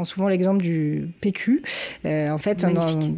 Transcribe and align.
prends 0.00 0.04
souvent 0.04 0.28
l'exemple 0.28 0.62
du 0.62 1.10
PQ. 1.20 1.62
en 2.04 2.38
fait, 2.38 2.64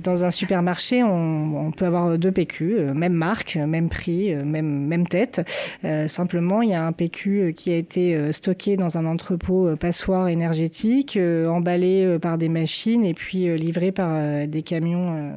dans, 0.02 0.24
un 0.24 0.30
supermarché, 0.30 1.02
on, 1.04 1.70
peut 1.76 1.86
avoir 1.86 2.18
deux 2.18 2.32
PQ, 2.32 2.92
même 2.94 3.12
marque, 3.12 3.56
même 3.56 3.88
prix, 3.88 4.34
même, 4.34 4.86
même 4.86 5.06
tête. 5.06 5.42
simplement, 6.08 6.60
il 6.62 6.70
y 6.70 6.74
a 6.74 6.84
un 6.84 6.92
PQ 6.92 7.54
qui 7.56 7.72
a 7.72 7.76
été 7.76 8.32
stocké 8.32 8.76
dans 8.76 8.98
un 8.98 9.06
entrepôt 9.06 9.76
passoire 9.76 10.28
énergétique, 10.28 11.18
emballé 11.48 12.18
par 12.20 12.36
des 12.36 12.48
machines 12.48 13.04
et 13.04 13.14
puis 13.14 13.56
livré 13.56 13.92
par 13.92 14.46
des 14.48 14.62
camions 14.62 15.32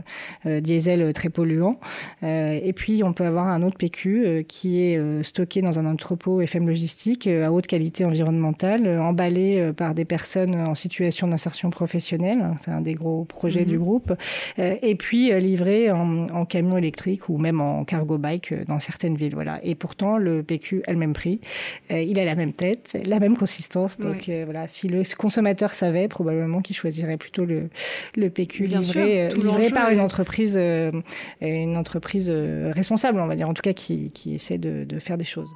diesel 0.46 1.14
très 1.14 1.30
polluants. 1.30 1.80
et 2.24 2.74
puis, 2.76 3.04
on 3.04 3.14
peut 3.14 3.26
avoir 3.26 3.50
un 3.50 3.62
autre 3.62 3.78
PQ 3.78 4.46
qui 4.48 4.82
est 4.82 5.24
stocké 5.24 5.62
dans 5.62 5.78
un 5.78 5.86
entrepôt 5.86 6.42
FM 6.42 6.68
logistique 6.68 7.28
à 7.28 7.52
haute 7.52 7.68
qualité 7.68 8.04
environnementale, 8.04 9.00
emballé 9.00 9.72
par 9.78 9.94
des 9.94 10.06
personnes 10.06 10.56
en 10.56 10.76
situation 10.76 11.28
d'insertion 11.36 11.70
professionnelle. 11.70 12.40
Hein, 12.42 12.54
c'est 12.62 12.72
un 12.72 12.80
des 12.80 12.94
gros 12.94 13.26
projets 13.26 13.66
du 13.66 13.78
mhm. 13.78 13.84
groupe. 13.84 14.14
Euh, 14.60 14.76
et 14.82 14.96
puis 14.96 15.32
euh, 15.32 15.40
livré 15.40 15.92
en, 15.92 16.46
camion 16.46 16.78
électrique 16.78 17.28
ou 17.28 17.38
même 17.38 17.60
en 17.60 17.84
cargo 17.84 18.18
bike 18.18 18.52
euh, 18.52 18.66
dans 18.66 18.80
certaines 18.80 19.16
villes. 19.16 19.34
Voilà. 19.34 19.60
Et 19.64 19.76
pourtant, 19.76 20.18
le 20.18 20.44
PQ 20.44 20.84
a 20.88 20.94
le 20.94 20.98
même 20.98 21.14
prix. 21.14 21.42
il 21.90 22.18
a 22.20 22.26
la 22.26 22.36
même 22.36 22.54
tête, 22.54 22.98
la 23.06 23.20
même 23.20 23.36
consistance. 23.36 23.98
Donc 23.98 24.30
voilà, 24.46 24.68
si 24.68 24.88
le 24.88 25.04
consommateur 25.16 25.72
savait, 25.74 26.08
probablement 26.08 26.62
qu'il 26.62 26.76
choisirait 26.76 27.18
plutôt 27.18 27.46
le, 27.46 27.70
le 28.16 28.30
PQ 28.30 28.66
livré, 28.66 29.30
livré 29.30 29.70
par 29.70 29.90
une 29.90 30.00
entreprise, 30.00 30.58
une 31.42 31.78
entreprise 31.78 32.30
responsable, 32.30 33.20
on 33.20 33.28
va 33.28 33.36
dire, 33.36 33.50
en 33.50 33.54
tout 33.54 33.62
cas 33.64 33.74
qui, 33.74 34.12
qui 34.12 34.36
essaie 34.36 34.58
de, 34.58 34.84
de 34.84 35.00
faire 35.00 35.18
des 35.18 35.26
choses. 35.26 35.54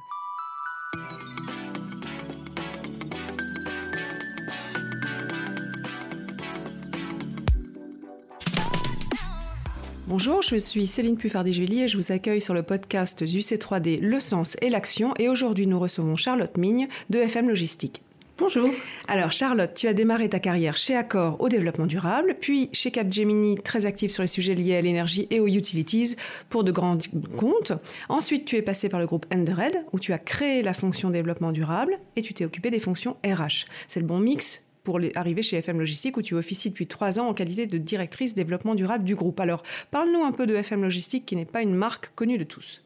Bonjour, 10.10 10.42
je 10.42 10.56
suis 10.56 10.88
Céline 10.88 11.16
Puffardi-Julie 11.16 11.82
et 11.82 11.88
je 11.88 11.96
vous 11.96 12.10
accueille 12.10 12.40
sur 12.40 12.52
le 12.52 12.64
podcast 12.64 13.22
UC3D 13.22 14.00
Le 14.00 14.18
Sens 14.18 14.56
et 14.60 14.68
l'Action. 14.68 15.14
Et 15.20 15.28
aujourd'hui, 15.28 15.68
nous 15.68 15.78
recevons 15.78 16.16
Charlotte 16.16 16.56
Migne 16.56 16.88
de 17.10 17.20
FM 17.20 17.48
Logistique. 17.48 18.02
Bonjour. 18.36 18.68
Alors 19.06 19.30
Charlotte, 19.30 19.72
tu 19.72 19.86
as 19.86 19.92
démarré 19.92 20.28
ta 20.28 20.40
carrière 20.40 20.76
chez 20.76 20.96
Accor 20.96 21.40
au 21.40 21.48
développement 21.48 21.86
durable, 21.86 22.34
puis 22.40 22.70
chez 22.72 22.90
Capgemini, 22.90 23.54
très 23.58 23.86
active 23.86 24.10
sur 24.10 24.24
les 24.24 24.26
sujets 24.26 24.56
liés 24.56 24.74
à 24.74 24.80
l'énergie 24.80 25.28
et 25.30 25.38
aux 25.38 25.46
utilities 25.46 26.16
pour 26.48 26.64
de 26.64 26.72
grands 26.72 26.98
comptes. 27.36 27.72
Ensuite, 28.08 28.46
tu 28.46 28.56
es 28.56 28.62
passé 28.62 28.88
par 28.88 28.98
le 28.98 29.06
groupe 29.06 29.26
Endered, 29.32 29.84
où 29.92 30.00
tu 30.00 30.12
as 30.12 30.18
créé 30.18 30.62
la 30.62 30.74
fonction 30.74 31.10
développement 31.10 31.52
durable 31.52 32.00
et 32.16 32.22
tu 32.22 32.34
t'es 32.34 32.44
occupé 32.44 32.70
des 32.70 32.80
fonctions 32.80 33.16
RH. 33.24 33.66
C'est 33.86 34.00
le 34.00 34.06
bon 34.06 34.18
mix 34.18 34.64
pour 34.90 34.98
arriver 35.14 35.40
chez 35.40 35.58
FM 35.58 35.78
Logistique 35.78 36.16
où 36.16 36.22
tu 36.22 36.34
officies 36.34 36.70
depuis 36.70 36.88
trois 36.88 37.20
ans 37.20 37.28
en 37.28 37.32
qualité 37.32 37.66
de 37.66 37.78
directrice 37.78 38.34
développement 38.34 38.74
durable 38.74 39.04
du 39.04 39.14
groupe. 39.14 39.38
Alors, 39.38 39.62
parle-nous 39.92 40.24
un 40.24 40.32
peu 40.32 40.48
de 40.48 40.56
FM 40.56 40.82
Logistique 40.82 41.26
qui 41.26 41.36
n'est 41.36 41.44
pas 41.44 41.62
une 41.62 41.76
marque 41.76 42.10
connue 42.16 42.38
de 42.38 42.42
tous. 42.42 42.82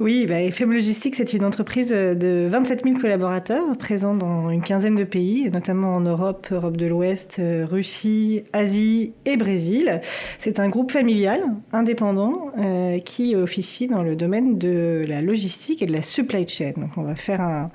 Oui, 0.00 0.26
bah, 0.26 0.40
FM 0.40 0.72
Logistique, 0.72 1.14
c'est 1.14 1.34
une 1.34 1.44
entreprise 1.44 1.90
de 1.90 2.48
27 2.50 2.82
000 2.82 2.98
collaborateurs 2.98 3.76
présents 3.78 4.14
dans 4.16 4.50
une 4.50 4.62
quinzaine 4.62 4.96
de 4.96 5.04
pays, 5.04 5.48
notamment 5.52 5.94
en 5.94 6.00
Europe, 6.00 6.48
Europe 6.50 6.76
de 6.76 6.86
l'Ouest, 6.86 7.36
euh, 7.38 7.64
Russie, 7.64 8.42
Asie 8.52 9.12
et 9.24 9.36
Brésil. 9.36 10.00
C'est 10.38 10.58
un 10.58 10.68
groupe 10.68 10.90
familial, 10.90 11.42
indépendant, 11.72 12.50
euh, 12.58 12.98
qui 12.98 13.36
officie 13.36 13.86
dans 13.86 14.02
le 14.02 14.16
domaine 14.16 14.58
de 14.58 15.04
la 15.06 15.22
logistique 15.22 15.80
et 15.80 15.86
de 15.86 15.92
la 15.92 16.02
supply 16.02 16.46
chain. 16.48 16.72
Donc, 16.76 16.90
on 16.96 17.02
va 17.02 17.14
faire 17.14 17.40
un, 17.40 17.70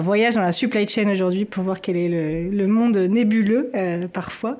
voyage 0.00 0.34
dans 0.34 0.40
la 0.40 0.52
supply 0.52 0.88
chain 0.88 1.08
aujourd'hui 1.10 1.44
pour 1.44 1.62
voir 1.62 1.80
quel 1.80 1.96
est 1.96 2.08
le, 2.08 2.66
monde 2.66 2.96
nébuleux, 2.96 3.70
euh, 3.76 4.08
parfois, 4.08 4.56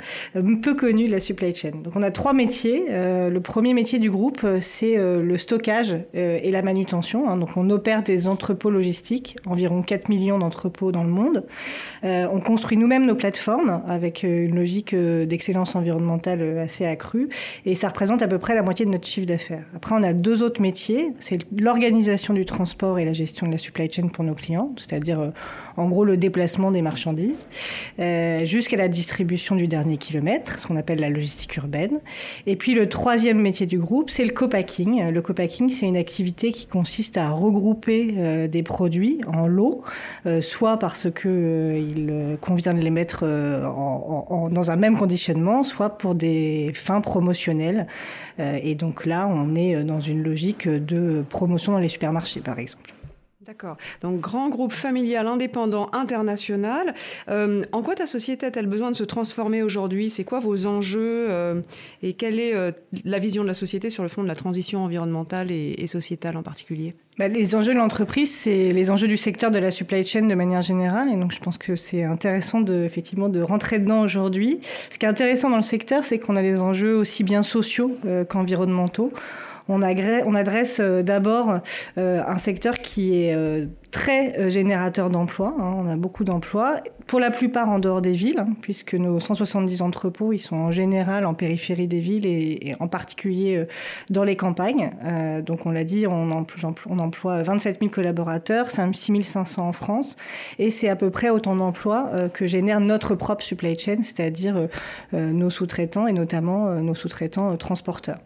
peu 0.63 0.75
connu 0.75 1.07
de 1.07 1.13
la 1.13 1.21
supply 1.21 1.53
chain. 1.53 1.73
Donc, 1.83 1.97
on 1.97 2.03
a 2.03 2.13
trois 2.13 2.33
métiers. 2.33 2.85
le 2.91 3.39
premier 3.41 3.75
métier 3.75 3.99
du 3.99 4.11
groupe, 4.11 4.47
c'est 4.61 4.97
le 4.97 5.37
stockage 5.39 5.97
et 6.15 6.51
la 6.53 6.63
manutention. 6.63 7.29
Hein. 7.29 7.37
Donc 7.37 7.57
on 7.57 7.69
opère 7.71 8.03
des 8.03 8.29
entrepôts 8.29 8.71
logistiques, 8.71 9.37
environ 9.47 9.83
4 9.83 10.09
millions 10.09 10.39
d'entrepôts 10.39 10.93
dans 10.93 11.03
le 11.03 11.11
monde. 11.11 11.45
Euh, 12.05 12.27
on 12.33 12.41
construit 12.41 12.77
nous-mêmes 12.77 13.07
nos 13.07 13.15
plateformes 13.15 13.83
avec 13.89 14.25
euh, 14.25 14.47
une 14.47 14.57
logique 14.57 14.95
euh, 14.95 15.27
d'excellence 15.27 15.75
environnementale 15.75 16.59
assez 16.59 16.85
accrue 16.85 17.29
et 17.67 17.75
ça 17.75 17.89
représente 17.89 18.23
à 18.23 18.29
peu 18.29 18.39
près 18.39 18.55
la 18.55 18.63
moitié 18.63 18.87
de 18.87 18.91
notre 18.91 19.07
chiffre 19.07 19.27
d'affaires. 19.27 19.65
Après 19.75 19.95
on 19.95 20.03
a 20.03 20.13
deux 20.13 20.43
autres 20.43 20.61
métiers, 20.61 21.13
c'est 21.19 21.39
l'organisation 21.59 22.35
du 22.35 22.45
transport 22.45 22.99
et 22.99 23.05
la 23.05 23.13
gestion 23.13 23.47
de 23.47 23.53
la 23.53 23.59
supply 23.59 23.91
chain 23.91 24.09
pour 24.09 24.25
nos 24.25 24.35
clients, 24.35 24.73
c'est-à-dire 24.77 25.31
en 25.77 25.89
gros 25.89 26.05
le 26.05 26.17
déplacement 26.17 26.71
des 26.71 26.83
marchandises, 26.83 27.49
jusqu'à 28.45 28.77
la 28.77 28.89
distribution 28.89 29.57
du 29.57 29.67
dernier 29.67 29.97
kilomètre, 29.97 30.59
ce 30.59 30.67
qu'on 30.67 30.77
appelle 30.77 31.01
la 31.01 31.11
logistique 31.11 31.57
urbaine. 31.57 32.01
Et 32.47 32.57
puis 32.57 32.75
le 32.75 32.89
troisième 32.89 33.41
métier 33.41 33.67
du 33.67 33.79
groupe, 33.79 34.11
c'est 34.11 34.25
le 34.25 34.33
co-packing. 34.33 35.11
Le 35.11 35.23
co-packing, 35.23 35.71
c'est 35.71 35.87
une 35.87 35.97
activité 35.97 36.53
qui 36.53 36.67
consiste 36.67 37.17
à 37.17 37.31
regrouper 37.31 38.15
euh, 38.17 38.49
des 38.49 38.63
produits 38.63 39.21
en 39.27 39.47
lots, 39.47 39.83
euh, 40.27 40.41
soit 40.41 40.79
parce 40.79 41.11
qu'il 41.11 41.31
euh, 41.31 42.37
convient 42.41 42.75
de 42.75 42.81
les 42.81 42.91
mettre 42.91 43.23
dans 43.23 44.71
un 44.71 44.77
même 44.77 44.97
conditionnement, 44.97 45.63
soit 45.63 45.91
pour 45.99 46.15
des 46.15 46.73
fins 46.75 47.01
promotionnelles. 47.01 47.87
et 48.39 48.75
donc 48.75 49.07
là, 49.07 49.29
on 49.29 49.55
est 49.55 49.85
dans 49.85 50.01
une 50.01 50.23
logique 50.23 50.69
de 50.69 51.25
promotion 51.29 51.73
dans 51.73 51.79
les 51.79 51.89
supermarchés, 51.89 52.41
par 52.41 52.59
exemple. 52.59 52.93
D'accord. 53.45 53.77
Donc, 54.03 54.21
grand 54.21 54.51
groupe 54.51 54.73
familial, 54.73 55.27
indépendant, 55.27 55.89
international. 55.93 56.95
Euh, 57.29 57.63
en 57.73 57.83
quoi 57.83 57.97
ta 57.97 58.07
société 58.07 58.47
a-t-elle 58.47 58.69
besoin 58.69 58.93
de 58.93 58.97
se 58.97 59.03
transformer 59.03 59.65
aujourd'hui? 59.65 60.11
C'est 60.11 60.23
quoi 60.23 60.39
vos 60.39 60.67
enjeux 60.67 61.27
euh, 61.29 61.61
Et 62.05 62.13
quelle 62.13 62.39
est 62.39 62.55
euh, 62.55 62.71
la 63.05 63.19
vision 63.19 63.43
de 63.43 63.49
la 63.49 63.55
société 63.55 63.91
sur 63.91 64.05
le 64.05 64.09
fond 64.09 64.23
de 64.23 64.29
la 64.29 64.37
transition 64.37 64.85
environnementale 64.85 65.51
et, 65.51 65.87
sociétale 65.89 66.37
en 66.37 66.45
particulier? 66.45 66.95
Bah, 67.19 67.27
Les 67.27 67.57
enjeux 67.57 67.73
de 67.73 67.79
l'entreprise, 67.79 68.33
c'est 68.33 68.71
les 68.71 68.91
enjeux 68.91 69.09
du 69.09 69.17
secteur 69.17 69.51
de 69.51 69.59
la 69.59 69.73
supply 69.73 70.05
chain 70.05 70.23
de 70.23 70.35
manière 70.37 70.63
générale. 70.63 71.09
Et 71.13 71.17
donc, 71.17 71.33
je 71.33 71.41
pense 71.41 71.59
que 71.59 71.75
c'est 71.75 72.05
intéressant 72.05 72.61
de, 72.61 72.85
effectivement 72.85 73.29
de 73.29 73.43
rentrer 73.43 73.81
dedans 73.81 74.03
aujourd'hui. 74.03 74.61
Ce 74.93 75.01
qui 75.01 75.07
est 75.07 75.09
intéressant 75.09 75.51
dans 75.51 75.57
le 75.57 75.63
secteur, 75.63 76.05
c'est 76.05 76.21
qu'on 76.21 76.37
a 76.37 76.43
des 76.43 76.61
enjeux 76.61 76.95
aussi 76.95 77.25
bien 77.25 77.43
sociaux 77.43 77.97
qu'environnementaux 78.29 79.13
on, 79.73 80.35
adresse 80.35 80.81
euh, 80.81 81.03
d'abord 81.03 81.61
euh, 81.99 82.23
un 82.27 82.39
secteur 82.39 82.75
qui 82.75 83.17
est 83.17 83.35
euh, 83.35 83.67
très 83.91 84.51
générateur 84.51 85.11
d'emplois. 85.11 85.55
Hein. 85.59 85.75
on 85.77 85.87
a 85.87 85.97
beaucoup 85.97 86.25
d'emplois, 86.25 86.77
pour 87.07 87.21
la 87.21 87.31
plupart 87.31 87.69
en 87.69 87.79
dehors 87.79 88.01
des 88.01 88.13
villes, 88.13 88.39
hein, 88.39 88.55
puisque 88.63 88.95
nos 88.95 89.21
170 89.21 89.83
entrepôts, 89.83 90.33
ils 90.33 90.39
sont 90.39 90.57
en 90.57 90.71
général 90.71 91.27
en 91.27 91.35
périphérie 91.35 91.89
des 91.89 91.99
villes 91.99 92.27
et, 92.27 92.75
en 92.81 92.89
particulier 92.89 93.67
dans 94.09 94.25
les 94.25 94.35
campagnes. 94.35 94.93
donc 95.45 95.67
on 95.67 95.71
l'a 95.71 95.85
dit, 95.85 96.07
on, 96.07 96.31
emploie 96.99 97.43
27 97.43 97.81
000 97.81 97.91
collaborateurs, 97.91 98.71
6 98.71 99.25
500 99.25 99.69
en 99.69 99.73
France, 99.73 100.17
et 100.59 100.71
c'est 100.71 100.89
à 100.89 100.97
peu 100.97 101.11
près 101.11 101.29
autant 101.29 101.55
d'emplois 101.55 102.11
que 102.33 102.47
génère 102.47 102.81
notre 102.81 103.15
propre 103.15 103.45
supply 103.45 103.79
chain, 103.79 103.99
c'est-à-dire 104.03 104.69
nos 105.13 105.51
sous-traitants 105.51 106.07
et 106.07 106.15
notamment 106.15 106.77
nos 106.77 106.95
sous-traitants 106.95 107.59
transporteurs. 107.59 108.21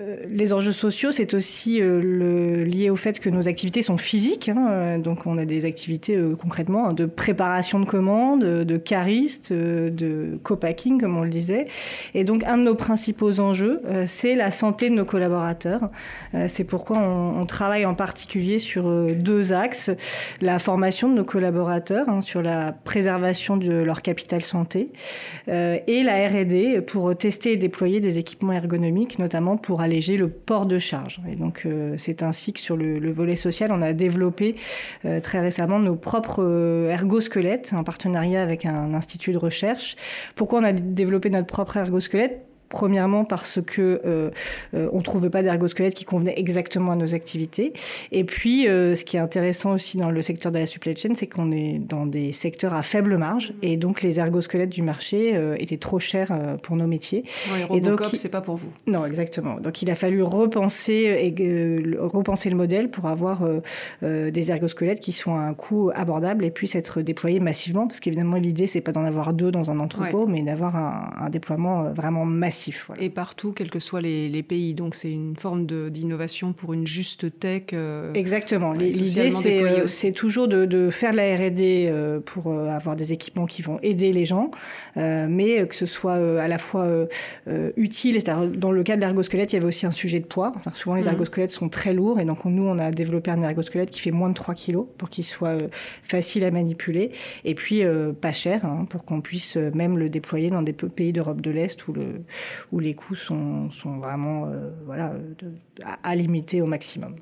Euh, 0.00 0.10
euh, 0.10 0.16
les 0.28 0.52
enjeux 0.52 0.72
sociaux, 0.72 1.12
c'est 1.12 1.34
aussi 1.34 1.80
euh, 1.80 2.64
lié 2.64 2.90
au 2.90 2.96
fait 2.96 3.18
que 3.18 3.28
nos 3.30 3.48
activités 3.48 3.82
sont 3.82 3.96
physiques. 3.96 4.48
Hein, 4.48 4.98
donc, 4.98 5.26
on 5.26 5.38
a 5.38 5.44
des 5.44 5.64
activités 5.64 6.18
concrètement 6.40 6.88
hein, 6.88 6.92
de 6.92 7.06
préparation 7.06 7.80
de 7.80 7.84
commandes, 7.84 8.44
de 8.44 8.76
caristes, 8.76 9.52
de 9.52 10.38
co-packing, 10.42 11.00
comme 11.00 11.16
on 11.16 11.22
le 11.22 11.30
disait. 11.30 11.66
Et 12.14 12.24
donc, 12.24 12.44
un 12.44 12.58
de 12.58 12.64
nos 12.64 12.74
principaux 12.74 13.40
enjeux, 13.40 13.80
c'est 14.06 14.34
la 14.34 14.50
santé 14.50 14.90
de 14.90 14.94
nos 14.94 15.04
collaborateurs. 15.04 15.90
c'est 16.48 16.64
pourquoi 16.64 16.98
on, 16.98 17.46
travaille 17.46 17.84
en 17.84 17.94
particulier 17.94 18.58
sur 18.58 18.88
deux 19.14 19.52
axes 19.52 19.90
la 20.40 20.58
formation 20.58 21.08
de 21.08 21.14
nos 21.14 21.24
collaborateurs 21.24 22.08
hein, 22.08 22.20
sur 22.20 22.42
la 22.42 22.72
préservation 22.72 23.56
de 23.56 23.72
leur 23.72 24.02
capital 24.02 24.42
santé 24.42 24.90
et 25.48 26.02
la 26.04 26.28
R&D 26.28 26.80
pour 26.86 27.16
tester 27.16 27.52
et 27.52 27.56
déployer 27.56 28.00
des 28.00 28.18
équipements 28.18 28.52
ergonomiques 28.52 29.18
notamment 29.18 29.56
pour 29.56 29.80
le 29.90 30.28
port 30.28 30.66
de 30.66 30.78
charge. 30.78 31.20
Et 31.28 31.36
donc, 31.36 31.62
euh, 31.66 31.94
c'est 31.98 32.22
ainsi 32.22 32.52
que 32.52 32.60
sur 32.60 32.76
le, 32.76 33.10
volet 33.10 33.36
social, 33.36 33.72
on 33.72 33.82
a 33.82 33.92
développé 33.92 34.56
euh, 35.04 35.20
très 35.20 35.40
récemment 35.40 35.78
nos 35.78 35.96
propres 35.96 36.42
euh, 36.42 36.90
ergosquelettes 36.90 37.72
en 37.74 37.84
partenariat 37.84 38.42
avec 38.42 38.64
un 38.66 38.94
institut 38.94 39.32
de 39.32 39.38
recherche. 39.38 39.96
Pourquoi 40.36 40.60
on 40.60 40.64
a 40.64 40.72
développé 40.72 41.30
notre 41.30 41.46
propre 41.46 41.76
ergosquelette? 41.76 42.49
Premièrement 42.70 43.24
parce 43.24 43.60
que 43.60 44.00
euh, 44.06 44.30
euh, 44.74 44.88
on 44.92 45.02
trouvait 45.02 45.28
pas 45.28 45.42
d'ergosquelette 45.42 45.92
qui 45.92 46.04
convenait 46.04 46.34
exactement 46.38 46.92
à 46.92 46.96
nos 46.96 47.14
activités. 47.14 47.74
Et 48.12 48.24
puis, 48.24 48.66
euh, 48.68 48.94
ce 48.94 49.04
qui 49.04 49.16
est 49.16 49.20
intéressant 49.20 49.72
aussi 49.74 49.98
dans 49.98 50.10
le 50.10 50.22
secteur 50.22 50.52
de 50.52 50.58
la 50.58 50.66
supply 50.66 50.96
chain, 50.96 51.10
c'est 51.14 51.26
qu'on 51.26 51.50
est 51.50 51.78
dans 51.78 52.06
des 52.06 52.32
secteurs 52.32 52.72
à 52.72 52.82
faible 52.82 53.18
marge, 53.18 53.52
et 53.60 53.76
donc 53.76 54.02
les 54.02 54.20
ergosquelettes 54.20 54.70
du 54.70 54.82
marché 54.82 55.36
étaient 55.58 55.76
trop 55.76 55.98
chers 55.98 56.32
pour 56.62 56.76
nos 56.76 56.86
métiers. 56.86 57.24
Ouais, 57.52 57.76
et 57.76 57.80
donc, 57.80 58.02
c'est 58.14 58.30
pas 58.30 58.40
pour 58.40 58.56
vous. 58.56 58.68
Non, 58.86 59.04
exactement. 59.04 59.58
Donc, 59.58 59.82
il 59.82 59.90
a 59.90 59.96
fallu 59.96 60.22
repenser 60.22 61.34
et 61.36 61.96
repenser 61.98 62.50
le 62.50 62.56
modèle 62.56 62.88
pour 62.90 63.06
avoir 63.06 63.42
des 64.02 64.50
ergosquelettes 64.50 65.00
qui 65.00 65.12
sont 65.12 65.34
à 65.34 65.40
un 65.40 65.54
coût 65.54 65.90
abordable 65.92 66.44
et 66.44 66.50
puissent 66.50 66.76
être 66.76 67.02
déployés 67.02 67.40
massivement, 67.40 67.88
parce 67.88 67.98
qu'évidemment, 67.98 68.36
l'idée 68.36 68.68
c'est 68.68 68.80
pas 68.80 68.92
d'en 68.92 69.04
avoir 69.04 69.32
deux 69.32 69.50
dans 69.50 69.72
un 69.72 69.80
entrepôt, 69.80 70.26
mais 70.26 70.42
d'avoir 70.42 70.76
un, 70.76 71.10
un 71.20 71.30
déploiement 71.30 71.90
vraiment 71.92 72.24
massif 72.24 72.59
et 72.98 73.10
partout, 73.10 73.52
quels 73.52 73.70
que 73.70 73.78
soient 73.78 74.00
les, 74.00 74.42
pays. 74.42 74.74
Donc 74.74 74.94
c'est 74.94 75.12
une 75.12 75.36
forme 75.36 75.66
d'innovation 75.66 76.52
pour 76.52 76.72
une 76.72 76.86
juste 76.86 77.38
tech. 77.38 77.64
Euh, 77.72 78.12
Exactement. 78.14 78.72
L'idée, 78.72 79.30
euh, 79.46 79.86
c'est 79.86 80.12
toujours 80.12 80.48
de, 80.48 80.90
faire 80.90 81.12
de 81.12 81.16
la 81.16 81.36
RD 81.36 81.60
euh, 81.60 82.20
pour 82.20 82.52
avoir 82.52 82.96
des 82.96 83.12
équipements 83.12 83.46
qui 83.46 83.62
vont 83.62 83.78
aider 83.82 84.12
les 84.12 84.24
gens, 84.24 84.50
mais 84.96 85.66
que 85.66 85.74
ce 85.74 85.86
soit 85.86 86.14
à 86.14 86.48
la 86.48 86.58
fois 86.58 86.88
utile. 87.76 88.18
Dans 88.56 88.72
le 88.72 88.82
cas 88.82 88.96
de 88.96 89.00
l'ergosquelette, 89.00 89.52
il 89.52 89.56
y 89.56 89.58
avait 89.58 89.66
aussi 89.66 89.86
un 89.86 89.90
sujet 89.90 90.20
de 90.20 90.26
poids. 90.26 90.52
Souvent, 90.74 90.94
les 90.94 91.02
mhm. 91.02 91.08
ergosquelettes 91.08 91.50
sont 91.50 91.68
très 91.68 91.92
lourds 91.92 92.20
et 92.20 92.24
donc 92.24 92.44
nous, 92.44 92.64
on 92.64 92.78
a 92.78 92.90
développé 92.90 93.30
un 93.30 93.42
ergosquelette 93.42 93.90
qui 93.90 94.00
fait 94.00 94.10
moins 94.10 94.28
de 94.28 94.34
3 94.34 94.54
kg 94.54 94.78
pour 94.96 95.10
qu'il 95.10 95.24
soit 95.24 95.58
facile 96.02 96.44
à 96.44 96.50
manipuler 96.50 97.12
et 97.44 97.54
puis 97.54 97.82
pas 98.20 98.32
cher 98.32 98.64
hein, 98.64 98.86
pour 98.88 99.04
qu'on 99.04 99.20
puisse 99.20 99.56
même 99.56 99.98
le 99.98 100.08
déployer 100.08 100.50
dans 100.50 100.62
des 100.62 100.72
pays 100.72 101.12
d'Europe 101.12 101.40
de 101.40 101.50
l'Est 101.50 101.86
où 101.88 101.92
le, 101.92 102.22
où 102.72 102.78
les 102.78 102.94
coûts 102.94 103.14
sont, 103.14 103.68
vraiment 103.84 104.46
euh, 104.46 104.70
voilà, 104.84 105.12
à, 106.02 106.14
limiter 106.14 106.62
au 106.62 106.66
maximum. 106.66 107.16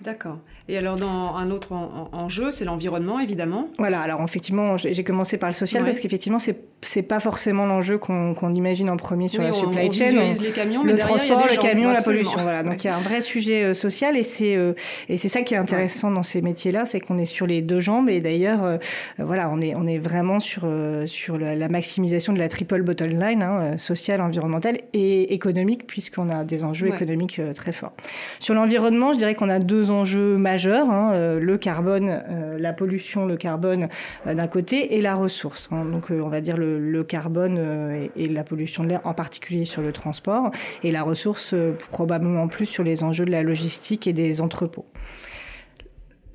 D'accord. 0.00 0.38
Et 0.68 0.76
alors, 0.76 0.96
dans 0.96 1.36
un 1.36 1.50
autre 1.50 1.72
enjeu, 2.12 2.50
c'est 2.50 2.64
l'environnement, 2.64 3.20
évidemment. 3.20 3.68
Voilà, 3.78 4.00
alors 4.00 4.20
effectivement, 4.22 4.76
j'ai 4.76 5.04
commencé 5.04 5.38
par 5.38 5.48
le 5.48 5.54
social 5.54 5.84
parce 5.84 6.00
qu'effectivement, 6.00 6.38
c'est 6.38 6.56
c'est 6.82 7.02
pas 7.02 7.20
forcément 7.20 7.66
l'enjeu 7.66 7.98
qu'on 7.98 8.54
imagine 8.54 8.90
en 8.90 8.96
premier 8.96 9.28
sur 9.28 9.42
la 9.42 9.52
supply 9.52 9.90
chain. 9.90 10.16
On 10.16 10.42
les 10.42 10.50
camions, 10.50 10.84
le 10.84 10.96
transport, 10.98 11.46
le 11.46 11.60
camion, 11.60 11.90
la 11.90 12.00
pollution. 12.00 12.42
Voilà. 12.42 12.62
Donc 12.62 12.84
il 12.84 12.86
y 12.86 12.90
a 12.90 12.96
un 12.96 13.00
vrai 13.00 13.20
sujet 13.20 13.64
euh, 13.64 13.74
social 13.74 14.16
et 14.16 14.22
c'est 14.22 14.54
euh, 14.56 14.74
et 15.08 15.16
c'est 15.16 15.28
ça 15.28 15.42
qui 15.42 15.54
est 15.54 15.56
intéressant 15.56 16.10
dans 16.10 16.22
ces 16.22 16.42
métiers-là, 16.42 16.84
c'est 16.84 17.00
qu'on 17.00 17.18
est 17.18 17.26
sur 17.26 17.46
les 17.46 17.62
deux 17.62 17.80
jambes 17.80 18.08
et 18.08 18.20
d'ailleurs 18.20 18.62
euh, 18.62 18.76
voilà, 19.18 19.50
on 19.50 19.60
est 19.60 19.74
on 19.74 19.86
est 19.86 19.98
vraiment 19.98 20.38
sur 20.38 20.68
sur 21.06 21.38
la, 21.38 21.68
maximisation 21.68 22.32
de 22.32 22.38
la 22.38 22.48
triple 22.48 22.82
bottom 22.82 23.18
line, 23.18 23.42
hein, 23.42 23.78
sociale, 23.78 24.20
environnementale 24.20 24.78
et 24.92 25.34
économique 25.34 25.86
puisqu'on 25.86 26.30
a 26.30 26.44
des 26.44 26.62
enjeux 26.62 26.88
économiques 26.88 27.40
très 27.54 27.72
forts. 27.72 27.92
Sur 28.38 28.54
l'environnement, 28.54 29.12
je 29.12 29.18
dirais 29.18 29.34
qu'on 29.34 29.48
a 29.48 29.58
deux 29.58 29.90
enjeux 29.90 30.36
majeurs 30.36 30.55
hein, 30.64 31.38
le 31.38 31.58
carbone, 31.58 32.22
la 32.58 32.72
pollution, 32.72 33.26
le 33.26 33.36
carbone 33.36 33.88
d'un 34.24 34.46
côté 34.46 34.96
et 34.96 35.00
la 35.00 35.14
ressource. 35.14 35.68
Hein. 35.72 35.84
donc 35.84 36.10
on 36.10 36.28
va 36.28 36.40
dire 36.40 36.56
le 36.56 37.04
carbone 37.04 37.56
euh, 37.58 38.08
et, 38.16 38.26
la 38.28 38.44
pollution 38.44 38.84
de 38.84 38.88
l'air, 38.90 39.00
en 39.04 39.14
particulier 39.14 39.64
sur 39.64 39.82
le 39.82 39.92
transport, 39.92 40.50
et 40.82 40.90
la 40.90 41.02
ressource 41.02 41.54
euh, 41.54 41.72
probablement 41.90 42.48
plus 42.48 42.66
sur 42.66 42.84
les 42.84 43.02
enjeux 43.04 43.24
de 43.24 43.30
la 43.30 43.42
logistique 43.42 44.06
et 44.06 44.12
des 44.12 44.40
entrepôts. 44.40 44.86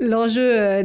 L'enjeu 0.02 0.56
euh, 0.58 0.84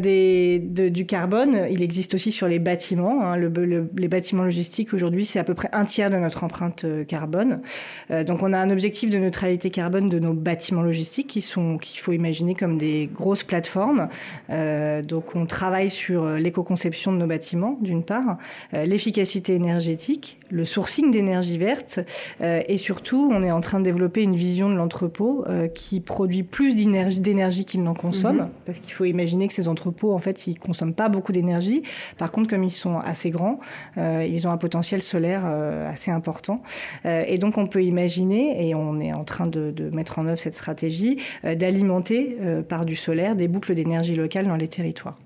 du 0.90 1.06
carbone, 1.06 1.66
il 1.70 1.80
existe 1.80 2.12
aussi 2.12 2.32
sur 2.32 2.48
les 2.48 2.58
bâtiments. 2.58 3.22
Hein. 3.22 3.38
les 3.38 4.08
bâtiments 4.08 4.44
logistiques, 4.44 4.92
aujourd'hui, 4.92 5.24
c'est 5.24 5.38
à 5.38 5.44
peu 5.44 5.54
près 5.54 5.70
un 5.72 5.86
tiers 5.86 6.10
de 6.10 6.16
notre 6.16 6.44
empreinte 6.44 6.84
euh, 6.84 7.02
carbone. 7.02 7.62
Euh, 8.10 8.24
donc, 8.24 8.42
on 8.42 8.52
a 8.52 8.58
un 8.58 8.68
objectif 8.68 9.08
de 9.08 9.16
neutralité 9.16 9.70
carbone 9.70 10.10
de 10.10 10.18
nos 10.18 10.34
bâtiments 10.34 10.82
logistiques 10.82 11.28
qui 11.28 11.40
sont, 11.40 11.78
qu'il 11.78 11.98
faut 11.98 12.12
imaginer 12.12 12.54
comme 12.54 12.76
des 12.76 13.08
grosses 13.10 13.42
plateformes. 13.42 14.08
donc, 14.50 15.34
on 15.34 15.46
travaille 15.46 15.88
sur 15.88 16.28
l'éco-conception 16.32 17.10
de 17.10 17.16
nos 17.16 17.26
bâtiments, 17.26 17.78
d'une 17.80 18.02
part, 18.02 18.36
l'efficacité 18.72 19.54
énergétique, 19.54 20.38
le 20.50 20.64
sourcing 20.64 21.10
d'énergie 21.10 21.58
verte, 21.58 22.00
et 22.40 22.76
surtout, 22.76 23.30
on 23.32 23.42
est 23.42 23.50
en 23.50 23.60
train 23.60 23.78
de 23.78 23.84
développer 23.84 24.22
une 24.22 24.36
vision 24.36 24.68
de 24.68 24.74
l'entrepôt 24.74 25.44
qui 25.74 26.00
produit 26.00 26.42
plus 26.42 26.76
d'énergie 26.76 27.64
qu'il 27.64 27.82
n'en 27.82 27.94
consomme, 27.94 28.40
mm-hmm. 28.40 28.64
parce 28.66 28.80
qu'il 28.80 28.92
faut 28.92 29.05
imaginer 29.08 29.48
que 29.48 29.54
ces 29.54 29.68
entrepôts, 29.68 30.12
en 30.12 30.18
fait, 30.18 30.46
ils 30.46 30.58
consomment 30.58 30.94
pas 30.94 31.08
beaucoup 31.08 31.32
d'énergie. 31.32 31.82
Par 32.18 32.30
contre, 32.30 32.48
comme 32.48 32.64
ils 32.64 32.70
sont 32.70 32.98
assez 32.98 33.30
grands, 33.30 33.60
euh, 33.98 34.26
ils 34.28 34.46
ont 34.46 34.50
un 34.50 34.56
potentiel 34.56 35.02
solaire 35.02 35.42
euh, 35.46 35.90
assez 35.90 36.10
important. 36.10 36.62
Euh, 37.04 37.24
et 37.26 37.38
donc, 37.38 37.58
on 37.58 37.66
peut 37.66 37.84
imaginer, 37.84 38.68
et 38.68 38.74
on 38.74 39.00
est 39.00 39.12
en 39.12 39.24
train 39.24 39.46
de, 39.46 39.70
de 39.70 39.90
mettre 39.90 40.18
en 40.18 40.26
œuvre 40.26 40.38
cette 40.38 40.56
stratégie, 40.56 41.18
d'alimenter 41.44 42.36
par 42.68 42.84
du 42.84 42.96
solaire 42.96 43.36
des 43.36 43.48
boucles 43.48 43.74
d'énergie 43.74 44.14
locales 44.14 44.46
dans 44.46 44.56
les 44.56 44.68
territoires. 44.68 45.18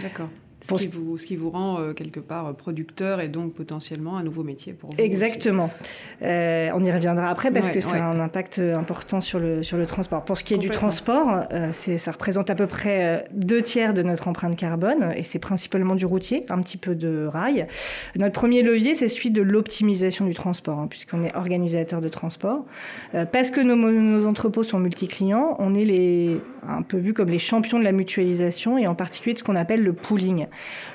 D'accord. 0.00 0.28
Ce 0.60 0.74
qui, 0.74 0.88
vous, 0.88 1.18
ce 1.18 1.24
qui, 1.26 1.36
vous, 1.36 1.50
rend 1.50 1.80
euh, 1.80 1.92
quelque 1.92 2.18
part 2.18 2.52
producteur 2.54 3.20
et 3.20 3.28
donc 3.28 3.54
potentiellement 3.54 4.16
un 4.16 4.24
nouveau 4.24 4.42
métier 4.42 4.72
pour 4.72 4.90
vous. 4.90 4.96
Exactement. 4.98 5.70
Euh, 6.22 6.70
on 6.74 6.82
y 6.82 6.90
reviendra 6.90 7.28
après 7.28 7.52
parce 7.52 7.70
que 7.70 7.78
ça 7.78 8.04
a 8.04 8.08
un 8.08 8.18
impact 8.18 8.58
important 8.58 9.20
sur 9.20 9.38
le, 9.38 9.62
sur 9.62 9.76
le 9.76 9.86
transport. 9.86 10.24
Pour 10.24 10.36
ce 10.36 10.42
qui 10.42 10.54
est 10.54 10.58
du 10.58 10.70
transport, 10.70 11.44
euh, 11.52 11.70
ça 11.72 12.10
représente 12.10 12.50
à 12.50 12.56
peu 12.56 12.66
près 12.66 13.28
deux 13.32 13.62
tiers 13.62 13.94
de 13.94 14.02
notre 14.02 14.26
empreinte 14.26 14.56
carbone 14.56 15.12
et 15.16 15.22
c'est 15.22 15.38
principalement 15.38 15.94
du 15.94 16.06
routier, 16.06 16.44
un 16.48 16.60
petit 16.60 16.76
peu 16.76 16.96
de 16.96 17.26
rail. 17.26 17.68
Notre 18.16 18.34
premier 18.34 18.62
levier, 18.62 18.94
c'est 18.94 19.08
celui 19.08 19.30
de 19.30 19.42
l'optimisation 19.42 20.26
du 20.26 20.34
transport, 20.34 20.80
hein, 20.80 20.86
puisqu'on 20.88 21.22
est 21.22 21.34
organisateur 21.36 22.00
de 22.00 22.08
transport. 22.08 22.64
parce 23.32 23.50
que 23.50 23.60
nos, 23.60 23.76
nos, 23.76 24.26
entrepôts 24.26 24.64
sont 24.64 24.80
multi-clients, 24.80 25.56
on 25.60 25.74
est 25.74 25.84
les, 25.84 26.40
un 26.66 26.82
peu 26.82 26.96
vu 26.96 27.14
comme 27.14 27.30
les 27.30 27.38
champions 27.38 27.78
de 27.78 27.84
la 27.84 27.92
mutualisation 27.92 28.76
et 28.76 28.86
en 28.86 28.94
particulier 28.94 29.34
de 29.34 29.38
ce 29.38 29.44
qu'on 29.44 29.56
appelle 29.56 29.82
le 29.82 29.92
pooling. 29.92 30.47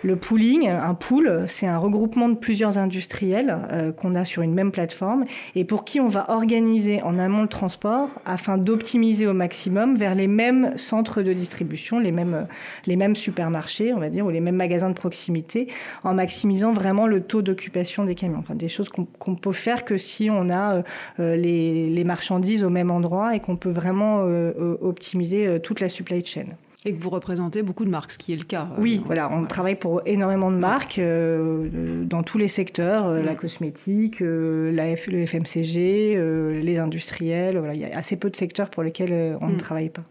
Le 0.03 0.15
pooling, 0.15 0.67
un 0.67 0.93
pool, 0.93 1.45
c'est 1.47 1.67
un 1.67 1.77
regroupement 1.77 2.29
de 2.29 2.35
plusieurs 2.35 2.77
industriels 2.77 3.57
euh, 3.71 3.91
qu'on 3.91 4.15
a 4.15 4.25
sur 4.25 4.41
une 4.41 4.53
même 4.53 4.71
plateforme 4.71 5.25
et 5.55 5.63
pour 5.65 5.85
qui 5.85 5.99
on 5.99 6.07
va 6.07 6.29
organiser 6.29 7.01
en 7.03 7.17
amont 7.19 7.43
le 7.43 7.47
transport 7.47 8.09
afin 8.25 8.57
d'optimiser 8.57 9.27
au 9.27 9.33
maximum 9.33 9.95
vers 9.95 10.15
les 10.15 10.27
mêmes 10.27 10.77
centres 10.77 11.21
de 11.21 11.33
distribution, 11.33 11.99
les 11.99 12.11
mêmes, 12.11 13.15
supermarchés, 13.15 13.93
on 13.93 13.99
va 13.99 14.09
dire, 14.09 14.25
ou 14.25 14.29
les 14.29 14.39
mêmes 14.39 14.55
magasins 14.55 14.89
de 14.89 14.95
proximité, 14.95 15.67
en 16.03 16.13
maximisant 16.13 16.73
vraiment 16.73 17.07
le 17.07 17.21
taux 17.21 17.41
d'occupation 17.41 18.05
des 18.05 18.15
camions. 18.15 18.39
Enfin, 18.39 18.55
des 18.55 18.67
choses 18.67 18.89
qu'on 18.89 19.35
peut 19.35 19.51
faire 19.51 19.85
que 19.85 19.97
si 19.97 20.29
on 20.29 20.49
a 20.49 20.75
euh, 20.75 20.81
euh, 21.19 21.35
les, 21.35 22.03
marchandises 22.03 22.65
au 22.65 22.69
même 22.69 22.91
endroit 22.91 23.33
et 23.33 23.39
qu'on 23.39 23.55
peut 23.55 23.69
vraiment 23.69 24.23
optimiser 24.81 25.59
toute 25.61 25.79
la 25.79 25.87
supply 25.87 26.23
chain. 26.25 26.47
Et 26.85 26.93
que 26.93 27.01
vous 27.01 27.09
représentez 27.09 27.61
beaucoup 27.61 27.85
de 27.85 27.89
marques, 27.89 28.11
ce 28.11 28.17
qui 28.17 28.33
est 28.33 28.35
le 28.37 28.43
cas. 28.43 28.67
Oui, 28.77 28.99
euh, 28.99 29.03
voilà, 29.05 29.31
on 29.31 29.45
travaille 29.45 29.75
pour 29.75 30.01
énormément 30.05 30.51
de 30.51 30.57
marques 30.57 30.99
euh, 30.99 32.03
dans 32.03 32.23
tous 32.23 32.37
les 32.37 32.49
secteurs, 32.49 33.07
euh, 33.07 33.21
la 33.21 33.33
mm. 33.33 33.37
cosmétique, 33.37 34.19
la 34.19 34.95
F, 34.95 35.07
le 35.07 35.25
FMCG, 35.25 36.61
les 36.61 36.79
industriels. 36.79 37.57
Voilà, 37.57 37.73
il 37.73 37.81
y 37.81 37.85
a 37.85 37.97
assez 37.97 38.17
peu 38.17 38.29
de 38.29 38.35
secteurs 38.35 38.69
pour 38.69 38.83
lesquels 38.83 39.37
on 39.39 39.47
ne 39.47 39.53
mm. 39.53 39.57
travaille 39.57 39.89
pas. 39.89 40.03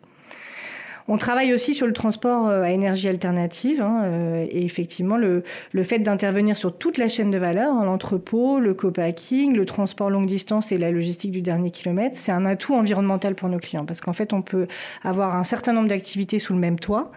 On 1.08 1.16
travaille 1.16 1.52
aussi 1.52 1.74
sur 1.74 1.86
le 1.86 1.92
transport 1.92 2.48
euh, 2.48 2.62
à 2.62 2.70
énergie 2.70 3.08
alternative 3.08 3.80
hein, 3.80 4.02
euh, 4.04 4.46
et 4.48 4.64
effectivement 4.64 5.16
le, 5.16 5.42
fait 5.82 5.98
d'intervenir 5.98 6.56
sur 6.56 6.76
toute 6.76 6.98
la 6.98 7.08
chaîne 7.08 7.30
de 7.30 7.38
valeur, 7.38 7.74
hein, 7.74 7.84
l'entrepôt, 7.84 8.60
le 8.60 8.74
co-packing, 8.74 9.56
le 9.56 9.64
transport 9.64 10.10
longue 10.10 10.26
distance 10.26 10.70
et 10.70 10.76
la 10.76 10.90
logistique 10.90 11.32
du 11.32 11.42
dernier 11.42 11.70
kilomètre, 11.70 12.16
c'est 12.16 12.32
un 12.32 12.44
atout 12.44 12.74
environnemental 12.74 13.34
pour 13.34 13.48
nos 13.48 13.58
clients 13.58 13.84
parce 13.84 14.00
qu'en 14.00 14.12
fait 14.12 14.32
on 14.32 14.42
peut 14.42 14.66
avoir 15.02 15.36
un 15.36 15.44
certain 15.44 15.72
nombre 15.72 15.88
d'activités 15.88 16.38
sous 16.38 16.52
le 16.54 16.60
même 16.60 16.78
toit 16.78 17.10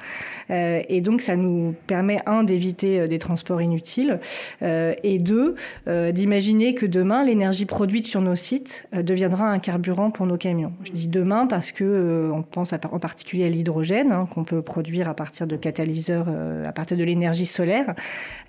euh, 0.50 0.82
et 0.89 1.01
donc 1.01 1.22
ça 1.22 1.36
nous 1.36 1.75
permet 1.88 2.20
un 2.25 2.44
d'éviter 2.44 3.08
des 3.08 3.20
transports 3.20 3.62
inutiles 3.62 4.20
et 4.62 5.20
deux 5.20 5.56
d'imaginer 5.88 6.75
que 6.75 6.86
demain 6.86 7.24
l'énergie 7.24 7.65
produite 7.65 8.06
sur 8.06 8.22
nos 8.22 8.36
sites 8.36 8.88
deviendra 8.94 9.50
un 9.50 9.60
carburant 9.60 10.12
pour 10.12 10.25
nos 10.25 10.38
camions. 10.38 10.74
Je 10.84 10.92
dis 10.92 11.08
demain 11.08 11.48
parce 11.48 11.72
que 11.72 12.32
on 12.34 12.42
pense 12.42 12.74
en 12.74 13.00
particulier 13.00 13.46
à 13.46 13.50
l'hydrogène 13.50 13.75
Hein, 13.84 14.27
qu'on 14.34 14.44
peut 14.44 14.62
produire 14.62 15.10
à 15.10 15.13
partir 15.13 15.48
de 15.48 15.55
catalyseurs, 15.55 16.27
euh, 16.29 16.67
à 16.67 16.72
partir 16.72 16.98
de 16.98 17.03
l'énergie 17.03 17.46
solaire. 17.46 17.94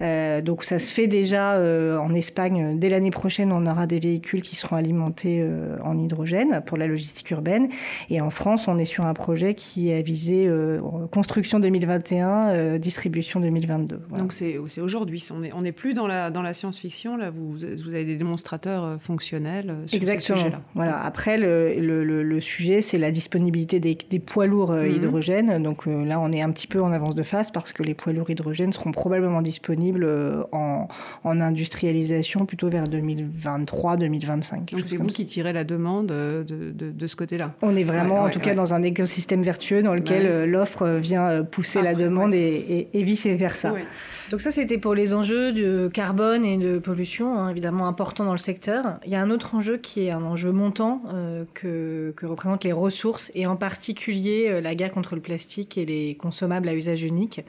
Euh, 0.00 0.40
donc 0.40 0.64
ça 0.64 0.78
se 0.78 0.92
fait 0.92 1.06
déjà 1.06 1.54
euh, 1.54 1.98
en 1.98 2.14
Espagne. 2.14 2.78
Dès 2.78 2.88
l'année 2.88 3.10
prochaine, 3.10 3.50
on 3.52 3.66
aura 3.66 3.86
des 3.86 3.98
véhicules 3.98 4.42
qui 4.42 4.56
seront 4.56 4.76
alimentés 4.76 5.44
en 5.82 5.98
hydrogène 5.98 6.62
pour 6.64 6.76
la 6.76 6.86
logistique 6.86 7.30
urbaine. 7.30 7.68
Et 8.10 8.20
en 8.20 8.30
France, 8.30 8.68
on 8.68 8.78
est 8.78 8.84
sur 8.84 9.04
un 9.04 9.14
projet 9.14 9.54
qui 9.54 9.90
est 9.90 10.02
visé 10.02 10.48
construction 11.10 11.58
2021, 11.60 12.78
distribution 12.78 13.40
2022. 13.40 14.00
Donc 14.18 14.32
c'est 14.32 14.58
aujourd'hui. 14.80 15.26
On 15.34 15.40
n'est 15.40 15.50
on 15.54 15.64
est 15.64 15.72
plus 15.72 15.94
dans 15.94 16.06
la, 16.06 16.30
dans 16.30 16.42
la 16.42 16.54
science-fiction. 16.54 17.16
Là, 17.16 17.30
vous, 17.30 17.52
vous 17.52 17.94
avez 17.94 18.04
des 18.04 18.16
démonstrateurs 18.16 19.00
fonctionnels 19.00 19.74
sur 19.86 19.96
Exactement. 19.96 20.36
ce 20.36 20.42
sujet-là. 20.44 20.60
Voilà. 20.74 21.02
Après, 21.02 21.36
le, 21.36 21.74
le, 21.80 22.22
le 22.22 22.40
sujet, 22.40 22.80
c'est 22.80 22.98
la 22.98 23.10
disponibilité 23.10 23.80
des, 23.80 23.96
des 24.08 24.18
poids 24.18 24.46
lourds 24.46 24.76
hydrogène 24.76 25.15
hydrogène. 25.16 25.62
Donc 25.62 25.86
là, 25.86 26.20
on 26.20 26.32
est 26.32 26.42
un 26.42 26.50
petit 26.50 26.66
peu 26.66 26.82
en 26.82 26.92
avance 26.92 27.14
de 27.14 27.22
phase 27.22 27.50
parce 27.50 27.72
que 27.72 27.82
les 27.82 27.94
poids 27.94 28.12
lourds 28.12 28.30
hydrogène 28.30 28.72
seront 28.72 28.92
probablement 28.92 29.42
disponibles 29.42 30.06
en, 30.52 30.88
industrialisation 31.24 32.46
plutôt 32.46 32.68
vers 32.68 32.84
2023-2025. 32.84 34.72
Donc 34.72 34.84
c'est 34.84 34.96
vous 34.96 35.06
qui 35.06 35.24
tirez 35.24 35.52
la 35.52 35.64
demande 35.64 36.06
de, 36.06 37.06
ce 37.06 37.16
côté-là 37.16 37.52
On 37.62 37.76
est 37.76 37.84
vraiment, 37.84 38.22
en 38.22 38.30
tout 38.30 38.40
cas, 38.40 38.54
dans 38.54 38.74
un 38.74 38.82
écosystème 38.82 39.42
vertueux 39.42 39.82
dans 39.82 39.94
lequel 39.94 40.50
l'offre 40.50 40.88
vient 40.88 41.44
pousser 41.44 41.82
la 41.82 41.94
demande 41.94 42.34
et, 42.34 42.88
et, 42.92 43.02
vice-versa. 43.02 43.74
Donc 44.30 44.40
ça, 44.40 44.50
c'était 44.50 44.78
pour 44.78 44.94
les 44.94 45.14
enjeux 45.14 45.52
de 45.52 45.88
carbone 45.92 46.44
et 46.44 46.56
de 46.56 46.78
pollution, 46.78 47.38
hein, 47.38 47.50
évidemment 47.50 47.86
importants 47.86 48.24
dans 48.24 48.32
le 48.32 48.38
secteur. 48.38 48.98
Il 49.04 49.12
y 49.12 49.14
a 49.14 49.22
un 49.22 49.30
autre 49.30 49.54
enjeu 49.54 49.76
qui 49.76 50.04
est 50.04 50.10
un 50.10 50.22
enjeu 50.22 50.50
montant 50.50 51.02
euh, 51.12 51.44
que, 51.54 52.12
que, 52.16 52.26
représentent 52.26 52.64
les 52.64 52.72
ressources 52.72 53.30
et 53.34 53.46
en 53.46 53.54
particulier 53.54 54.46
euh, 54.48 54.60
la 54.60 54.74
guerre 54.74 54.90
contre 54.90 55.05
le 55.14 55.20
plastique 55.20 55.78
et 55.78 55.86
les 55.86 56.14
consommables 56.14 56.68
à 56.68 56.74
usage 56.74 57.02
unique. 57.02 57.44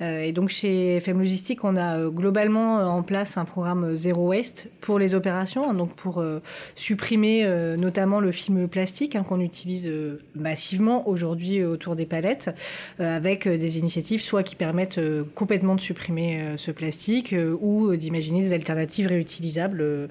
Euh, 0.00 0.22
et 0.22 0.32
donc 0.32 0.48
chez 0.48 0.96
FM 0.96 1.18
Logistique, 1.18 1.64
on 1.64 1.76
a 1.76 1.98
euh, 1.98 2.10
globalement 2.10 2.76
en 2.76 3.02
place 3.02 3.36
un 3.36 3.44
programme 3.44 3.96
zéro 3.96 4.28
waste 4.28 4.68
pour 4.80 4.98
les 4.98 5.14
opérations, 5.14 5.70
hein, 5.70 5.74
donc 5.74 5.94
pour 5.94 6.24
supprimer 6.74 7.46
notamment 7.76 8.20
le 8.20 8.32
film 8.32 8.68
plastique 8.68 9.16
hein, 9.16 9.22
qu'on 9.22 9.40
utilise 9.40 9.90
massivement 10.34 11.08
aujourd'hui 11.08 11.62
autour 11.64 11.96
des 11.96 12.06
palettes, 12.06 12.50
avec 12.98 13.46
des 13.46 13.78
initiatives 13.78 14.20
soit 14.20 14.42
qui 14.42 14.56
permettent 14.56 15.00
complètement 15.34 15.74
de 15.74 15.80
supprimer 15.80 16.40
euh, 16.40 16.56
ce 16.56 16.70
plastique 16.70 17.32
euh, 17.32 17.56
ou 17.60 17.90
euh, 17.90 17.96
d'imaginer 17.96 18.42
des 18.42 18.52
alternatives 18.52 19.06
réutilisables 19.06 20.08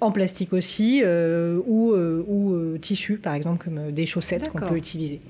en 0.00 0.12
plastique 0.12 0.52
aussi 0.52 1.02
ou, 1.04 1.94
ou 1.94 2.78
tissu 2.78 3.18
par 3.18 3.34
exemple 3.34 3.64
comme 3.64 3.92
des 3.92 4.06
chaussettes 4.06 4.48
qu'on 4.48 4.66
peut 4.66 4.76
utiliser. 4.76 5.20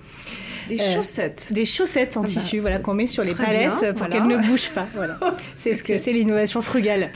Des 0.71 0.81
euh, 0.81 0.95
chaussettes. 0.95 1.49
Des 1.53 1.65
chaussettes 1.65 2.17
en 2.17 2.21
ah 2.21 2.23
bah, 2.23 2.29
tissu, 2.29 2.61
voilà, 2.61 2.79
qu'on 2.79 2.95
met 2.95 3.09
sur 3.09 3.25
les 3.25 3.35
palettes 3.35 3.93
pour 3.97 4.09
qu'elles 4.09 4.27
ne 4.27 4.37
bougent 4.37 4.71
pas. 4.71 4.87
Voilà. 4.95 5.19
C'est 5.57 5.75
ce 5.75 5.83
que 5.83 5.99
c'est 5.99 6.12
l'innovation 6.12 6.61
frugale. 6.61 7.11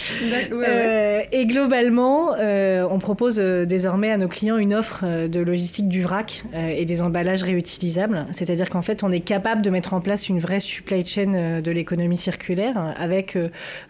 Euh, 0.52 1.20
et 1.32 1.44
globalement, 1.44 2.34
euh, 2.38 2.86
on 2.90 2.98
propose 2.98 3.36
désormais 3.36 4.10
à 4.10 4.16
nos 4.16 4.28
clients 4.28 4.56
une 4.56 4.72
offre 4.72 5.04
de 5.26 5.40
logistique 5.40 5.88
du 5.88 6.00
vrac 6.02 6.44
et 6.54 6.84
des 6.84 7.02
emballages 7.02 7.42
réutilisables. 7.42 8.26
C'est-à-dire 8.30 8.70
qu'en 8.70 8.80
fait, 8.80 9.02
on 9.02 9.12
est 9.12 9.20
capable 9.20 9.60
de 9.60 9.70
mettre 9.70 9.92
en 9.92 10.00
place 10.00 10.28
une 10.28 10.38
vraie 10.38 10.60
supply 10.60 11.04
chain 11.04 11.60
de 11.60 11.70
l'économie 11.70 12.16
circulaire 12.16 12.94
avec 12.98 13.36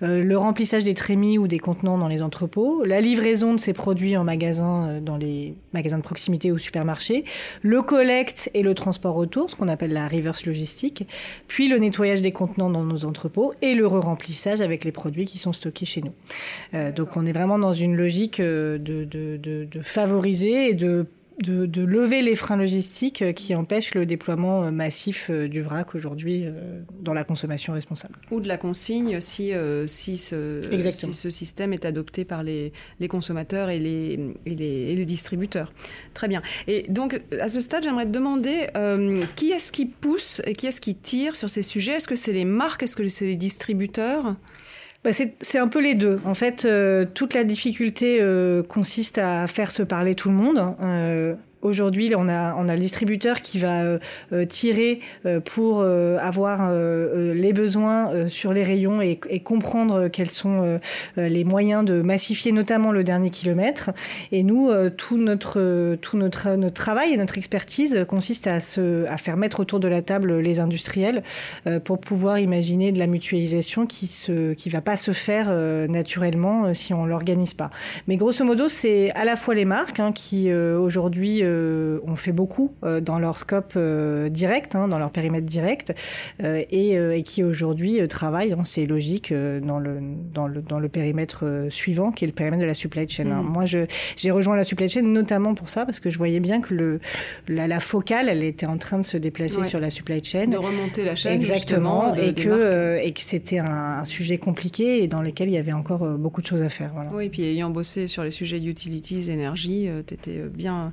le 0.00 0.36
remplissage 0.36 0.82
des 0.82 0.94
trémies 0.94 1.38
ou 1.38 1.46
des 1.46 1.58
contenants 1.58 1.98
dans 1.98 2.08
les 2.08 2.22
entrepôts, 2.22 2.82
la 2.84 3.00
livraison 3.00 3.54
de 3.54 3.60
ces 3.60 3.72
produits 3.72 4.16
en 4.16 4.24
magasin 4.24 5.00
dans 5.00 5.16
les 5.16 5.54
magasins 5.72 5.98
de 5.98 6.02
proximité 6.02 6.50
ou 6.50 6.58
supermarchés, 6.58 7.24
le 7.62 7.82
collecte 7.82 8.50
et 8.54 8.62
le 8.62 8.74
transport 8.74 9.16
qu'on 9.56 9.68
appelle 9.68 9.92
la 9.92 10.08
reverse 10.08 10.46
logistique, 10.46 11.06
puis 11.48 11.68
le 11.68 11.78
nettoyage 11.78 12.22
des 12.22 12.32
contenants 12.32 12.70
dans 12.70 12.84
nos 12.84 13.04
entrepôts 13.04 13.54
et 13.62 13.74
le 13.74 13.86
re-remplissage 13.86 14.60
avec 14.60 14.84
les 14.84 14.92
produits 14.92 15.24
qui 15.24 15.38
sont 15.38 15.52
stockés 15.52 15.86
chez 15.86 16.02
nous. 16.02 16.12
Euh, 16.74 16.92
donc 16.92 17.16
on 17.16 17.26
est 17.26 17.32
vraiment 17.32 17.58
dans 17.58 17.72
une 17.72 17.96
logique 17.96 18.40
euh, 18.40 18.78
de 18.78 19.80
favoriser 19.80 20.70
et 20.70 20.74
de 20.74 21.06
de, 21.42 21.82
lever 21.84 22.22
les 22.22 22.34
freins 22.34 22.56
logistiques 22.56 23.22
euh, 23.22 23.32
qui 23.32 23.54
empêchent 23.54 23.94
le 23.94 24.06
déploiement 24.06 24.64
euh, 24.64 24.70
massif 24.70 25.28
euh, 25.30 25.48
du 25.48 25.60
vrac 25.60 25.94
aujourd'hui 25.94 26.46
dans 27.00 27.14
la 27.14 27.24
consommation 27.24 27.72
responsable. 27.72 28.14
Ou 28.30 28.40
de 28.40 28.48
la 28.48 28.56
consigne 28.56 29.20
si, 29.20 29.52
si, 29.86 30.18
ce, 30.18 30.60
ce, 31.12 31.30
système 31.30 31.72
est 31.72 31.84
adopté 31.84 32.24
par 32.24 32.42
les, 32.42 32.72
consommateurs 33.08 33.70
et 33.70 33.78
les, 33.78 34.18
les, 34.46 35.04
distributeurs. 35.04 35.72
Très 36.14 36.28
bien. 36.28 36.42
Et 36.66 36.86
donc, 36.88 37.20
à 37.40 37.48
ce 37.48 37.60
stade, 37.60 37.84
j'aimerais 37.84 38.06
te 38.06 38.10
demander 38.10 38.68
qui 39.36 39.50
est-ce 39.50 39.72
qui 39.72 39.86
pousse 39.86 40.40
et 40.44 40.54
qui 40.54 40.66
est-ce 40.66 40.80
qui 40.80 40.94
tire 40.94 41.36
sur 41.36 41.50
ces 41.50 41.62
sujets? 41.62 41.92
Est-ce 41.92 42.08
que 42.08 42.16
c'est 42.16 42.32
les 42.32 42.44
marques? 42.44 42.82
Est-ce 42.82 42.96
que 42.96 43.06
c'est 43.08 43.26
les 43.26 43.36
distributeurs? 43.36 44.36
Bah, 45.04 45.10
c'est 45.12 45.58
un 45.58 45.68
peu 45.68 45.82
les 45.82 45.94
deux. 45.94 46.18
En 46.24 46.32
fait, 46.32 46.64
euh, 46.64 47.04
toute 47.12 47.34
la 47.34 47.44
difficulté 47.44 48.18
euh, 48.20 48.62
consiste 48.62 49.18
à 49.18 49.46
faire 49.46 49.70
se 49.70 49.82
parler 49.82 50.14
tout 50.14 50.30
le 50.30 50.34
monde. 50.34 50.74
Aujourd'hui, 51.64 52.12
on 52.14 52.28
a, 52.28 52.62
le 52.62 52.78
distributeur 52.78 53.40
qui 53.40 53.58
va 53.58 53.84
euh, 53.84 53.98
euh, 54.34 54.44
tirer 54.44 55.00
euh, 55.24 55.40
pour 55.40 55.82
avoir 55.82 56.70
les 56.74 57.52
besoins 57.52 58.28
sur 58.28 58.52
les 58.52 58.62
rayons 58.62 59.00
et, 59.00 59.18
comprendre 59.42 60.08
quels 60.08 60.30
sont 60.30 60.78
les 61.16 61.44
moyens 61.44 61.84
de 61.84 62.02
massifier 62.02 62.52
notamment 62.52 62.92
le 62.92 63.02
dernier 63.04 63.30
kilomètre. 63.30 63.90
Et 64.32 64.42
nous, 64.42 64.70
tout, 64.96 65.16
notre, 65.16 65.96
tout 65.96 66.16
notre, 66.16 66.50
notre 66.56 66.74
travail 66.74 67.12
et 67.12 67.16
notre 67.16 67.38
expertise 67.38 68.04
consiste 68.08 68.46
à, 68.46 68.60
se, 68.60 69.06
à 69.06 69.16
faire 69.16 69.36
mettre 69.36 69.60
autour 69.60 69.80
de 69.80 69.88
la 69.88 70.02
table 70.02 70.38
les 70.40 70.60
industriels 70.60 71.22
pour 71.84 71.98
pouvoir 71.98 72.38
imaginer 72.38 72.92
de 72.92 72.98
la 72.98 73.06
mutualisation 73.06 73.86
qui 73.86 74.10
ne 74.28 74.54
qui 74.54 74.68
va 74.68 74.80
pas 74.80 74.96
se 74.96 75.12
faire 75.12 75.50
naturellement 75.88 76.74
si 76.74 76.92
on 76.92 77.06
l'organise 77.06 77.54
pas. 77.54 77.70
Mais 78.08 78.16
grosso 78.16 78.44
modo, 78.44 78.68
c'est 78.68 79.10
à 79.12 79.24
la 79.24 79.36
fois 79.36 79.54
les 79.54 79.64
marques 79.64 80.00
hein, 80.00 80.12
qui 80.12 80.52
aujourd'hui 80.52 81.42
euh, 81.54 82.00
ont 82.06 82.16
fait 82.16 82.32
beaucoup 82.32 82.72
euh, 82.84 83.00
dans 83.00 83.18
leur 83.18 83.38
scope 83.38 83.74
euh, 83.76 84.28
direct, 84.28 84.74
hein, 84.74 84.88
dans 84.88 84.98
leur 84.98 85.10
périmètre 85.10 85.46
direct, 85.46 85.94
et, 86.42 87.22
qui 87.24 87.42
aujourd'hui 87.42 88.06
travaillent 88.08 88.50
dans 88.50 88.64
ces 88.64 88.86
logiques 88.86 89.32
dans, 89.32 89.78
le, 89.78 89.98
dans, 90.32 90.46
le, 90.46 90.60
dans 90.60 90.78
le 90.78 90.88
périmètre 90.88 91.66
suivant, 91.68 92.10
qui 92.10 92.24
est 92.24 92.26
le 92.26 92.32
périmètre 92.32 92.62
de 92.62 92.66
la 92.66 92.74
supply 92.74 93.08
chain. 93.08 93.30
Hein. 93.30 93.42
Mm. 93.42 93.52
Moi, 93.52 93.64
j'ai 93.64 94.30
rejoint 94.30 94.56
la 94.56 94.64
supply 94.64 94.88
chain 94.88 95.02
notamment 95.02 95.54
pour 95.54 95.70
ça, 95.70 95.84
parce 95.84 96.00
que 96.00 96.10
je 96.10 96.18
voyais 96.18 96.40
bien 96.40 96.60
que 96.60 96.74
le, 96.74 97.00
la, 97.48 97.80
focale, 97.80 98.28
elle 98.28 98.44
était 98.44 98.66
en 98.66 98.78
train 98.78 98.98
de 98.98 99.04
se 99.04 99.16
déplacer 99.16 99.64
sur 99.64 99.80
la 99.80 99.90
supply 99.90 100.22
chain. 100.22 100.46
De 100.46 100.56
remonter 100.56 101.04
la 101.04 101.16
chaîne, 101.16 101.34
Exactement, 101.34 102.14
et, 102.14 102.34
que, 102.34 102.98
et 103.02 103.12
que 103.12 103.20
c'était 103.20 103.58
un, 103.58 104.04
sujet 104.04 104.36
compliqué 104.38 105.02
et 105.02 105.08
dans 105.08 105.22
lequel 105.22 105.48
il 105.48 105.54
y 105.54 105.58
avait 105.58 105.72
encore 105.72 106.06
beaucoup 106.18 106.42
de 106.42 106.46
choses 106.46 106.62
à 106.62 106.68
faire. 106.68 106.90
Voilà. 106.94 107.10
Oui, 107.14 107.26
et 107.26 107.28
puis 107.30 107.42
ayant 107.44 107.70
bossé 107.70 108.06
sur 108.06 108.22
les 108.22 108.30
sujets 108.30 108.60
d'utilities, 108.60 109.30
énergie, 109.30 109.88
tu 110.06 110.14
étais 110.14 110.42
bien 110.52 110.92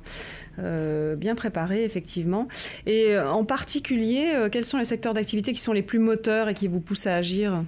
euh, 0.51 0.51
bien 0.58 1.34
préparé, 1.34 1.84
effectivement. 1.84 2.48
Et 2.86 3.14
euh, 3.14 3.30
en 3.30 3.44
particulier, 3.44 4.32
euh, 4.34 4.48
quels 4.48 4.64
sont 4.64 4.78
les 4.78 4.84
secteurs 4.84 5.14
d'activité 5.14 5.52
qui 5.52 5.60
sont 5.60 5.72
les 5.72 5.82
plus 5.82 5.98
moteurs 5.98 6.48
et 6.48 6.54
qui 6.54 6.68
vous 6.68 6.80
poussent 6.80 7.06
à 7.06 7.16
agir? 7.16 7.62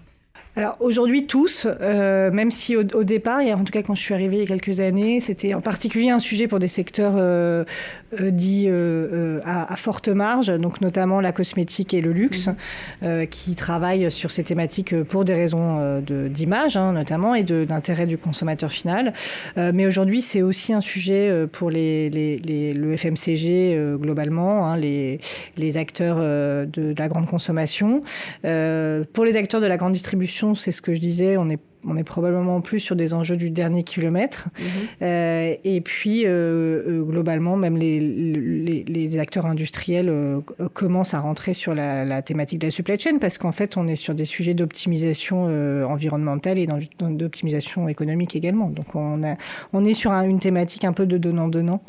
Alors 0.56 0.76
aujourd'hui 0.78 1.26
tous, 1.26 1.66
euh, 1.66 2.30
même 2.30 2.52
si 2.52 2.76
au, 2.76 2.84
départ, 2.84 3.40
en 3.40 3.64
tout 3.64 3.72
cas 3.72 3.82
quand 3.82 3.96
je 3.96 4.02
suis 4.02 4.14
arrivée 4.14 4.36
il 4.36 4.40
y 4.40 4.44
a 4.44 4.46
quelques 4.46 4.78
années, 4.78 5.18
c'était 5.18 5.52
en 5.52 5.60
particulier 5.60 6.10
un 6.10 6.20
sujet 6.20 6.46
pour 6.46 6.60
des 6.60 6.68
secteurs 6.68 7.14
euh, 7.16 7.64
euh, 8.20 8.30
dits 8.30 8.68
à, 9.44 9.76
forte 9.76 10.08
marge, 10.08 10.48
donc 10.58 10.80
notamment 10.80 11.20
la 11.20 11.32
cosmétique 11.32 11.94
et 11.94 12.00
le 12.00 12.12
luxe, 12.12 12.48
mmh. 13.02 13.26
qui 13.30 13.54
travaillent 13.54 14.10
sur 14.10 14.30
ces 14.30 14.44
thématiques 14.44 15.02
pour 15.04 15.24
des 15.24 15.34
raisons 15.34 16.00
d'image 16.00 16.76
hein, 16.76 16.92
notamment 16.92 17.34
et 17.34 17.42
d'intérêt 17.42 18.06
du 18.06 18.18
consommateur 18.18 18.72
final. 18.72 19.12
mais 19.56 19.86
aujourd'hui, 19.86 20.22
c'est 20.22 20.42
aussi 20.42 20.72
un 20.72 20.80
sujet 20.80 21.46
pour 21.52 21.70
les, 21.70 22.10
les, 22.10 22.72
le 22.72 22.96
FMCG 22.96 23.78
globalement, 24.00 24.66
hein, 24.66 24.76
les, 24.76 25.20
les 25.56 25.76
acteurs 25.76 26.18
de 26.18 26.94
la 26.96 27.08
grande 27.08 27.26
consommation. 27.26 28.02
pour 28.42 29.24
les 29.24 29.36
acteurs 29.36 29.60
de 29.60 29.66
la 29.66 29.76
grande 29.76 29.92
distribution, 29.92 30.54
c'est 30.54 30.72
ce 30.72 30.82
que 30.82 30.94
je 30.94 31.00
disais, 31.00 31.36
on 31.36 31.48
est 31.48 31.60
on 31.86 31.96
est 31.96 32.04
probablement 32.04 32.60
plus 32.60 32.80
sur 32.80 32.96
des 32.96 33.14
enjeux 33.14 33.36
du 33.36 33.50
dernier 33.50 33.82
kilomètre. 33.82 34.48
Mhm. 34.58 34.64
Euh, 35.02 35.54
et 35.64 35.80
puis, 35.80 36.26
euh, 36.26 36.30
euh, 36.86 37.02
globalement, 37.02 37.56
même 37.56 37.76
les, 37.76 38.00
les, 38.00 39.18
acteurs 39.18 39.46
industriels 39.46 40.12
commencent 40.72 41.14
à 41.14 41.20
rentrer 41.20 41.54
sur 41.54 41.72
la, 41.74 42.22
thématique 42.22 42.58
de 42.58 42.66
la 42.66 42.70
supply 42.70 42.98
chain 42.98 43.18
parce 43.20 43.38
qu'en 43.38 43.52
fait, 43.52 43.76
on 43.76 43.86
est 43.86 43.96
sur 43.96 44.14
des 44.14 44.24
sujets 44.24 44.54
d'optimisation 44.54 45.44
environnementale 45.88 46.58
et 46.58 46.66
d'optimisation 46.98 47.88
économique 47.88 48.34
également. 48.34 48.70
Donc, 48.70 48.96
on, 48.96 49.22
a, 49.22 49.36
on 49.72 49.84
est 49.84 49.94
sur 49.94 50.10
une 50.12 50.40
thématique 50.40 50.84
un 50.84 50.92
peu 50.92 51.06
de 51.06 51.16
donnant-donnant 51.16 51.82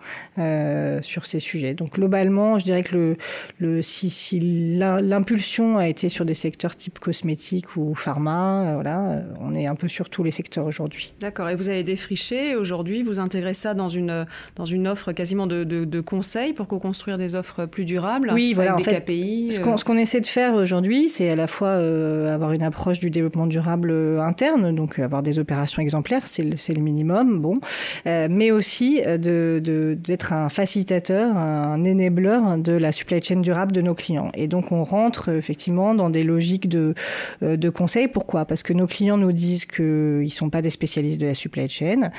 sur 1.01 1.25
ces 1.25 1.39
sujets. 1.39 1.73
Donc, 1.73 1.93
globalement, 1.93 2.59
je 2.59 2.65
dirais 2.65 2.83
que 2.83 2.95
le, 2.95 3.17
le, 3.57 3.81
si, 3.81 4.11
si 4.11 4.39
l'impulsion 4.39 5.77
a 5.79 5.87
été 5.87 6.09
sur 6.09 6.25
des 6.25 6.35
secteurs 6.35 6.75
type 6.75 6.99
cosmétique 6.99 7.75
ou 7.75 7.95
pharma, 7.95 8.73
voilà, 8.75 9.23
on 9.41 9.55
est 9.55 9.65
un 9.65 9.75
peu 9.75 9.84
sur 9.89 10.09
tous 10.09 10.23
les 10.23 10.31
secteurs 10.31 10.65
aujourd'hui. 10.65 11.13
D'accord. 11.19 11.49
Et 11.49 11.55
vous 11.55 11.69
avez 11.69 11.83
défriché 11.83 12.55
aujourd'hui, 12.55 13.03
vous 13.03 13.19
intégrez 13.19 13.53
ça 13.53 13.73
dans 13.73 13.89
une, 13.89 14.25
dans 14.55 14.65
une 14.65 14.87
offre 14.87 15.11
quasiment 15.11 15.47
de, 15.47 15.63
de, 15.63 16.01
conseils 16.01 16.53
pour 16.53 16.67
co-construire 16.67 17.17
des 17.17 17.35
offres 17.35 17.65
plus 17.65 17.85
durables 17.85 18.31
Oui, 18.33 18.53
voilà. 18.53 18.73
Avec 18.73 18.85
des 18.85 18.95
KPI. 18.99 19.49
Euh. 19.51 19.77
Ce 19.77 19.83
qu'on 19.83 19.97
essaie 19.97 20.21
de 20.21 20.25
faire 20.25 20.53
aujourd'hui, 20.53 21.09
c'est 21.09 21.29
à 21.29 21.35
la 21.35 21.47
fois 21.47 21.69
euh, 21.69 22.33
avoir 22.33 22.51
une 22.51 22.63
approche 22.63 22.99
du 22.99 23.09
développement 23.09 23.47
durable 23.47 23.91
euh, 23.91 24.21
interne, 24.21 24.75
donc 24.75 24.99
avoir 24.99 25.23
des 25.23 25.39
opérations 25.39 25.81
exemplaires, 25.81 26.27
c'est 26.27 26.43
le, 26.43 26.55
le, 26.75 26.81
minimum, 26.81 27.39
bon, 27.39 27.59
mais 28.05 28.51
aussi 28.51 29.01
d'être 29.01 29.21
de, 29.21 30.33
un 30.33 30.49
facilitateur, 30.49 31.35
un 31.35 31.83
enabler 31.85 32.39
de 32.57 32.73
la 32.73 32.91
supply 32.91 33.21
chain 33.21 33.39
durable 33.39 33.71
de 33.71 33.81
nos 33.81 33.93
clients. 33.93 34.31
Et 34.33 34.47
donc 34.47 34.71
on 34.71 34.83
rentre 34.83 35.29
effectivement 35.29 35.95
dans 35.95 36.09
des 36.09 36.23
logiques 36.23 36.69
de, 36.69 36.93
de 37.41 37.69
conseils. 37.69 38.07
Pourquoi? 38.07 38.45
Parce 38.45 38.63
que 38.63 38.73
nos 38.73 38.87
clients 38.87 39.17
nous 39.17 39.31
disent 39.31 39.65
qu'ils 39.75 40.21
ne 40.21 40.27
sont 40.27 40.49
pas 40.49 40.61
des 40.61 40.69
spécialistes 40.69 41.19
de 41.19 41.27
la 41.27 41.33
supply 41.33 41.67
chain, 41.67 42.11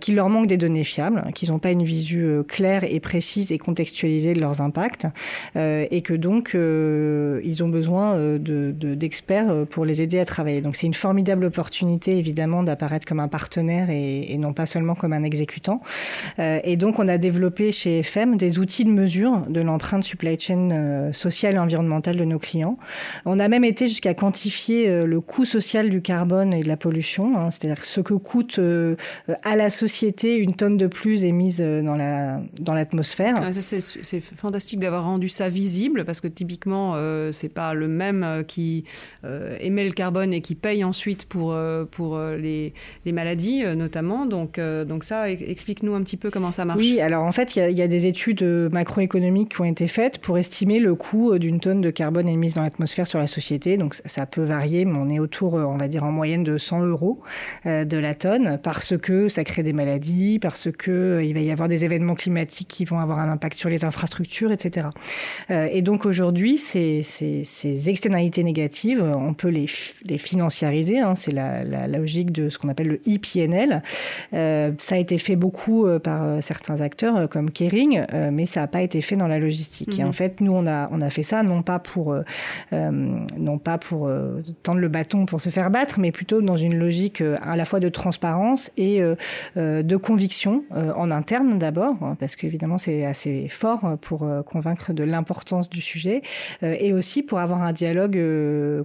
qu'il 0.00 0.14
leur 0.14 0.28
manque 0.28 0.46
des 0.46 0.56
données 0.56 0.84
fiables, 0.84 1.24
qu'ils 1.34 1.50
n'ont 1.50 1.58
pas 1.58 1.70
une 1.70 1.82
visu 1.82 2.26
claire 2.46 2.84
et 2.84 3.00
précise 3.00 3.52
et 3.52 3.58
contextualisée 3.58 4.34
de 4.34 4.40
leurs 4.40 4.60
impacts, 4.60 5.06
et 5.56 6.02
que 6.02 6.14
donc 6.14 6.54
ils 6.54 7.62
ont 7.62 7.68
besoin 7.68 8.38
d'experts 8.38 9.66
pour 9.70 9.84
les 9.84 10.02
aider 10.02 10.18
à 10.18 10.24
travailler. 10.24 10.60
Donc 10.60 10.76
c'est 10.76 10.86
une 10.86 10.94
formidable 10.94 11.46
opportunité 11.46 12.18
évidemment 12.18 12.62
d'apparaître 12.62 13.06
comme 13.06 13.20
un 13.20 13.28
partenaire 13.28 13.90
et, 13.90 14.36
non 14.38 14.52
pas 14.52 14.66
seulement 14.66 14.94
comme 14.94 15.12
un 15.12 15.24
exécutant. 15.24 15.80
et 16.38 16.76
donc 16.76 16.98
on 16.98 17.08
a 17.08 17.18
développé 17.18 17.72
chez 17.72 18.00
FM 18.00 18.36
des 18.36 18.58
outils 18.58 18.84
de 18.84 18.90
mesure 18.90 19.42
de 19.48 19.60
l'empreinte 19.60 20.04
supply 20.04 20.38
chain 20.38 21.12
sociale 21.12 21.54
et 21.54 21.58
environnementale 21.58 22.16
de 22.16 22.24
nos 22.24 22.38
clients. 22.38 22.78
On 23.24 23.38
a 23.38 23.48
même 23.48 23.64
été 23.64 23.88
jusqu'à 23.88 24.14
quantifier 24.14 24.88
euh, 24.88 25.06
le 25.06 25.20
coût 25.20 25.44
social 25.44 25.90
du 25.90 26.02
carbone 26.02 26.54
et 26.54 26.60
de 26.60 26.68
la 26.68 26.76
pollution, 26.76 26.97
hein, 27.36 27.50
c'est-à-dire 27.50 27.84
ce 27.84 28.00
que 28.00 28.14
coûte 28.14 28.58
euh, 28.58 28.96
à 29.42 29.56
la 29.56 29.70
société 29.70 30.36
une 30.36 30.54
tonne 30.54 30.76
de 30.76 30.86
plus 30.86 31.24
émise 31.24 31.58
euh, 31.60 31.82
dans 31.82 31.96
la 31.96 32.40
dans 32.60 32.74
l'atmosphère. 32.74 33.34
c'est 33.52 34.20
fantastique 34.20 34.80
d'avoir 34.80 35.04
rendu 35.04 35.28
ça 35.28 35.48
visible 35.48 36.04
parce 36.04 36.20
que 36.20 36.28
typiquement 36.28 36.96
c'est 37.32 37.52
pas 37.52 37.74
le 37.74 37.88
même 37.88 38.44
qui 38.46 38.84
émet 39.60 39.84
le 39.84 39.92
carbone 39.92 40.32
et 40.32 40.40
qui 40.40 40.54
paye 40.54 40.84
ensuite 40.84 41.26
pour 41.26 41.56
pour 41.90 42.18
les, 42.18 42.72
les 43.04 43.12
maladies 43.12 43.64
notamment. 43.76 44.26
Donc 44.26 44.60
donc 44.60 45.04
ça 45.04 45.30
explique-nous 45.30 45.94
un 45.94 46.02
petit 46.02 46.16
peu 46.16 46.30
comment 46.30 46.52
ça 46.52 46.64
marche. 46.64 46.80
Oui, 46.80 47.00
alors 47.00 47.24
en 47.24 47.32
fait 47.32 47.56
il 47.56 47.70
y, 47.70 47.74
y, 47.74 47.82
a 47.82 47.88
des 47.88 48.06
études 48.06 48.42
macroéconomiques 48.72 49.54
qui 49.54 49.60
ont 49.60 49.64
été 49.64 49.88
faites 49.88 50.18
pour 50.18 50.38
estimer 50.38 50.78
le 50.78 50.94
coût 50.94 51.38
d'une 51.38 51.60
tonne 51.60 51.80
de 51.80 51.90
carbone 51.90 52.28
émise 52.28 52.54
dans 52.54 52.62
l'atmosphère 52.62 53.06
sur 53.06 53.18
la 53.18 53.26
société. 53.26 53.76
Donc 53.76 53.94
ça 53.94 54.26
peut 54.26 54.42
varier, 54.42 54.84
mais 54.84 54.98
on 54.98 55.08
est 55.08 55.18
autour, 55.18 55.56
euh, 55.56 55.64
on 55.64 55.76
va 55.76 55.88
dire 55.88 56.04
en 56.04 56.12
moyenne 56.12 56.44
de 56.44 56.58
100 56.58 56.77
euros 56.82 57.20
euh, 57.66 57.84
de 57.84 57.96
la 57.98 58.14
tonne, 58.14 58.58
parce 58.62 58.96
que 58.96 59.28
ça 59.28 59.44
crée 59.44 59.62
des 59.62 59.72
maladies, 59.72 60.38
parce 60.38 60.70
que 60.70 60.90
euh, 60.90 61.24
il 61.24 61.34
va 61.34 61.40
y 61.40 61.50
avoir 61.50 61.68
des 61.68 61.84
événements 61.84 62.14
climatiques 62.14 62.68
qui 62.68 62.84
vont 62.84 62.98
avoir 62.98 63.18
un 63.18 63.30
impact 63.30 63.56
sur 63.56 63.68
les 63.68 63.84
infrastructures, 63.84 64.52
etc. 64.52 64.88
Et 65.50 65.82
donc 65.82 66.06
aujourd'hui, 66.06 66.58
ces, 66.58 67.02
ces, 67.02 67.90
externalités 67.90 68.42
négatives, 68.42 69.02
on 69.02 69.34
peut 69.34 69.48
les, 69.48 69.66
les 70.04 70.18
financiariser. 70.18 71.00
Hein, 71.00 71.14
c'est 71.14 71.32
la, 71.32 71.86
logique 71.86 72.32
de 72.32 72.48
ce 72.48 72.58
qu'on 72.58 72.68
appelle 72.68 72.88
le 72.88 73.00
IPNL. 73.06 73.82
ça 74.32 74.94
a 74.94 74.98
été 74.98 75.18
fait 75.18 75.36
beaucoup 75.36 75.86
par 76.02 76.42
certains 76.42 76.80
acteurs 76.80 77.28
comme 77.28 77.50
Kering, 77.50 78.04
mais 78.32 78.46
ça 78.46 78.60
n'a 78.60 78.66
pas 78.66 78.82
été 78.82 79.00
fait 79.00 79.16
dans 79.16 79.28
la 79.28 79.38
logistique. 79.38 79.98
Et 79.98 80.04
en 80.04 80.08
mhm. 80.08 80.12
fait, 80.12 80.40
nous, 80.40 80.52
on 80.52 80.66
a, 80.66 80.88
on 80.92 81.00
a 81.00 81.10
fait 81.10 81.22
ça 81.22 81.42
non 81.42 81.62
pas 81.62 81.78
pour, 81.78 82.16
non 82.72 83.58
pas 83.58 83.78
pour 83.78 84.08
euh, 84.08 84.42
tendre 84.62 84.78
le 84.78 84.88
bâton 84.88 85.26
pour 85.26 85.40
se 85.40 85.50
faire 85.50 85.70
battre, 85.70 85.98
mais 85.98 86.12
plutôt 86.12 86.40
dans 86.42 86.56
une 86.56 86.67
logique 86.74 87.20
euh, 87.20 87.36
à 87.42 87.56
la 87.56 87.64
fois 87.64 87.80
de 87.80 87.88
transparence 87.88 88.70
et 88.76 89.00
euh, 89.00 89.14
de 89.82 89.96
conviction 89.96 90.64
en 90.70 91.10
interne 91.10 91.58
d'abord, 91.58 91.96
hein, 92.02 92.16
parce 92.18 92.36
qu'évidemment 92.36 92.78
c'est 92.78 93.04
assez 93.04 93.48
fort 93.48 93.96
pour 94.00 94.26
convaincre 94.46 94.92
de 94.92 95.04
l'importance 95.04 95.68
du 95.68 95.80
sujet, 95.80 96.22
et 96.62 96.92
aussi 96.92 97.22
pour 97.22 97.38
avoir 97.38 97.62
un 97.62 97.72
dialogue 97.72 98.18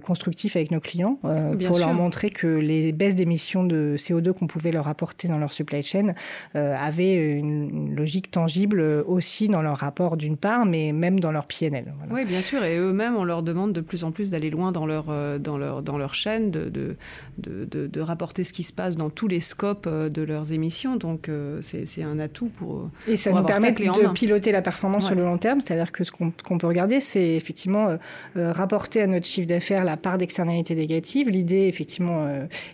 constructif 0.00 0.56
avec 0.56 0.70
nos 0.70 0.80
clients, 0.80 1.18
pour 1.66 1.78
leur 1.78 1.92
montrer 1.92 2.28
que 2.30 2.46
les 2.46 2.92
baisses 2.92 3.14
d'émissions 3.14 3.64
de 3.64 3.94
CO2 3.96 4.32
qu'on 4.32 4.46
pouvait 4.46 4.72
leur 4.72 4.88
apporter 4.88 5.28
dans 5.28 5.38
leur 5.38 5.52
supply 5.52 5.82
chain 5.82 6.14
avaient 6.54 7.14
une, 7.14 7.94
logique 7.94 8.30
tangible 8.30 8.80
aussi 9.06 9.48
dans 9.48 9.62
leur 9.62 9.78
rapport 9.78 10.16
d'une 10.16 10.36
part, 10.36 10.66
mais 10.66 10.92
même 10.92 11.20
dans 11.20 11.32
leur 11.32 11.46
PNL. 11.46 11.92
Oui, 12.10 12.24
bien 12.24 12.42
sûr, 12.42 12.64
et 12.64 12.76
eux-mêmes, 12.76 13.16
on 13.16 13.24
leur 13.24 13.42
demande 13.42 13.72
de 13.72 13.80
plus 13.80 14.04
en 14.04 14.12
plus 14.12 14.30
d'aller 14.30 14.50
loin 14.50 14.72
dans 14.72 14.86
leur, 14.86 15.06
euh, 15.08 15.38
dans 15.38 15.58
leur, 15.58 15.82
dans 15.82 15.98
leur 15.98 16.14
chaîne, 16.14 16.50
de, 16.50 16.68
de, 16.68 16.96
de, 17.38 17.64
de, 17.74 18.00
rapporter 18.00 18.44
ce 18.44 18.52
qui 18.52 18.62
se 18.62 18.72
passe 18.72 18.96
dans 18.96 19.10
tous 19.10 19.28
les 19.28 19.40
scopes 19.40 19.86
euh, 19.86 20.08
de 20.08 20.22
leurs 20.22 20.52
émissions. 20.52 20.96
Donc 20.96 21.28
euh, 21.28 21.60
c'est 21.62 22.02
un 22.02 22.18
atout 22.18 22.48
pour. 22.48 22.90
Et 23.08 23.16
ça 23.16 23.32
nous 23.32 23.42
permet 23.42 23.72
de 23.72 24.12
piloter 24.12 24.52
la 24.52 24.62
performance 24.62 25.06
sur 25.06 25.14
le 25.14 25.24
long 25.24 25.38
terme. 25.38 25.60
C'est-à-dire 25.60 25.92
que 25.92 26.04
ce 26.04 26.10
qu'on 26.10 26.58
peut 26.58 26.66
regarder, 26.66 27.00
c'est 27.00 27.34
effectivement 27.34 27.96
rapporter 28.34 29.02
à 29.02 29.06
notre 29.06 29.26
chiffre 29.26 29.46
d'affaires 29.46 29.84
la 29.84 29.96
part 29.96 30.18
d'externalité 30.18 30.74
négative. 30.74 31.28
L'idée, 31.28 31.66
effectivement, 31.66 32.28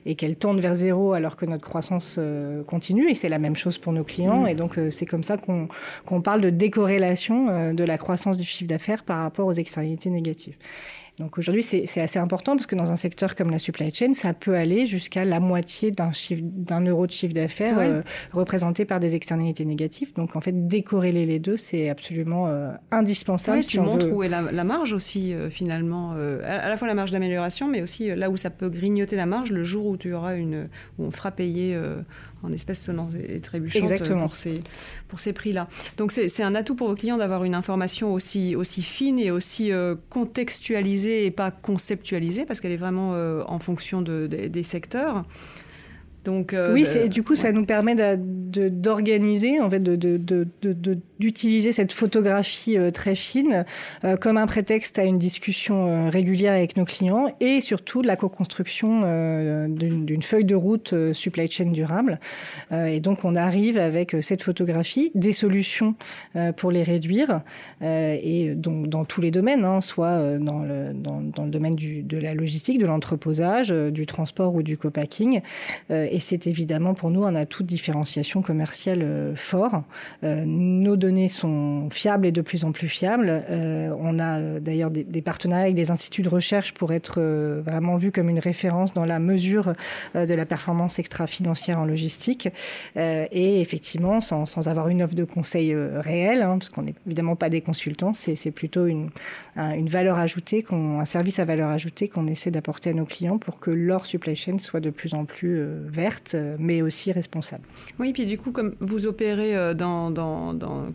est 0.06 0.14
qu'elle 0.14 0.36
tende 0.36 0.60
vers 0.60 0.74
zéro 0.74 1.12
alors 1.12 1.36
que 1.36 1.46
notre 1.46 1.64
croissance 1.64 2.18
continue. 2.66 3.10
Et 3.10 3.14
c'est 3.14 3.28
la 3.28 3.38
même 3.38 3.56
chose 3.56 3.78
pour 3.78 3.92
nos 3.92 4.04
clients. 4.04 4.42
Mm. 4.42 4.48
Et 4.48 4.54
donc, 4.54 4.78
c'est 4.90 5.06
comme 5.06 5.22
ça 5.22 5.36
qu'on 5.38 6.20
parle 6.20 6.40
de 6.40 6.50
décorrélation 6.50 7.72
de 7.72 7.84
la 7.84 7.98
croissance 7.98 8.36
du 8.36 8.44
chiffre 8.44 8.68
d'affaires 8.68 9.04
par 9.04 9.22
rapport 9.22 9.46
aux 9.46 9.52
externalités 9.52 10.10
négatives. 10.10 10.56
Donc 11.20 11.36
aujourd'hui, 11.36 11.62
c'est 11.62 12.00
assez 12.00 12.18
important 12.18 12.56
parce 12.56 12.66
que 12.66 12.74
dans 12.74 12.92
un 12.92 12.96
secteur 12.96 13.36
comme 13.36 13.50
la 13.50 13.58
supply 13.58 13.92
chain, 13.92 14.14
ça 14.14 14.32
peut 14.32 14.54
aller 14.54 14.86
jusqu'à 14.90 15.24
la 15.24 15.40
moitié 15.40 15.92
d'un 15.92 16.80
euro 16.84 17.06
de 17.06 17.12
chiffre 17.12 17.32
d'affaires 17.32 17.78
euh, 17.78 18.02
représenté 18.32 18.84
par 18.84 19.00
des 19.00 19.16
externalités 19.16 19.64
négatives. 19.64 20.12
Donc 20.14 20.36
en 20.36 20.40
fait, 20.40 20.66
décorréler 20.66 21.24
les 21.24 21.38
deux, 21.38 21.56
c'est 21.56 21.88
absolument 21.88 22.48
euh, 22.48 22.72
indispensable. 22.90 23.58
Oui, 23.58 23.66
tu 23.66 23.80
montres 23.80 24.12
où 24.12 24.22
est 24.22 24.28
la, 24.28 24.64
marge 24.64 24.92
aussi 24.92 25.32
euh, 25.32 25.48
finalement, 25.48 26.12
à, 26.44 26.68
la 26.68 26.76
fois 26.76 26.88
la 26.88 26.94
marge 26.94 27.10
d'amélioration, 27.10 27.68
mais 27.68 27.82
aussi 27.82 28.14
là 28.14 28.28
où 28.28 28.36
ça 28.36 28.50
peut 28.50 28.68
grignoter 28.68 29.16
la 29.16 29.26
marge 29.26 29.52
le 29.52 29.64
jour 29.64 29.86
où 29.86 29.96
tu 29.96 30.12
auras 30.12 30.36
une, 30.36 30.68
où 30.98 31.04
on 31.04 31.10
fera 31.10 31.30
payer 31.30 31.78
en 32.42 32.52
espèces 32.52 32.82
sonnantes 32.82 33.12
et 33.14 33.40
trébuchantes 33.40 33.82
Exactement. 33.82 34.22
pour 34.22 34.36
ces, 34.36 34.62
pour 35.08 35.20
ces 35.20 35.32
prix-là. 35.32 35.68
Donc 35.96 36.12
c'est 36.12 36.42
un 36.42 36.54
atout 36.54 36.74
pour 36.74 36.88
vos 36.88 36.94
clients 36.94 37.18
d'avoir 37.18 37.44
une 37.44 37.54
information 37.54 38.12
aussi, 38.12 38.56
aussi 38.56 38.82
fine 38.82 39.18
et 39.18 39.30
aussi 39.30 39.72
euh, 39.72 39.94
contextualisée 40.08 41.26
et 41.26 41.30
pas 41.30 41.50
conceptualisée, 41.50 42.44
parce 42.44 42.60
qu'elle 42.60 42.72
est 42.72 42.76
vraiment 42.76 43.12
euh, 43.14 43.42
en 43.46 43.58
fonction 43.58 44.02
de, 44.02 44.26
des 44.26 44.62
secteurs. 44.62 45.24
Donc, 46.24 46.52
euh, 46.52 46.72
oui, 46.74 46.84
du 47.08 47.22
coup, 47.22 47.34
ça 47.34 47.50
nous 47.50 47.64
permet 47.64 47.94
d'organiser, 47.96 49.58
en 49.60 49.70
fait, 49.70 49.82
d'utiliser 51.18 51.72
cette 51.72 51.92
photographie 51.92 52.76
euh, 52.76 52.90
très 52.90 53.14
fine 53.14 53.64
euh, 54.04 54.16
comme 54.16 54.36
un 54.36 54.46
prétexte 54.46 54.98
à 54.98 55.04
une 55.04 55.16
discussion 55.16 56.10
régulière 56.10 56.52
avec 56.52 56.76
nos 56.76 56.84
clients 56.84 57.26
et 57.40 57.60
surtout 57.60 58.02
de 58.02 58.06
la 58.06 58.16
co-construction 58.16 59.00
d'une 59.68 60.22
feuille 60.22 60.44
de 60.44 60.54
route 60.54 60.94
supply 61.12 61.50
chain 61.50 61.70
durable. 61.70 62.20
et 62.72 63.00
donc, 63.00 63.24
on 63.24 63.34
arrive 63.34 63.78
avec 63.78 64.16
cette 64.20 64.42
photographie 64.42 65.10
des 65.14 65.32
solutions 65.32 65.94
pour 66.56 66.70
les 66.70 66.82
réduire 66.82 67.42
et 67.82 68.52
donc 68.54 68.88
dans 68.88 69.04
tous 69.04 69.20
les 69.20 69.30
domaines, 69.30 69.64
hein, 69.64 69.80
soit 69.80 70.38
dans 70.38 70.60
le, 70.60 70.92
dans, 70.94 71.20
dans 71.20 71.44
le 71.44 71.50
domaine 71.50 71.76
du, 71.76 72.02
de 72.02 72.18
la 72.18 72.34
logistique, 72.34 72.78
de 72.78 72.86
l'entreposage, 72.86 73.70
du 73.70 74.06
transport 74.06 74.54
ou 74.54 74.62
du 74.62 74.76
co-packing 74.76 75.40
et 76.10 76.19
c'est 76.20 76.46
évidemment 76.46 76.94
pour 76.94 77.10
nous 77.10 77.24
un 77.24 77.34
atout 77.34 77.62
de 77.62 77.68
différenciation 77.68 78.42
commerciale 78.42 79.00
euh, 79.02 79.34
fort. 79.36 79.82
Euh, 80.24 80.44
nos 80.46 80.96
données 80.96 81.28
sont 81.28 81.88
fiables 81.90 82.26
et 82.26 82.32
de 82.32 82.40
plus 82.40 82.64
en 82.64 82.72
plus 82.72 82.88
fiables. 82.88 83.44
Euh, 83.50 83.94
on 83.98 84.18
a 84.18 84.40
d'ailleurs 84.60 84.90
des, 84.90 85.22
partenariats 85.22 85.64
avec 85.64 85.74
des 85.74 85.90
instituts 85.90 86.22
de 86.22 86.28
recherche 86.28 86.72
pour 86.74 86.92
être 86.92 87.20
vraiment 87.64 87.96
vus 87.96 88.10
comme 88.10 88.28
une 88.28 88.38
référence 88.38 88.94
dans 88.94 89.04
la 89.04 89.18
mesure 89.18 89.74
de 90.14 90.34
la 90.34 90.46
performance 90.46 90.98
extra-financière 90.98 91.78
en 91.78 91.84
logistique. 91.84 92.48
et 92.96 93.60
effectivement, 93.60 94.20
sans, 94.20 94.68
avoir 94.68 94.88
une 94.88 95.02
offre 95.02 95.14
de 95.14 95.24
conseil 95.24 95.74
réelle, 95.74 96.42
hein, 96.42 96.58
parce 96.58 96.70
qu'on 96.70 96.82
n'est 96.82 96.94
évidemment 97.06 97.36
pas 97.36 97.50
des 97.50 97.60
consultants, 97.60 98.12
c'est 98.14 98.50
plutôt 98.50 98.86
une, 98.86 99.10
valeur 99.56 100.18
ajoutée, 100.18 100.64
un 100.72 101.04
service 101.04 101.38
à 101.38 101.44
valeur 101.44 101.68
ajoutée 101.68 102.08
qu'on 102.08 102.26
essaie 102.26 102.50
d'apporter 102.50 102.90
à 102.90 102.94
nos 102.94 103.04
clients 103.04 103.38
pour 103.38 103.60
que 103.60 103.70
leur 103.70 104.06
supply 104.06 104.34
chain 104.34 104.58
soit 104.58 104.80
de 104.80 104.90
plus 104.90 105.14
en 105.14 105.24
plus 105.26 105.62
mais 106.58 106.82
aussi 106.82 107.12
responsable. 107.12 107.64
Oui, 107.98 108.12
puis 108.12 108.26
du 108.26 108.38
coup, 108.38 108.52
comme 108.52 108.74
vous 108.80 109.06
opérez 109.06 109.56
euh, 109.56 109.74
dans, 109.74 110.10
dans, 110.10 110.54
dans 110.54 110.86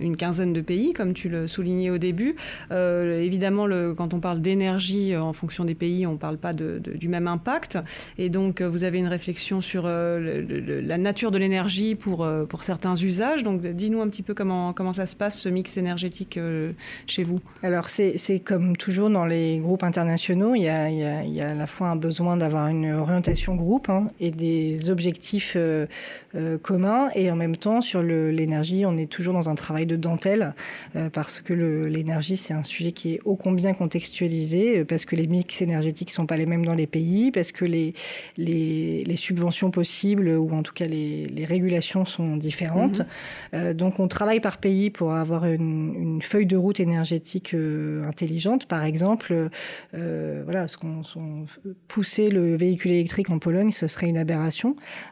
une 0.00 0.16
quinzaine 0.16 0.52
de 0.52 0.60
pays, 0.60 0.92
comme 0.92 1.12
tu 1.14 1.28
le 1.28 1.46
soulignais 1.46 1.90
au 1.90 1.98
début, 1.98 2.36
euh, 2.70 3.20
évidemment, 3.20 3.66
le, 3.66 3.94
quand 3.94 4.14
on 4.14 4.20
parle 4.20 4.40
d'énergie 4.40 5.12
euh, 5.12 5.22
en 5.22 5.32
fonction 5.32 5.64
des 5.64 5.74
pays, 5.74 6.06
on 6.06 6.12
ne 6.12 6.18
parle 6.18 6.38
pas 6.38 6.52
de, 6.52 6.78
du 6.78 7.08
même 7.08 7.28
impact. 7.28 7.78
Et 8.18 8.28
donc, 8.28 8.62
vous 8.62 8.84
avez 8.84 8.98
une 8.98 9.08
réflexion 9.08 9.60
sur 9.60 9.86
la 9.86 10.98
nature 10.98 11.30
de 11.30 11.38
l'énergie 11.38 11.94
pour, 11.94 12.26
pour 12.48 12.64
certains 12.64 12.94
usages. 12.94 13.42
Donc, 13.42 13.62
dis-nous 13.66 14.00
un 14.00 14.08
petit 14.08 14.22
peu 14.22 14.34
comment, 14.34 14.72
comment 14.72 14.92
ça 14.92 15.06
se 15.06 15.16
passe, 15.16 15.38
ce 15.40 15.48
mix 15.48 15.76
énergétique 15.76 16.38
chez 17.06 17.24
vous. 17.24 17.40
Alors, 17.62 17.88
c'est 17.88 18.40
comme 18.44 18.76
toujours 18.76 19.10
dans 19.10 19.26
les 19.26 19.58
groupes 19.58 19.82
internationaux, 19.82 20.54
il 20.54 20.62
y 20.62 20.68
a, 20.68 20.90
il 20.90 20.98
y 20.98 21.04
a, 21.04 21.24
il 21.24 21.34
y 21.34 21.40
a 21.40 21.50
à 21.50 21.54
la 21.54 21.66
fois 21.66 21.88
un 21.88 21.96
besoin 21.96 22.36
d'avoir 22.36 22.68
une 22.68 22.92
orientation 22.92 23.54
groupe 23.54 23.88
hein, 23.88 24.10
et 24.20 24.30
des 24.30 24.53
des 24.54 24.90
objectifs 24.90 25.56
communs 26.62 27.08
et 27.14 27.30
en 27.30 27.36
même 27.36 27.56
temps 27.56 27.80
sur 27.80 28.02
l'énergie, 28.02 28.84
on 28.86 28.96
est 28.96 29.10
toujours 29.10 29.34
dans 29.34 29.48
un 29.48 29.54
travail 29.54 29.86
de 29.86 29.96
dentelle 29.96 30.54
parce 31.12 31.40
que 31.40 31.52
l'énergie 31.54 32.36
c'est 32.36 32.54
un 32.54 32.62
sujet 32.62 32.92
qui 32.92 33.14
est 33.14 33.20
ô 33.24 33.36
combien 33.36 33.72
contextualisé 33.72 34.84
parce 34.84 35.04
que 35.04 35.16
les 35.16 35.26
mix 35.26 35.62
énergétiques 35.62 36.10
sont 36.10 36.26
pas 36.26 36.36
les 36.36 36.46
mêmes 36.46 36.64
dans 36.64 36.74
les 36.74 36.86
pays, 36.86 37.30
parce 37.30 37.52
que 37.52 37.64
les, 37.64 37.94
les, 38.36 39.04
les 39.04 39.16
subventions 39.16 39.70
possibles 39.70 40.28
ou 40.28 40.50
en 40.50 40.62
tout 40.62 40.72
cas 40.72 40.86
les, 40.86 41.24
les 41.24 41.44
régulations 41.44 42.04
sont 42.04 42.36
différentes. 42.36 43.02
Mhm. 43.52 43.74
donc 43.74 44.00
on 44.00 44.08
travaille 44.08 44.40
par 44.40 44.58
pays 44.58 44.90
pour 44.90 45.12
avoir 45.12 45.44
une, 45.46 45.94
une 45.94 46.22
feuille 46.22 46.46
de 46.46 46.56
route 46.56 46.80
énergétique 46.80 47.54
intelligente. 48.06 48.66
Par 48.66 48.84
exemple, 48.84 49.50
euh, 49.94 50.42
voilà, 50.44 50.66
ce 50.66 50.76
qu'on 50.76 51.02
pousser 51.88 52.30
le 52.30 52.56
véhicule 52.56 52.92
électrique 52.92 53.30
en 53.30 53.38
Pologne, 53.38 53.70
ce 53.70 53.86
serait 53.86 54.08
une 54.08 54.18
aberration 54.18 54.43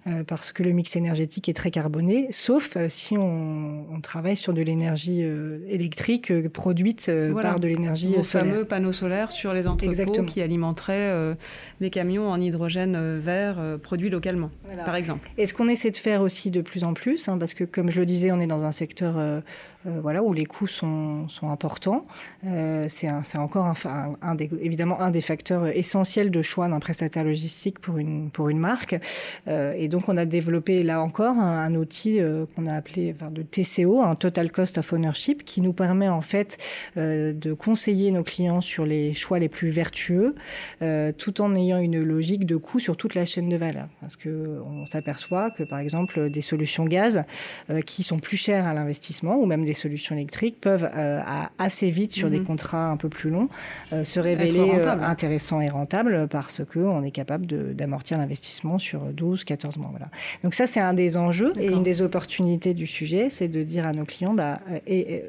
euh, 0.06 0.24
parce 0.26 0.52
que 0.52 0.62
le 0.62 0.72
mix 0.72 0.96
énergétique 0.96 1.48
est 1.48 1.54
très 1.54 1.70
carboné, 1.70 2.28
sauf 2.30 2.76
euh, 2.76 2.86
si 2.88 3.16
on, 3.16 4.00
travaille 4.02 4.36
sur 4.36 4.52
de 4.52 4.62
l'énergie 4.62 5.22
électrique 5.68 6.32
produite 6.48 7.08
par 7.40 7.60
de 7.60 7.68
l'énergie 7.68 8.12
solaire. 8.24 8.52
fameux 8.52 8.64
panneaux 8.64 8.92
solaires 8.92 9.30
sur 9.30 9.54
les 9.54 9.68
entrepôts 9.68 10.24
qui 10.24 10.42
alimenteraient 10.42 11.36
les 11.80 11.90
camions 11.90 12.28
en 12.28 12.40
hydrogène 12.40 13.18
vert 13.18 13.60
produit 13.80 14.10
localement, 14.10 14.50
par 14.84 14.96
exemple. 14.96 15.30
Et 15.38 15.46
ce 15.46 15.54
qu'on 15.54 15.68
essaie 15.68 15.92
de 15.92 15.96
faire 15.96 16.20
aussi 16.20 16.50
de 16.50 16.62
plus 16.62 16.82
en 16.82 16.94
plus, 16.94 17.28
hein, 17.28 17.38
parce 17.38 17.54
que 17.54 17.62
comme 17.62 17.90
je 17.90 18.00
le 18.00 18.06
disais, 18.06 18.32
on 18.32 18.40
est 18.40 18.48
dans 18.48 18.64
un 18.64 18.72
secteur 18.72 19.14
euh, 19.86 19.98
voilà, 20.00 20.22
où 20.22 20.32
les 20.32 20.46
coûts 20.46 20.68
sont, 20.68 21.28
sont 21.28 21.50
importants. 21.50 22.06
Euh, 22.46 22.86
c'est 22.88 23.08
encore 23.38 23.74
un, 24.22 24.34
des, 24.34 24.48
évidemment 24.60 25.00
un 25.00 25.10
des 25.10 25.20
facteurs 25.20 25.66
essentiels 25.66 26.30
de 26.30 26.40
choix 26.40 26.68
d'un 26.68 26.78
prestataire 26.78 27.24
logistique 27.24 27.80
pour 27.80 27.98
une, 27.98 28.30
pour 28.30 28.48
une 28.48 28.58
marque. 28.58 28.96
Euh, 29.48 29.74
et 29.76 29.88
donc, 29.88 30.08
on 30.08 30.16
a 30.16 30.24
développé 30.24 30.82
là 30.82 31.02
encore 31.02 31.36
un, 31.36 31.74
outil 31.74 32.20
qu'on 32.54 32.66
a 32.66 32.74
appelé 32.74 33.14
de 33.30 33.42
TCO, 33.42 34.02
un 34.02 34.14
Total 34.14 34.52
Cost 34.52 34.78
of 34.78 34.92
Ownership, 34.92 35.44
qui 35.44 35.62
nous 35.62 35.72
permet 35.72 36.08
en 36.08 36.20
fait 36.20 36.58
de 36.96 37.52
conseiller 37.54 38.10
nos 38.10 38.22
clients 38.22 38.60
sur 38.60 38.84
les 38.84 39.14
choix 39.14 39.38
les 39.38 39.48
plus 39.48 39.70
vertueux, 39.70 40.34
tout 41.16 41.40
en 41.40 41.54
ayant 41.54 41.78
une 41.78 42.02
logique 42.02 42.44
de 42.44 42.56
coût 42.56 42.78
sur 42.78 42.96
toute 42.96 43.14
la 43.14 43.24
chaîne 43.24 43.48
de 43.48 43.56
valeur. 43.56 43.88
Parce 44.00 44.16
qu'on 44.16 44.84
s'aperçoit 44.86 45.50
que, 45.50 45.62
par 45.62 45.78
exemple, 45.78 46.28
des 46.28 46.42
solutions 46.42 46.84
gaz 46.84 47.24
qui 47.86 48.02
sont 48.02 48.18
plus 48.18 48.36
chères 48.36 48.66
à 48.66 48.74
l'investissement, 48.74 49.36
ou 49.36 49.46
même 49.46 49.64
des 49.64 49.71
solutions 49.74 50.14
électriques 50.14 50.61
peuvent 50.61 50.88
euh, 50.94 51.20
assez 51.58 51.90
vite 51.90 52.12
sur 52.12 52.30
des 52.30 52.38
mhm. 52.38 52.46
contrats 52.46 52.90
un 52.90 52.96
peu 52.96 53.08
plus 53.08 53.30
longs 53.30 53.48
euh, 53.92 54.04
se 54.04 54.20
révéler 54.20 54.72
euh, 54.74 55.00
intéressants 55.02 55.61
et 55.61 55.68
rentables 55.68 56.28
parce 56.28 56.62
qu'on 56.64 57.02
est 57.02 57.11
capable 57.11 57.46
d'amortir 57.74 58.18
l'investissement 58.18 58.78
sur 58.78 59.00
12, 59.00 59.44
14 59.44 59.76
mois. 59.78 59.88
Voilà. 59.90 60.08
Donc 60.44 60.54
ça, 60.54 60.66
c'est 60.66 60.80
un 60.80 60.94
des 60.94 61.16
enjeux 61.16 61.52
et 61.58 61.66
une 61.66 61.82
des 61.82 62.02
opportunités 62.02 62.74
du 62.74 62.87
sujet, 62.87 63.30
c'est 63.30 63.48
de 63.48 63.62
dire 63.62 63.87
à 63.87 63.92
nos 63.92 64.04
clients, 64.04 64.35
bah, 64.35 64.61
et, 64.87 65.24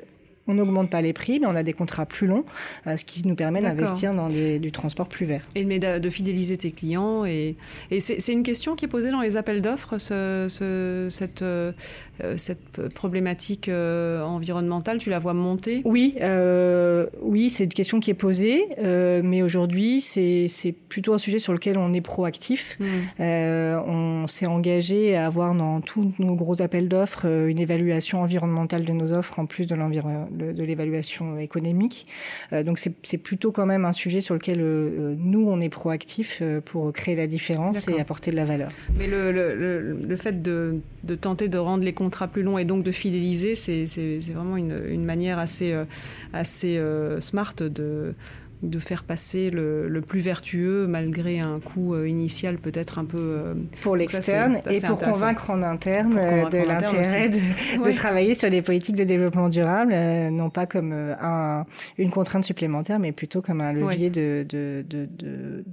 on 0.47 0.56
n'augmente 0.56 0.89
pas 0.89 1.01
les 1.01 1.13
prix, 1.13 1.39
mais 1.39 1.47
on 1.47 1.56
a 1.56 1.63
des 1.63 1.73
contrats 1.73 2.06
plus 2.06 2.27
longs, 2.27 2.43
euh, 2.88 2.97
ce 2.97 3.06
qui 3.06 3.25
nous 3.27 3.36
permet 3.36 3.62
d'investir 3.62 4.13
dans 4.13 4.27
du 4.27 4.71
transport 4.71 5.08
plus 5.08 5.25
vert. 5.25 5.41
Et 5.56 5.63
de, 5.63 5.99
de 5.99 6.10
fidéliser 6.10 6.58
tes 6.58 6.71
clients. 6.71 7.25
Et, 7.25 7.56
et 7.91 7.99
c'est 7.99 8.34
une 8.34 8.43
question 8.43 8.75
qui 8.75 8.86
est 8.86 8.89
posée 8.89 9.12
dans 9.12 9.21
les 9.21 9.38
appels 9.38 9.62
d'offres, 9.62 9.97
ce, 9.97 11.08
cette, 11.10 11.41
euh, 11.41 11.71
cette 12.36 12.89
problématique 12.89 13.69
euh, 13.69 14.21
environnementale, 14.21 14.97
tu 14.97 15.10
la 15.10 15.19
vois 15.19 15.34
monter? 15.34 15.82
Oui, 15.86 16.15
oui 17.21 17.49
c'est 17.49 17.63
une 17.63 17.73
question 17.73 17.99
qui 17.99 18.12
est 18.12 18.15
posée, 18.15 18.63
mais 19.23 19.41
aujourd'hui, 19.41 20.01
c'est 20.01 20.75
plutôt 20.89 21.13
un 21.13 21.17
sujet 21.17 21.39
sur 21.39 21.53
lequel 21.53 21.77
on 21.77 21.93
est 21.93 22.01
proactif. 22.01 22.77
Hmm. 22.79 23.23
on 23.23 24.27
s'est 24.27 24.45
engagé 24.45 25.15
à 25.15 25.25
avoir 25.25 25.56
dans 25.56 25.82
tous 25.82 26.12
nos 26.19 26.36
gros 26.36 26.62
appels 26.62 26.88
d'offres 26.88 27.25
une 27.25 27.60
évaluation 27.60 28.21
environnementale 28.21 28.86
de 28.86 28.93
nos 28.93 29.12
offres 29.13 29.39
en 29.39 29.45
plus 29.45 29.67
de 29.67 29.75
l'environnement 29.75 30.27
de 30.34 30.63
l'évaluation 30.63 31.38
économique. 31.38 32.08
Euh, 32.52 32.63
donc 32.63 32.80
c'est 32.80 33.17
plutôt 33.17 33.52
quand 33.52 33.65
même 33.65 33.86
un 33.86 33.91
sujet 33.91 34.22
sur 34.22 34.34
lequel 34.34 34.60
euh, 34.60 35.15
nous, 35.17 35.46
on 35.48 35.60
est 35.60 35.69
proactif 35.69 36.39
euh, 36.41 36.62
pour 36.62 36.91
créer 36.93 37.15
la 37.15 37.28
différence 37.28 37.88
et 37.88 38.00
apporter 38.00 38.32
de 38.32 38.36
la 38.36 38.46
valeur. 38.46 38.69
Mais 38.98 39.08
le, 39.08 39.32
le, 39.32 40.00
le 40.08 40.15
fait 40.15 40.41
de, 40.41 40.80
de, 41.04 41.15
tenter 41.15 41.48
de 41.48 41.58
rendre 41.58 41.84
les 41.84 41.93
contrats 41.93 42.28
plus 42.28 42.43
longs 42.43 42.58
et 42.58 42.65
donc 42.65 42.84
de 42.84 42.91
fidéliser, 42.91 43.56
c'est 43.56 43.86
vraiment 44.34 44.58
une, 44.58 44.82
une, 44.89 45.04
manière 45.04 45.39
assez, 45.39 45.76
assez 46.34 46.82
smart 47.19 47.56
de 47.60 48.13
de 48.63 48.80
faire 48.80 49.04
passer 49.04 49.49
le, 49.49 50.02
plus 50.02 50.21
vertueux 50.21 50.88
malgré 50.88 51.39
un 51.39 51.60
coût 51.60 51.95
euh, 51.95 52.08
initial 52.08 52.58
peut-être 52.58 52.99
un 52.99 53.06
peu 53.06 53.21
euh, 53.21 53.54
pour 53.82 53.95
l'externe 53.95 54.60
et 54.69 54.80
pour 54.82 54.99
convaincre 54.99 55.49
en 55.49 55.62
interne 55.62 56.17
euh, 56.17 56.49
de 56.49 56.58
l'intérêt 56.58 57.30
de, 57.30 57.91
travailler 57.95 58.36
sur 58.36 58.49
les 58.49 58.62
politiques 58.62 58.95
de 58.95 59.04
développement 59.04 59.49
durable, 59.49 59.93
non 60.32 60.49
pas 60.49 60.65
comme 60.65 60.93
un, 60.93 61.65
une 61.97 62.10
contrainte 62.10 62.43
supplémentaire, 62.43 62.99
mais 62.99 63.12
plutôt 63.12 63.41
comme 63.41 63.62
un 63.62 63.71
levier 63.71 64.10
de, 64.10 64.45
de, 64.47 64.84
de, 64.89 65.63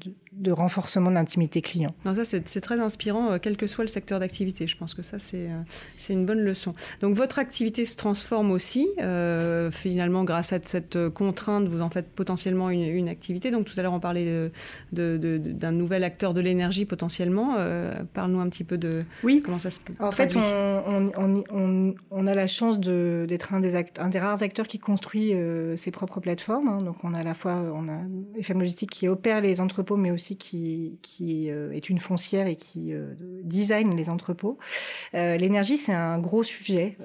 renforcement 0.49 1.11
de 1.11 1.15
l'intimité 1.15 1.63
client. 1.63 1.95
Non, 2.05 2.15
ça 2.15 2.25
c'est 2.25 2.61
très 2.61 2.81
inspirant, 2.81 3.39
quel 3.39 3.57
que 3.57 3.67
soit 3.67 3.85
le 3.85 3.89
secteur 3.89 4.21
d'activité. 4.21 4.67
Je 4.67 4.77
pense 4.77 4.95
que 4.95 5.03
ça 5.03 5.19
c'est 5.19 5.49
c'est 5.97 6.13
une 6.13 6.27
bonne 6.27 6.41
leçon. 6.41 6.75
Donc 7.01 7.15
votre 7.15 7.39
activité 7.39 7.87
se 7.87 7.97
transforme 7.97 8.51
aussi 8.51 8.89
finalement 9.71 10.25
grâce 10.25 10.53
à 10.53 10.61
cette 10.63 11.09
contrainte, 11.11 11.69
vous 11.69 11.81
en 11.81 11.91
faites 11.91 12.09
potentiellement 12.09 12.71
une 12.71 12.81
une, 12.81 13.09
activité. 13.09 13.51
Donc 13.51 13.67
tout 13.67 13.79
à 13.79 13.83
l'heure, 13.83 13.93
on 13.93 14.01
parlait 14.01 14.51
d'un 14.93 15.73
nouvel 15.73 16.05
acteur 16.05 16.35
de 16.35 16.41
l'énergie 16.41 16.85
potentiellement. 16.85 17.57
Euh, 17.59 18.03
parle-nous 18.15 18.41
un 18.41 18.49
petit 18.49 18.65
peu 18.65 18.79
de 18.79 19.05
oui. 19.23 19.43
comment 19.45 19.59
ça 19.59 19.71
se 19.71 19.81
passe. 19.81 19.97
En 20.01 20.11
fait, 20.11 20.37
on, 20.37 22.27
a 22.27 22.35
la 22.35 22.47
chance 22.47 22.79
d'être 22.81 23.55
un 23.55 23.61
des, 23.61 23.77
un 23.99 24.09
des 24.09 24.19
rares 24.19 24.43
acteurs 24.43 24.67
qui 24.67 24.79
construit 24.79 25.35
euh, 25.35 25.77
ses 25.77 25.91
propres 25.91 26.21
plateformes. 26.21 26.69
Hein. 26.69 26.79
Donc 26.79 26.97
on 27.03 27.15
a 27.15 27.21
à 27.21 27.25
la 27.25 27.35
fois 27.35 27.55
on 27.75 27.89
a 27.89 27.99
FM 28.39 28.61
Logistique 28.61 28.91
qui 28.91 29.09
opère 29.09 29.41
les 29.41 29.61
entrepôts, 29.61 29.97
mais 29.97 30.11
aussi 30.11 30.30
qui, 30.37 30.99
qui 31.03 31.51
euh, 31.51 31.73
est 31.73 31.89
une 31.89 31.99
foncière 31.99 32.47
et 32.47 32.57
qui 32.57 32.93
design 33.43 33.97
les 33.97 34.09
entrepôts. 34.09 34.59
l'énergie, 35.13 35.77
c'est 35.77 35.93
un 35.93 36.19
gros 36.19 36.43
sujet 36.43 36.97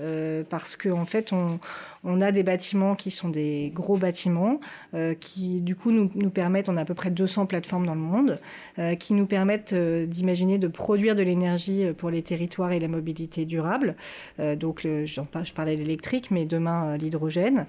parce 0.50 0.76
qu'en 0.76 1.02
en 1.02 1.06
fait, 1.06 1.34
on 1.34 1.60
on 2.06 2.22
a 2.22 2.32
des 2.32 2.44
bâtiments 2.44 2.96
qui 2.96 3.12
sont 3.12 3.30
des 3.30 3.72
gros 3.74 3.98
bâtiments 3.98 4.60
euh, 4.94 5.16
qui, 5.20 5.60
du 5.62 5.76
coup, 5.76 5.92
nous, 5.92 6.30
permettent, 6.30 6.70
on 6.70 6.78
a 6.78 6.82
à 6.82 6.86
peu 6.86 6.94
près 6.94 7.10
200 7.10 7.48
plateformes 7.48 7.86
dans 7.86 7.96
le 7.96 8.02
monde, 8.02 8.40
euh, 8.78 8.96
qui 8.96 9.14
nous 9.14 9.26
permettent 9.26 9.74
euh, 9.74 10.06
d'imaginer 10.06 10.60
de 10.60 10.68
produire 10.68 11.16
de 11.16 11.24
l'énergie 11.24 11.86
pour 11.98 12.12
les 12.12 12.22
territoires 12.22 12.72
et 12.72 12.80
la 12.80 12.88
mobilité 12.88 13.46
durable. 13.46 13.96
donc, 14.38 14.82
je, 14.84 15.52
parlais 15.54 15.76
de 15.76 15.82
l'électrique, 15.82 16.30
mais 16.30 16.46
demain, 16.46 16.98
l'hydrogène. 16.98 17.66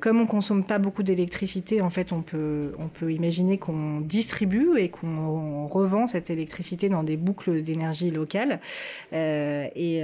comme 0.00 0.20
on 0.20 0.26
consomme 0.26 0.64
pas 0.64 0.78
beaucoup 0.78 1.02
d'électricité, 1.02 1.82
en 1.82 1.90
fait, 1.90 2.12
on 2.12 2.22
peut, 2.22 2.72
imaginer 3.02 3.58
qu'on 3.58 4.00
distribue 4.00 4.78
et 4.78 4.88
qu'on 4.88 5.66
revend 5.66 6.06
cette 6.06 6.30
électricité 6.30 6.88
dans 6.88 7.02
des 7.02 7.16
boucles 7.16 7.62
d'énergie 7.62 8.10
locales. 8.10 8.60
et 9.12 10.02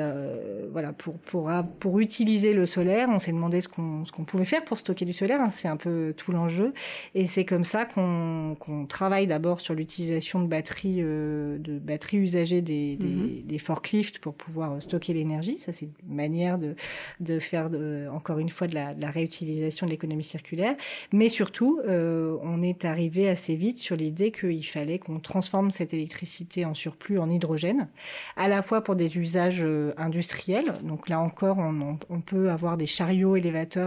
voilà, 0.73 0.93
pour 0.93 2.01
utiliser 2.01 2.53
le 2.53 2.67
solaire, 2.67 3.09
on 3.11 3.19
s'est 3.19 3.33
demandé 3.33 3.54
ce 3.61 3.69
qu'on 3.69 4.25
pouvait 4.25 4.45
faire 4.45 4.65
pour 4.65 4.79
stocker 4.79 5.05
du 5.05 5.13
solaire. 5.13 5.41
Hein. 5.41 5.51
c'est 5.51 5.69
un 5.69 5.77
peu 5.77 6.15
tout 6.17 6.33
l'enjeu. 6.33 6.73
Et 7.15 7.27
c'est 7.27 7.45
comme 7.45 7.65
ça 7.65 7.85
qu'on 7.85 8.57
travaille 8.89 9.27
d'abord 9.27 9.61
sur 9.61 9.75
l'utilisation 9.75 10.41
de 10.41 10.47
batteries, 10.47 10.99
euh, 11.01 11.59
de 11.59 11.79
batteries 11.79 12.19
usagées 12.19 12.63
des, 12.63 12.97
des, 12.97 13.07
mm-hmm. 13.07 13.59
forklifts 13.59 14.19
pour 14.19 14.35
pouvoir 14.35 14.73
euh, 14.73 14.81
stocker 14.81 15.13
l'énergie. 15.13 15.59
Ça, 15.61 15.73
c'est 15.73 15.87
une 15.87 16.15
manière 16.15 16.59
de, 16.59 16.75
de 17.21 17.39
faire, 17.39 17.71
de, 17.71 18.09
encore 18.13 18.39
une 18.39 18.49
fois, 18.49 18.67
de 18.67 18.75
la, 18.75 18.95
de 18.95 19.03
la 19.03 19.11
réutilisation 19.11 19.87
de 19.87 19.91
l'économie 19.91 20.25
circulaire. 20.25 20.75
Mais 21.13 21.29
surtout, 21.29 21.81
euh, 21.87 22.37
on 22.43 22.63
est 22.63 22.85
arrivé 22.85 23.29
assez 23.29 23.55
vite 23.55 23.79
sur 23.79 23.97
l'idée 23.97 24.31
qu'il 24.33 24.67
fallait 24.67 24.99
qu'on 24.99 25.21
transforme 25.21 25.71
cette 25.71 25.95
électricité 25.95 26.65
en 26.65 26.75
surplus 26.75 27.19
en 27.19 27.31
hydrogène, 27.31 27.89
à 28.37 28.49
la 28.49 28.63
fois 28.63 28.83
pour 28.83 28.97
des 28.97 29.19
usages 29.19 29.67
industriels. 29.97 30.75
Donc 30.83 31.09
là 31.09 31.21
encore, 31.21 31.59
on, 31.59 31.99
on 32.09 32.21
peut 32.21 32.51
avoir 32.51 32.77
des 32.77 32.87
chariots 32.87 33.37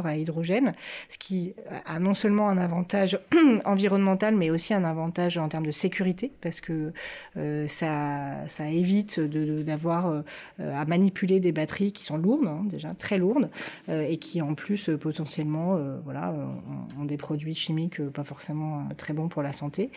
à 0.06 0.16
hydrogène, 0.18 0.74
ce 1.10 1.18
qui 1.18 1.54
a 1.86 2.00
non 2.00 2.14
seulement 2.14 2.50
un 2.50 2.58
avantage 2.58 3.20
environnemental, 3.66 4.36
mais 4.36 4.50
aussi 4.50 4.74
un 4.74 4.84
avantage 4.84 5.38
en 5.38 5.48
termes 5.50 5.66
de 5.66 5.72
sécurité, 5.72 6.32
parce 6.42 6.62
que 6.62 6.94
euh, 7.38 7.68
ça, 7.68 8.70
évite 8.70 9.20
d'avoir 9.20 10.08
euh, 10.08 10.22
à 10.60 10.86
manipuler 10.86 11.40
des 11.40 11.52
batteries 11.52 11.92
qui 11.92 12.04
sont 12.04 12.18
lourdes, 12.18 12.48
hein, 12.48 12.64
déjà 12.66 12.94
très 12.94 13.18
lourdes, 13.18 13.50
euh, 13.90 14.02
et 14.02 14.18
qui 14.18 14.42
en 14.42 14.56
plus 14.56 14.90
potentiellement 15.00 15.78
voilà, 16.04 16.34
ont, 17.00 17.06
des 17.06 17.18
produits 17.18 17.54
chimiques 17.54 18.02
pas 18.10 18.24
forcément 18.24 18.88
très 18.98 19.14
bons 19.14 19.28
pour 19.28 19.42
la 19.42 19.54
santé. 19.54 19.92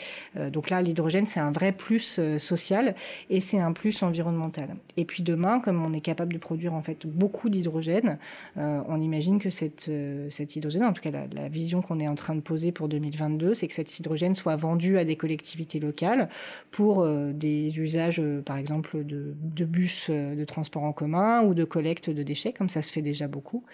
donc 0.53 0.71
là, 0.71 0.83
l'hydrogène, 0.83 1.27
c'est 1.27 1.41
un 1.41 1.51
vrai 1.51 1.73
plus 1.73 2.21
social 2.39 2.95
et 3.29 3.41
c'est 3.41 3.59
un 3.59 3.73
plus 3.73 4.03
environnemental. 4.03 4.77
Et 4.97 5.05
puis 5.05 5.23
demain, 5.23 5.61
comme 5.61 5.85
on 5.85 5.93
est 5.93 6.01
capable 6.01 6.33
de 6.33 6.39
produire 6.39 6.75
en 6.75 6.83
fait 6.83 7.07
beaucoup 7.07 7.49
d'hydrogène, 7.49 8.19
on 8.57 9.01
imagine 9.01 9.39
cette, 9.51 9.91
cet 10.31 10.57
hydrogène, 10.57 10.85
en 10.85 10.93
tout 10.93 11.03
cas 11.03 11.11
la, 11.11 11.49
vision 11.49 11.83
qu'on 11.83 12.01
est 12.01 12.09
en 12.09 12.15
train 12.15 12.35
de 12.35 12.41
poser 12.41 12.73
pour 12.73 12.89
2022, 12.89 13.55
c'est 13.55 13.67
que 13.69 13.75
cet 13.75 13.99
hydrogène 13.99 14.35
soit 14.35 14.57
vendu 14.57 14.99
à 14.99 15.05
des 15.05 15.17
collectivités 15.17 15.81
locales 15.81 16.29
pour 16.71 17.07
des 17.35 17.79
usages, 17.79 18.23
par 18.45 18.57
exemple, 18.57 19.05
de, 19.05 19.35
de 19.43 19.65
bus 19.65 20.11
de 20.11 20.45
transport 20.45 20.85
en 20.85 20.93
commun 20.93 21.43
ou 21.43 21.55
de 21.55 21.65
collecte 21.65 22.11
de 22.11 22.23
déchets, 22.23 22.53
comme 22.53 22.69
ça 22.69 22.83
se 22.83 22.93
fait 22.93 23.03
déjà 23.03 23.27
beaucoup. 23.27 23.65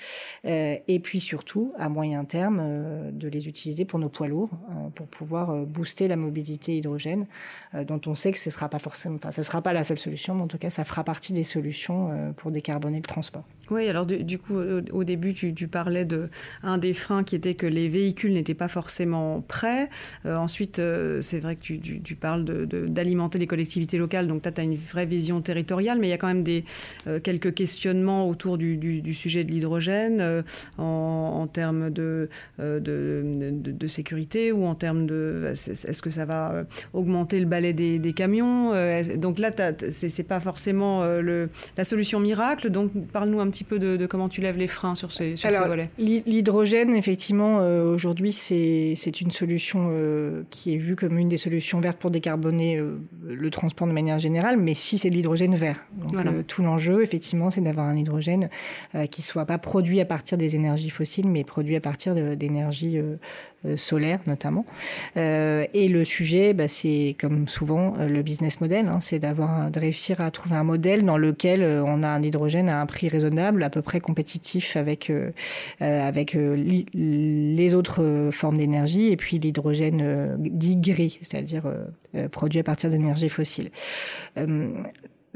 et 0.44 1.00
puis 1.02 1.20
surtout, 1.20 1.72
à 1.76 1.88
moyen 1.88 2.24
terme, 2.24 3.12
de 3.12 3.28
les 3.28 3.48
utiliser 3.48 3.84
pour 3.84 3.98
nos 3.98 4.08
poids 4.08 4.28
lourds, 4.28 4.50
pour 4.94 5.06
pouvoir 5.06 5.66
booster 5.66 6.08
la 6.08 6.16
mobilité 6.16 6.76
hydrogène, 6.76 7.26
dont 7.86 8.00
on 8.06 8.14
sait 8.14 8.32
que 8.32 8.38
ce 8.38 8.48
ne 8.48 8.52
sera 8.52 8.68
pas 8.68 8.78
forcément, 8.78 9.16
enfin, 9.16 9.30
ce 9.30 9.42
sera 9.42 9.62
pas 9.62 9.72
la 9.72 9.84
seule 9.84 9.98
solution, 9.98 10.34
mais 10.34 10.42
en 10.42 10.48
tout 10.48 10.58
cas, 10.58 10.70
ça 10.70 10.84
fera 10.84 11.04
partie 11.04 11.32
des 11.32 11.44
solutions 11.44 12.10
euh, 12.10 12.32
pour 12.32 12.50
décarboner 12.50 12.98
le 12.98 13.04
transport. 13.04 13.44
Oui, 13.70 13.88
alors 13.88 14.06
du, 14.06 14.38
coup, 14.38 14.54
au, 14.56 15.04
début, 15.04 15.34
tu, 15.34 15.65
parlais 15.68 16.04
de 16.04 16.28
un 16.62 16.78
des 16.78 16.94
freins 16.94 17.24
qui 17.24 17.34
était 17.34 17.54
que 17.54 17.66
les 17.66 17.88
véhicules 17.88 18.32
n'étaient 18.32 18.54
pas 18.54 18.68
forcément 18.68 19.40
prêts. 19.40 19.88
Euh, 20.24 20.36
ensuite, 20.36 20.78
euh, 20.78 21.20
c'est 21.20 21.40
vrai 21.40 21.56
que 21.56 21.60
tu, 21.60 21.78
tu 21.80 22.14
parles 22.14 22.44
d'alimenter 22.44 23.38
les 23.38 23.46
collectivités 23.46 23.98
locales, 23.98 24.26
donc 24.26 24.42
tu 24.42 24.48
as 24.60 24.62
une 24.62 24.76
vraie 24.76 25.06
vision 25.06 25.40
territoriale, 25.40 25.98
mais 25.98 26.08
il 26.08 26.10
y 26.10 26.14
a 26.14 26.18
quand 26.18 26.26
même 26.26 26.42
des, 26.42 26.64
quelques 27.22 27.54
questionnements 27.54 28.28
autour 28.28 28.58
du, 28.58 29.14
sujet 29.14 29.44
de 29.44 29.50
l'hydrogène 29.50 30.44
en, 30.78 31.46
termes 31.52 31.90
de, 31.90 32.28
de, 32.58 33.86
sécurité 33.86 34.52
ou 34.52 34.66
en 34.66 34.74
termes 34.74 35.06
de... 35.06 35.44
Est-ce 35.46 36.02
que 36.02 36.10
ça 36.10 36.24
va 36.24 36.64
augmenter 36.92 37.40
le 37.40 37.46
balai 37.46 37.72
des, 37.72 38.12
camions 38.12 38.72
Donc 39.16 39.38
là, 39.38 39.50
c'est 39.90 40.28
pas 40.28 40.40
forcément 40.40 41.04
le, 41.04 41.48
la 41.76 41.84
solution 41.84 42.20
miracle. 42.20 42.70
Donc 42.70 42.92
parle-nous 43.12 43.40
un 43.40 43.50
petit 43.50 43.64
peu 43.64 43.78
de, 43.78 44.06
comment 44.06 44.28
tu 44.28 44.40
lèves 44.40 44.58
les 44.58 44.66
freins 44.66 44.94
sur 44.94 45.12
ces, 45.12 45.34
Alors. 45.54 45.76
L'hydrogène, 45.98 46.94
effectivement, 46.94 47.60
euh, 47.60 47.92
aujourd'hui, 47.92 48.32
c'est 48.32 49.20
une 49.20 49.30
solution 49.30 49.88
euh, 49.90 50.42
qui 50.50 50.74
est 50.74 50.78
vue 50.78 50.96
comme 50.96 51.18
une 51.18 51.28
des 51.28 51.36
solutions 51.36 51.80
vertes 51.80 51.98
pour 51.98 52.10
décarboner 52.10 52.76
euh, 52.76 52.98
le 53.24 53.50
transport 53.50 53.86
de 53.86 53.92
manière 53.92 54.18
générale, 54.18 54.56
mais 54.56 54.74
si 54.74 54.98
c'est 54.98 55.10
de 55.10 55.14
l'hydrogène 55.14 55.54
vert. 55.54 55.84
Donc 55.92 56.46
tout 56.46 56.62
l'enjeu, 56.62 57.02
effectivement, 57.02 57.50
c'est 57.50 57.60
d'avoir 57.60 57.86
un 57.86 57.96
hydrogène 57.96 58.48
qui 59.10 59.22
soit 59.22 59.46
pas 59.46 59.58
produit 59.58 60.00
à 60.00 60.04
partir 60.04 60.38
des 60.38 60.56
énergies 60.56 60.90
fossiles, 60.90 61.28
mais 61.28 61.44
produit 61.44 61.76
à 61.76 61.80
partir 61.80 62.14
d'énergies 62.36 63.00
solaire 63.76 64.20
notamment. 64.26 64.64
Euh, 65.16 65.66
et 65.74 65.88
le 65.88 66.04
sujet, 66.04 66.52
bah, 66.52 66.68
c'est 66.68 67.16
comme 67.20 67.48
souvent 67.48 67.94
euh, 67.98 68.08
le 68.08 68.22
business 68.22 68.60
model, 68.60 68.86
hein, 68.86 68.98
c'est 69.00 69.18
d'avoir 69.18 69.70
de 69.70 69.80
réussir 69.80 70.20
à 70.20 70.30
trouver 70.30 70.56
un 70.56 70.64
modèle 70.64 71.04
dans 71.04 71.18
lequel 71.18 71.62
on 71.84 72.02
a 72.02 72.08
un 72.08 72.22
hydrogène 72.22 72.68
à 72.68 72.80
un 72.80 72.86
prix 72.86 73.08
raisonnable, 73.08 73.62
à 73.62 73.70
peu 73.70 73.82
près 73.82 74.00
compétitif 74.00 74.76
avec 74.76 75.12
avec 75.80 76.36
les 76.94 77.74
autres 77.74 78.30
formes 78.32 78.56
d'énergie, 78.56 79.08
et 79.08 79.16
puis 79.16 79.38
l'hydrogène 79.38 80.36
dit 80.38 80.76
gris, 80.76 81.18
c'est-à-dire 81.22 81.64
produit 82.30 82.60
à 82.60 82.62
partir 82.62 82.90
d'énergie 82.90 83.28
fossile. 83.28 83.70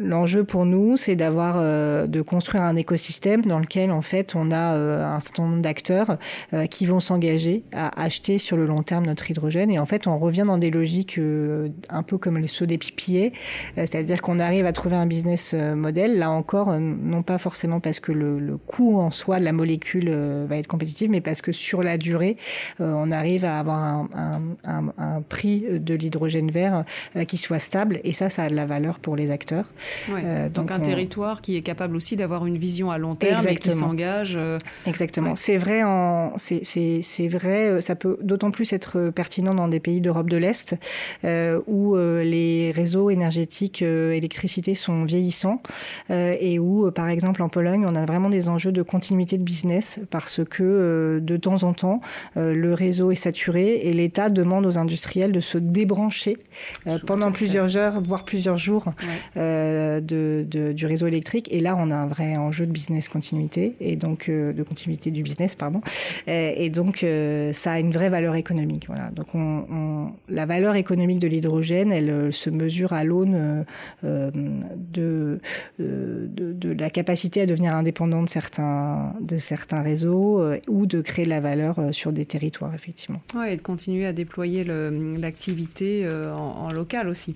L'enjeu 0.03 0.45
pour 0.45 0.65
nous, 0.65 0.97
c'est 0.97 1.15
d'avoir, 1.15 1.57
euh, 1.59 2.07
de 2.07 2.23
construire 2.23 2.63
un 2.63 2.75
écosystème 2.75 3.43
dans 3.43 3.59
lequel 3.59 3.91
en 3.91 4.01
fait 4.01 4.35
on 4.35 4.51
a 4.51 4.75
euh, 4.75 5.05
un 5.05 5.21
certain 5.21 5.43
nombre 5.43 5.61
d'acteurs 5.61 6.17
euh, 6.55 6.65
qui 6.65 6.87
vont 6.87 7.01
s'engager 7.01 7.65
à 7.73 8.03
acheter 8.03 8.39
sur 8.39 8.57
le 8.57 8.65
long 8.65 8.83
terme 8.83 9.05
notre 9.05 9.31
hydrogène. 9.31 9.71
Et 9.71 9.79
en 9.79 9.85
fait, 9.85 10.07
on 10.07 10.19
revient 10.19 10.45
dans 10.47 10.57
des 10.57 10.71
logiques 10.71 11.21
un 11.91 12.03
peu 12.03 12.17
comme 12.17 12.47
ceux 12.49 12.67
des 12.67 12.79
pipiers, 12.79 13.33
c'est-à-dire 13.77 14.23
qu'on 14.23 14.39
arrive 14.39 14.65
à 14.65 14.73
trouver 14.73 14.97
un 14.97 15.05
business 15.07 15.55
model. 15.55 16.19
Là 16.19 16.31
encore, 16.31 16.73
non 16.79 17.23
pas 17.23 17.37
forcément 17.37 17.81
parce 17.81 18.01
que 18.01 18.13
le, 18.13 18.39
le 18.39 18.57
coût 18.57 18.99
en 18.99 19.11
soi 19.11 19.39
de 19.39 19.45
la 19.45 19.53
molécule 19.53 20.11
va 20.47 20.57
être 20.57 20.67
compétitif, 20.67 21.11
mais 21.11 21.21
parce 21.21 21.43
que 21.43 21.53
sur 21.53 21.83
la 21.83 21.99
durée, 21.99 22.37
on 22.79 23.11
arrive 23.13 23.45
à 23.45 23.59
avoir 23.59 23.79
un, 23.79 24.09
un, 24.15 24.43
un, 24.65 24.93
un 24.97 25.23
prix 25.23 25.65
de 25.69 25.95
l'hydrogène 25.95 26.51
vert 26.51 26.85
qui 27.29 27.37
soit 27.37 27.59
stable. 27.59 28.01
Et 28.05 28.13
ça, 28.13 28.29
ça 28.31 28.45
a 28.45 28.49
de 28.49 28.55
la 28.55 28.67
valeur 28.67 28.99
pour 28.99 29.17
les 29.17 29.31
acteurs. 29.31 29.67
Euh, 30.11 30.49
donc, 30.49 30.71
un 30.71 30.81
territoire 30.81 31.41
qui 31.41 31.57
est 31.57 31.63
capable 31.63 31.97
aussi 31.97 32.17
d'avoir 32.17 32.47
une 32.47 32.59
vision 32.59 32.91
à 32.91 32.99
long 32.99 33.15
terme 33.15 33.47
et 33.49 33.57
qui 33.57 33.73
s'engage. 33.73 34.35
Euh, 34.37 34.59
Exactement. 34.87 35.37
C'est 35.37 35.57
vrai, 35.57 35.83
en... 35.83 36.35
c'est 36.37 37.29
vrai, 37.29 37.69
euh, 37.69 37.81
ça 37.81 37.95
peut 37.95 38.19
d'autant 38.23 38.51
plus 38.51 38.73
être 38.73 39.11
pertinent 39.11 39.55
dans 39.55 39.69
des 39.69 39.81
pays 39.81 40.01
d'Europe 40.01 40.31
de 40.31 40.37
l'Est 40.37 40.77
où 41.67 41.97
les 41.97 42.73
réseaux 42.75 43.11
énergétiques 43.11 43.83
électricité 43.83 44.75
sont 44.75 45.05
vieillissants 45.05 45.63
et 46.11 46.59
où, 46.59 46.91
par 46.91 47.09
exemple, 47.09 47.43
en 47.43 47.49
Pologne, 47.49 47.85
on 47.87 47.95
a 47.95 48.05
vraiment 48.05 48.29
des 48.29 48.49
enjeux 48.49 48.73
de 48.73 48.83
continuité 48.83 49.39
de 49.39 49.43
business 49.43 50.01
parce 50.11 50.41
que 50.45 51.21
de 51.23 51.37
temps 51.37 51.63
en 51.65 51.73
temps, 51.73 52.01
le 52.37 52.75
réseau 52.75 53.11
est 53.11 53.17
saturé 53.17 53.81
et 53.83 53.93
l'État 53.93 54.29
demande 54.29 54.67
aux 54.67 54.79
industriels 54.79 55.33
de 55.33 55.41
se 55.41 55.59
débrancher 55.59 56.37
pendant 57.07 57.33
plusieurs 57.33 57.77
heures, 57.77 58.01
voire 58.03 58.25
plusieurs 58.25 58.57
jours. 58.57 58.93
Euh, 59.81 60.01
du 60.73 60.87
réseau 60.87 61.07
électrique. 61.07 61.49
Et 61.51 61.61
là, 61.61 61.77
on 61.77 61.91
a 61.91 61.97
un 61.97 62.07
vrai 62.07 62.37
enjeu 62.37 62.67
de 62.67 62.73
business 62.73 63.09
continuité 63.09 63.77
et 63.81 63.97
donc 63.97 64.29
euh, 64.29 64.53
de 64.53 64.63
continuité 64.63 65.11
du 65.11 65.23
business, 65.23 65.55
pardon. 65.55 65.81
Et, 66.27 66.71
donc, 66.71 67.03
euh, 67.03 67.53
ça 67.53 67.73
a 67.73 67.81
une 67.81 67.93
vraie 67.93 68.09
valeur 68.09 68.35
économique. 68.35 68.87
Voilà. 68.87 69.11
Donc, 69.11 69.35
on, 69.35 70.13
la 70.29 70.47
valeur 70.47 70.77
économique 70.77 71.19
de 71.19 71.29
l'hydrogène, 71.29 71.93
elle 71.93 72.33
se 72.33 72.51
mesure 72.51 72.93
à 72.93 73.05
l'aune 73.05 73.65
de, 74.03 75.41
la 75.79 76.91
capacité 76.91 77.43
à 77.43 77.47
devenir 77.47 77.75
indépendant 77.75 78.23
de 78.23 78.29
certains, 78.29 79.15
de 79.21 79.39
certains 79.39 79.83
réseaux 79.83 80.43
ou 80.69 80.87
de 80.87 81.01
créer 81.01 81.25
de 81.25 81.31
la 81.31 81.41
valeur 81.41 81.77
sur 81.93 82.13
des 82.13 82.27
territoires, 82.27 82.75
effectivement. 82.75 83.21
Ouais, 83.35 83.55
et 83.55 83.57
de 83.57 83.63
continuer 83.63 84.07
à 84.07 84.13
déployer 84.13 84.65
l'activité 84.65 86.09
en 86.09 86.71
local 86.71 87.09
aussi. 87.09 87.35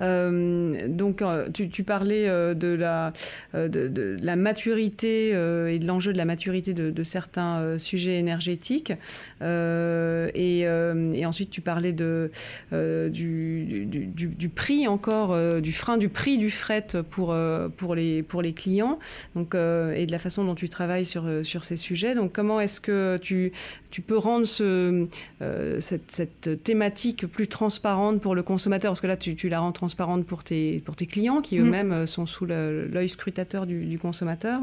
Euh, 0.00 0.88
donc, 0.88 1.22
euh, 1.22 1.48
tu, 1.50 1.84
parlais 1.84 2.28
euh, 2.28 2.54
de, 2.54 2.68
la, 2.68 3.12
de, 3.54 4.34
maturité 4.36 5.28
et 5.28 5.78
de 5.78 5.86
l'enjeu 5.86 6.12
de 6.12 6.18
la 6.18 6.24
maturité 6.24 6.72
de, 6.72 7.04
certains 7.04 7.78
sujets 7.78 8.18
énergétiques. 8.18 8.92
Et, 9.42 10.66
ensuite, 11.24 11.50
tu 11.50 11.60
parlais 11.60 11.92
du, 11.92 12.30
prix 14.54 14.88
encore, 14.88 15.60
du 15.60 15.72
frein 15.72 15.96
du 15.96 16.08
prix 16.08 16.38
du 16.38 16.50
fret 16.50 16.86
pour, 17.10 17.34
les, 17.94 18.54
clients 18.54 18.98
donc, 19.34 19.54
et 19.54 20.06
de 20.06 20.12
la 20.12 20.18
façon 20.18 20.44
dont 20.44 20.54
tu 20.54 20.68
travailles 20.68 21.06
sur 21.06 21.64
ces 21.64 21.76
sujets. 21.76 22.14
Donc, 22.14 22.32
comment 22.32 22.60
est-ce 22.60 22.80
que 22.80 23.18
tu, 23.20 23.52
tu 23.90 24.02
peux 24.02 24.18
rendre 24.18 24.46
ce, 24.46 25.06
cette, 25.78 26.10
cette, 26.10 26.62
thématique 26.62 27.26
plus 27.26 27.48
transparente 27.48 28.20
pour 28.20 28.34
le 28.34 28.42
consommateur 28.42 28.90
Parce 28.90 29.00
que 29.00 29.06
là, 29.06 29.16
tu, 29.16 29.34
tu 29.36 29.48
la 29.48 29.60
rends 29.60 29.72
transparente 29.72 30.24
pour 30.24 30.44
tes, 30.44 30.82
pour 30.84 30.96
tes 30.96 31.06
clients 31.06 31.40
qui 31.40 31.58
mm. 31.58 31.62
eux-mêmes 31.62 31.92
euh, 31.92 32.06
sont 32.06 32.26
sous 32.26 32.46
l'œil 32.46 33.08
scrutateur 33.08 33.66
du, 33.66 33.98
consommateur. 33.98 34.60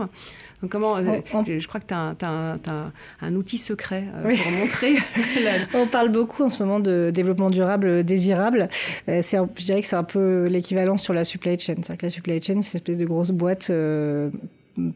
Donc 0.61 0.71
comment, 0.71 0.97
euh, 0.97 1.21
je, 1.45 1.67
crois 1.67 1.79
que 1.79 1.87
tu 1.87 1.93
as, 1.93 2.91
un 3.21 3.35
outil 3.35 3.57
secret 3.57 4.03
euh, 4.15 4.35
pour 4.35 4.51
montrer. 4.53 4.95
On 5.73 5.87
parle 5.87 6.09
beaucoup 6.09 6.43
en 6.43 6.49
ce 6.49 6.63
moment 6.63 6.79
de 6.79 7.11
développement 7.13 7.49
durable 7.49 8.03
désirable. 8.03 8.69
je 9.07 9.63
dirais 9.63 9.81
que 9.81 9.87
c'est 9.87 9.95
un 9.95 10.03
peu 10.03 10.45
l'équivalent 10.45 10.97
sur 10.97 11.13
la 11.13 11.23
supply 11.23 11.59
chain. 11.59 11.75
C'est-à-dire 11.77 11.97
que 11.97 12.05
la 12.05 12.09
supply 12.09 12.41
chain, 12.41 12.61
c'est 12.61 12.77
une 12.77 12.77
espèce 12.77 12.97
de 12.97 13.05
grosse 13.05 13.31
boîte 13.31 13.71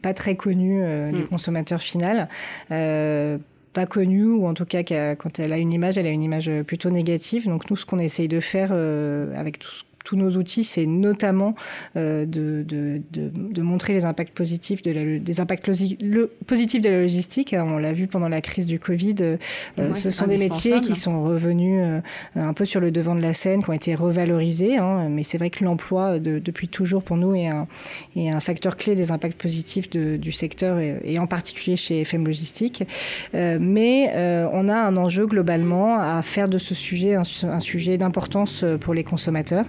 pas 0.00 0.14
très 0.14 0.36
connue 0.36 0.82
du 1.12 1.22
mm. 1.22 1.26
consommateur 1.28 1.80
final 1.80 2.28
pas 3.72 3.86
connue 3.86 4.26
ou 4.26 4.46
en 4.46 4.54
tout 4.54 4.64
cas 4.64 4.82
quand 5.14 5.38
elle 5.38 5.52
a 5.52 5.58
une 5.58 5.72
image, 5.72 5.98
elle 5.98 6.06
a 6.06 6.10
une 6.10 6.22
image 6.22 6.50
plutôt 6.66 6.90
négative. 6.90 7.46
Donc 7.46 7.70
nous, 7.70 7.76
ce 7.76 7.86
qu'on 7.86 7.98
essaye 7.98 8.28
de 8.28 8.40
faire 8.40 8.72
avec 8.72 9.58
tout 9.58 9.70
ce 9.70 9.82
tous 10.04 10.16
nos 10.16 10.36
outils, 10.36 10.64
c'est 10.64 10.86
notamment 10.86 11.54
euh, 11.96 12.26
de, 12.26 12.64
de, 12.66 13.00
de, 13.10 13.62
montrer 13.62 13.92
les 13.92 14.04
impacts 14.04 14.34
positifs 14.34 14.82
de 14.82 14.90
la, 14.90 15.18
des 15.18 15.40
impacts 15.40 15.68
le, 16.00 16.30
positifs 16.46 16.80
de 16.80 16.90
la 16.90 17.00
logistique. 17.00 17.54
On 17.58 17.78
l'a 17.78 17.92
vu 17.92 18.06
pendant 18.06 18.28
la 18.28 18.40
crise 18.40 18.66
du 18.66 18.78
Covid. 18.78 19.16
Euh, 19.22 19.94
ce 19.94 20.10
sont 20.10 20.26
des 20.26 20.38
métiers 20.38 20.80
qui 20.80 20.96
sont 20.96 21.24
revenus 21.24 21.80
euh, 21.82 22.00
un 22.36 22.52
peu 22.52 22.64
sur 22.64 22.80
le 22.80 22.90
devant 22.90 23.14
de 23.14 23.22
la 23.22 23.34
scène, 23.34 23.62
qui 23.62 23.70
ont 23.70 23.74
été 23.74 23.94
revalorisés. 23.94 24.76
Hein, 24.76 25.08
mais 25.08 25.22
c'est 25.22 25.38
vrai 25.38 25.50
que 25.50 25.64
l'emploi, 25.64 26.18
depuis 26.18 26.68
toujours 26.68 27.02
pour 27.02 27.16
nous, 27.16 27.34
est 27.34 27.48
un, 27.48 27.66
est 28.16 28.30
un 28.30 28.40
facteur 28.40 28.76
clé 28.76 28.94
des 28.94 29.10
impacts 29.10 29.40
positifs 29.40 29.88
du 29.90 30.32
secteur 30.32 30.78
et, 30.78 31.18
en 31.18 31.26
particulier 31.26 31.76
chez 31.76 32.00
FM 32.00 32.26
Logistique. 32.26 32.84
mais 33.32 34.12
on 34.52 34.68
a 34.68 34.76
un 34.76 34.96
enjeu 34.96 35.26
globalement 35.26 36.00
à 36.00 36.22
faire 36.22 36.48
de 36.48 36.58
ce 36.58 36.74
sujet 36.74 37.14
un, 37.14 37.22
un 37.44 37.60
sujet 37.60 37.96
d'importance 37.98 38.64
pour 38.80 38.94
les 38.94 39.04
consommateurs. 39.04 39.66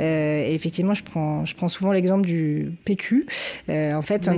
Et 0.00 0.54
effectivement, 0.54 0.94
je 0.94 1.04
prends, 1.04 1.44
je 1.44 1.54
prends 1.54 1.68
souvent 1.68 1.92
l'exemple 1.92 2.26
du 2.26 2.72
PQ. 2.84 3.26
en 3.68 4.02
fait, 4.02 4.28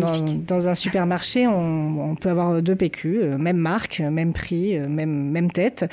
dans, 0.46 0.68
un 0.68 0.74
supermarché, 0.74 1.46
on, 1.46 2.10
on, 2.10 2.14
peut 2.14 2.30
avoir 2.30 2.62
deux 2.62 2.76
PQ, 2.76 3.36
même 3.38 3.56
marque, 3.56 4.00
même 4.00 4.32
prix, 4.32 4.78
même, 4.78 5.30
même 5.30 5.50
tête. 5.50 5.90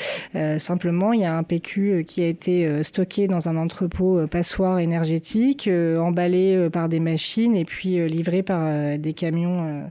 simplement, 0.57 1.13
il 1.13 1.21
y 1.21 1.25
a 1.25 1.35
un 1.35 1.43
PQ 1.43 2.05
qui 2.07 2.23
a 2.23 2.27
été 2.27 2.83
stocké 2.83 3.27
dans 3.27 3.47
un 3.47 3.57
entrepôt 3.57 4.27
passoire 4.27 4.79
énergétique, 4.79 5.69
emballé 5.99 6.69
par 6.71 6.89
des 6.89 6.99
machines 6.99 7.55
et 7.55 7.65
puis 7.65 8.07
livré 8.07 8.43
par 8.43 8.97
des 8.97 9.13
camions 9.13 9.83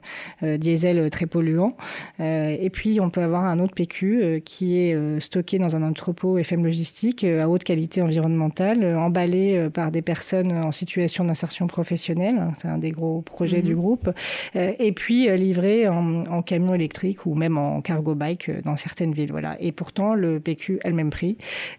diesel 0.42 1.10
très 1.10 1.26
polluants. 1.26 1.76
et 2.18 2.70
puis, 2.72 3.00
on 3.00 3.10
peut 3.10 3.22
avoir 3.22 3.44
un 3.44 3.58
autre 3.58 3.74
PQ 3.74 4.42
qui 4.44 4.78
est 4.78 5.20
stocké 5.20 5.58
dans 5.58 5.76
un 5.76 5.82
entrepôt 5.82 6.38
FM 6.38 6.64
logistique 6.64 7.24
à 7.24 7.48
haute 7.48 7.64
qualité 7.64 8.02
environnementale, 8.02 8.84
emballé 8.96 9.33
par 9.72 9.90
des 9.90 10.02
personnes 10.02 10.52
en 10.52 10.72
situation 10.72 11.24
d'insertion 11.24 11.66
professionnelle. 11.66 12.40
C'est 12.58 12.68
un 12.68 12.78
des 12.78 12.90
gros 12.90 13.22
projets 13.22 13.62
du 13.62 13.74
mhm. 13.74 13.80
groupe. 13.80 14.10
et 14.54 14.92
puis 14.92 15.28
livré 15.36 15.88
en, 15.88 16.26
en, 16.26 16.42
camion 16.42 16.74
électrique 16.74 17.26
ou 17.26 17.34
même 17.34 17.58
en 17.58 17.80
cargo 17.80 18.14
bike 18.14 18.50
dans 18.64 18.76
certaines 18.76 19.12
villes. 19.12 19.30
Voilà. 19.30 19.56
Et 19.60 19.72
pourtant, 19.72 20.14
le 20.14 20.40
PQ 20.40 20.80
a 20.84 20.88
le 20.88 20.94
même 20.94 21.10
prix. 21.10 21.36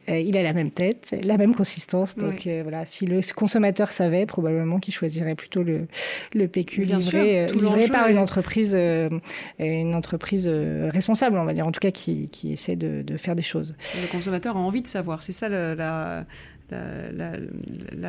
il 0.07 0.37
a 0.37 0.43
la 0.43 0.53
même 0.53 0.71
tête, 0.71 1.15
la 1.23 1.37
même 1.37 1.55
consistance. 1.55 2.15
Donc 2.15 2.47
voilà, 2.63 2.85
si 2.85 3.05
le 3.05 3.21
consommateur 3.33 3.89
savait, 3.89 4.25
probablement 4.25 4.79
qu'il 4.79 4.93
choisirait 4.93 5.35
plutôt 5.35 5.63
le, 5.63 5.87
le 6.33 6.47
PQ 6.47 6.83
livré, 6.83 7.47
livré 7.47 7.87
par 7.87 8.07
une 8.07 8.17
entreprise, 8.17 8.75
une 8.75 9.95
entreprise 9.95 10.47
responsable, 10.47 11.37
on 11.37 11.45
va 11.45 11.53
dire, 11.53 11.67
en 11.67 11.71
tout 11.71 11.79
cas 11.79 11.91
qui, 11.91 12.29
qui 12.29 12.53
essaie 12.53 12.75
de, 12.75 13.01
de, 13.01 13.17
faire 13.17 13.35
des 13.35 13.41
choses. 13.41 13.75
Le 14.01 14.07
consommateur 14.11 14.57
a 14.57 14.59
envie 14.59 14.81
de 14.81 14.87
savoir. 14.87 15.23
C'est 15.23 15.31
ça 15.31 15.49
la, 15.49 15.75
la, 15.75 16.25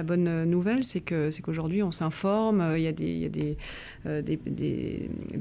bonne 0.03 0.45
nouvelle, 0.45 0.85
c'est 0.85 1.01
que 1.01 1.31
c'est 1.31 1.43
qu'aujourd'hui 1.43 1.83
on 1.83 1.91
s'informe. 1.91 2.75
Il 2.77 2.83
y 2.83 2.87
a 2.87 2.93
des, 2.93 3.13
y 3.13 3.59
euh, 4.07 4.23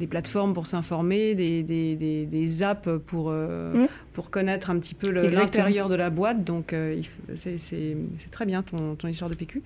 plateformes 0.09 0.53
pour 0.53 0.67
s'informer, 0.67 1.35
des, 1.35 1.63
des, 1.63 2.63
apps 2.63 2.89
pour 3.05 3.29
euh, 3.29 3.73
mmh. 3.73 3.87
Pour 4.15 4.29
connaître 4.31 4.69
un 4.69 4.79
petit 4.79 4.95
peu 4.95 5.11
l'intérieur 5.11 5.89
de 5.89 5.95
la 5.95 6.09
boîte. 6.09 6.43
Donc 6.43 6.73
euh, 6.73 6.99
c'est 7.35 7.97
très 8.31 8.45
bien 8.45 8.63
ton, 8.63 8.95
ton, 8.95 9.07
histoire 9.07 9.29
de 9.29 9.35
PQ 9.35 9.61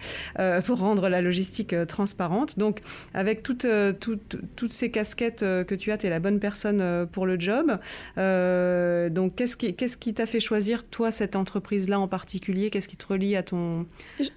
pour 0.65 0.79
rendre 0.79 1.09
la 1.09 1.21
logistique 1.21 1.75
transparente. 1.87 2.59
Donc 2.59 2.81
avec 3.13 3.43
toutes 3.43 3.67
toutes 3.99 4.37
toutes 4.55 4.73
ces 4.73 4.91
casquettes 4.91 5.41
que 5.41 5.75
tu 5.75 5.91
as, 5.91 5.97
tu 5.97 6.07
es 6.07 6.09
la 6.09 6.19
bonne 6.19 6.39
personne 6.39 7.07
pour 7.11 7.25
le 7.25 7.39
job. 7.39 7.77
donc 8.17 9.35
qu'est-ce 9.35 9.55
qui 9.55 9.73
qui 9.73 10.13
t'a 10.13 10.25
fait 10.25 10.39
choisir 10.39 10.83
toi 10.83 11.11
cette 11.11 11.35
entreprise 11.35 11.89
là 11.89 11.99
en 11.99 12.07
particulier? 12.07 12.69
Qu'est-ce 12.69 12.89
qui 12.89 12.97
te 12.97 13.07
relie 13.07 13.35
ton. 13.43 13.85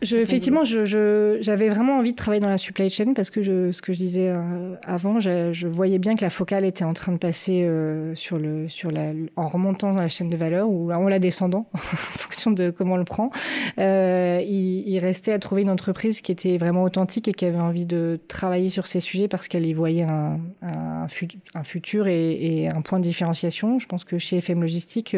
Je, 0.03 0.17
effectivement, 0.17 0.65
j'avais 0.65 1.69
vraiment 1.69 1.99
envie 1.99 2.13
de 2.13 2.17
travailler 2.17 2.41
dans 2.41 2.49
la 2.49 2.59
supply 2.59 2.91
chain 2.91 3.15
parce 3.15 3.31
que 3.31 3.43
je, 3.43 3.73
ce 3.73 3.83
que 3.83 3.93
je 3.93 3.99
disais 3.99 4.29
euh, 4.29 4.75
avant, 4.85 5.21
je, 5.21 5.67
voyais 5.67 5.99
bien 5.99 6.17
que 6.17 6.23
la 6.23 6.31
focale 6.31 6.65
était 6.65 6.85
en 6.85 6.93
train 6.93 7.13
de 7.13 7.19
passer 7.19 7.63
euh, 7.63 8.15
sur 8.15 8.39
le, 8.39 8.69
sur 8.69 8.91
la, 8.91 9.13
en 9.37 9.49
remontant 9.49 9.93
la 10.03 10.09
chaîne 10.09 10.31
de 10.31 10.37
valeur 10.37 10.69
ou 10.69 10.93
en 10.93 11.09
la 11.09 11.19
descendant, 11.19 11.67
en 11.75 11.79
fonction 11.79 12.51
de 12.51 12.71
comment 12.71 12.95
on 12.95 12.99
le 12.99 13.05
prend. 13.05 13.31
Euh, 13.79 14.41
il, 14.47 14.99
restait 14.99 15.33
à 15.33 15.39
trouver 15.39 15.63
une 15.63 15.71
entreprise 15.71 16.21
qui 16.21 16.31
était 16.31 16.59
vraiment 16.59 16.85
authentique 16.85 17.27
et 17.27 17.33
qui 17.33 17.45
avait 17.45 17.59
envie 17.59 17.87
de 17.87 18.21
travailler 18.29 18.69
sur 18.69 18.87
ces 18.87 19.01
sujets 19.01 19.27
parce 19.27 19.49
qu'elle 19.49 19.67
y 19.67 19.73
voyait 19.73 20.05
un, 20.05 20.39
un, 20.63 21.09
futur 21.65 22.07
et, 22.07 22.69
un 22.69 22.83
point 22.83 23.01
de 23.01 23.05
différenciation. 23.05 23.81
Je 23.81 23.87
pense 23.87 24.05
que 24.05 24.19
chez 24.19 24.39
FM 24.39 24.61
Logistique, 24.61 25.17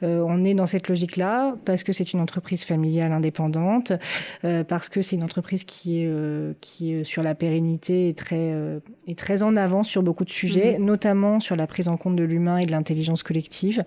on 0.00 0.44
est 0.44 0.54
dans 0.54 0.66
cette 0.66 0.88
logique-là 0.88 1.56
parce 1.64 1.82
que 1.82 1.92
c'est 1.92 2.12
une 2.12 2.20
entreprise 2.20 2.64
familiale 2.64 3.12
indépendante, 3.12 3.92
euh, 4.44 4.64
parce 4.64 4.88
que 4.88 5.02
c'est 5.02 5.16
une 5.16 5.22
entreprise 5.22 5.64
qui 5.64 6.02
est, 6.02 6.06
euh, 6.06 6.54
qui 6.60 6.94
est 6.94 7.04
sur 7.04 7.22
la 7.22 7.34
pérennité 7.34 8.08
et 8.08 8.14
très, 8.14 8.52
euh, 8.52 8.80
est 9.10 9.18
très 9.18 9.42
en 9.42 9.56
avance 9.56 9.88
sur 9.88 10.02
beaucoup 10.02 10.24
de 10.24 10.30
sujets, 10.30 10.78
mhm. 10.78 10.84
notamment 10.84 11.40
sur 11.40 11.56
la 11.56 11.66
prise 11.66 11.88
en 11.88 11.96
compte 11.96 12.16
de 12.16 12.24
l'humain 12.24 12.58
et 12.58 12.66
de 12.66 12.72
l'intelligence 12.72 13.22
collective. 13.22 13.84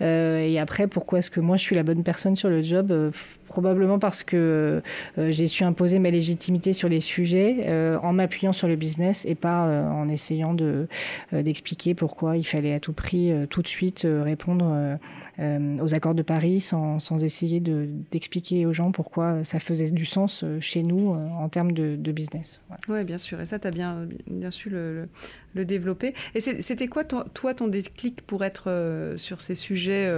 et 0.00 0.58
après, 0.58 0.86
pourquoi 0.86 1.20
est-ce 1.20 1.30
que 1.30 1.40
moi 1.40 1.56
je 1.56 1.62
suis 1.62 1.76
la 1.76 1.82
bonne 1.82 2.02
personne 2.02 2.36
sur 2.36 2.48
le 2.48 2.62
job? 2.62 3.12
Probablement 3.50 3.98
parce 3.98 4.22
que 4.22 4.80
j'ai 5.18 5.48
su 5.48 5.64
imposer 5.64 5.98
ma 5.98 6.10
légitimité 6.10 6.72
sur 6.72 6.88
les 6.88 7.00
sujets 7.00 7.68
en 8.02 8.12
m'appuyant 8.12 8.52
sur 8.52 8.68
le 8.68 8.76
business 8.76 9.26
et 9.26 9.34
pas 9.34 9.88
en 9.90 10.08
essayant 10.08 10.54
de 10.54 10.86
d'expliquer 11.32 11.94
pourquoi 11.94 12.36
il 12.36 12.44
fallait 12.44 12.72
à 12.72 12.80
tout 12.80 12.92
prix 12.92 13.32
tout 13.50 13.60
de 13.60 13.66
suite 13.66 14.06
répondre 14.08 14.98
euh, 15.40 15.78
aux 15.78 15.94
accords 15.94 16.14
de 16.14 16.20
Paris 16.20 16.60
sans, 16.60 16.98
sans 16.98 17.24
essayer 17.24 17.60
d'expliquer 17.60 18.66
aux 18.66 18.74
gens 18.74 18.92
pourquoi 18.92 19.42
ça 19.42 19.58
faisait 19.58 19.90
du 19.90 20.04
sens 20.04 20.44
euh, 20.44 20.60
chez 20.60 20.82
nous 20.82 21.14
euh, 21.14 21.28
en 21.28 21.48
termes 21.48 21.72
de, 21.72 21.96
business. 22.12 22.60
Oui, 22.90 23.04
bien 23.04 23.16
sûr. 23.16 23.40
Et 23.40 23.46
ça, 23.46 23.58
tu 23.58 23.66
as 23.66 23.70
bien, 23.70 24.06
bien 24.26 24.50
su 24.50 24.68
le, 24.68 25.08
développer. 25.54 26.14
Et 26.34 26.40
c'était 26.40 26.88
quoi, 26.88 27.04
toi, 27.04 27.54
ton 27.54 27.68
déclic 27.68 28.22
pour 28.22 28.44
être 28.44 29.14
sur 29.16 29.40
ces 29.40 29.54
sujets 29.54 30.10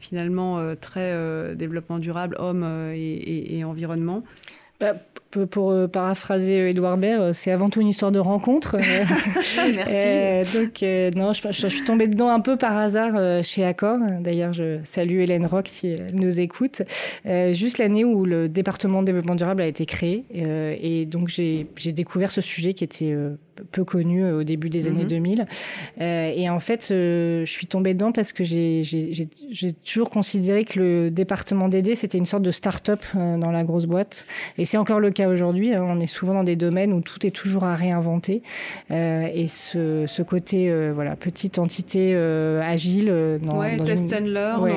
finalement 0.00 0.74
très 0.76 1.12
développement 1.54 1.98
durable, 1.98 2.36
homme 2.38 2.90
et, 2.94 3.58
et 3.58 3.64
environnement? 3.64 4.22
Bah, 4.78 4.92
pour 5.50 5.70
euh, 5.70 5.86
paraphraser 5.86 6.68
Edouard 6.68 6.98
Baird, 6.98 7.20
euh, 7.20 7.32
c'est 7.32 7.50
avant 7.50 7.70
tout 7.70 7.80
une 7.80 7.88
histoire 7.88 8.12
de 8.12 8.18
rencontre. 8.18 8.76
Merci. 9.56 10.58
donc, 10.58 10.82
non, 11.16 11.32
je, 11.32 11.40
je, 11.50 11.66
suis 11.66 11.84
tombée 11.84 12.08
dedans 12.08 12.28
un 12.28 12.40
peu 12.40 12.58
par 12.58 12.76
hasard 12.76 13.42
chez 13.42 13.64
Accor. 13.64 13.98
D'ailleurs, 14.20 14.52
je 14.52 14.78
salue 14.84 15.20
Hélène 15.20 15.46
Rock 15.46 15.68
si 15.68 15.88
elle 15.88 16.14
nous 16.14 16.40
écoute. 16.40 16.82
juste 17.52 17.78
l'année 17.78 18.04
où 18.04 18.26
le 18.26 18.48
département 18.48 19.00
de 19.00 19.06
développement 19.06 19.34
durable 19.34 19.62
a 19.62 19.66
été 19.66 19.86
créé. 19.86 20.24
et 20.34 21.06
donc, 21.06 21.28
j'ai 21.28 21.92
découvert 21.92 22.30
ce 22.30 22.40
sujet 22.40 22.74
qui 22.74 22.84
était 22.84 23.14
peu 23.72 23.84
connu 23.84 24.30
au 24.30 24.44
début 24.44 24.70
des 24.70 24.88
années 24.88 25.04
2000. 25.04 25.46
Mhm. 25.96 26.02
et 26.02 26.48
en 26.50 26.60
fait, 26.60 26.86
je 26.90 27.44
suis 27.46 27.66
tombée 27.66 27.94
dedans 27.94 28.12
parce 28.12 28.32
que 28.32 28.44
j'ai 28.44 29.72
toujours 29.84 30.10
considéré 30.10 30.64
que 30.64 30.78
le 30.78 31.10
département 31.10 31.68
d'aider, 31.68 31.94
c'était 31.94 32.18
une 32.18 32.26
sorte 32.26 32.42
de 32.42 32.50
start-up 32.50 33.04
dans 33.14 33.50
la 33.50 33.64
grosse 33.64 33.86
boîte. 33.86 34.26
Et 34.58 34.64
c'est 34.64 34.76
encore 34.76 35.00
le 35.00 35.10
cas 35.10 35.28
aujourd'hui. 35.28 35.74
Hein. 35.74 35.84
On 35.86 36.00
est 36.00 36.06
souvent 36.06 36.34
dans 36.34 36.44
des 36.44 36.56
domaines 36.56 36.92
où 36.92 37.00
tout 37.00 37.26
est 37.26 37.30
toujours 37.30 37.64
à 37.64 37.74
réinventer. 37.74 38.42
Euh, 38.90 39.28
et 39.32 39.46
ce, 39.46 40.04
ce 40.06 40.22
côté, 40.22 40.70
euh, 40.70 40.92
voilà, 40.94 41.16
petite 41.16 41.58
entité 41.58 42.12
euh, 42.14 42.60
agile. 42.62 43.12
Dans, 43.42 43.58
ouais, 43.58 43.78
test 43.84 44.12
and 44.12 44.26
learn. 44.26 44.70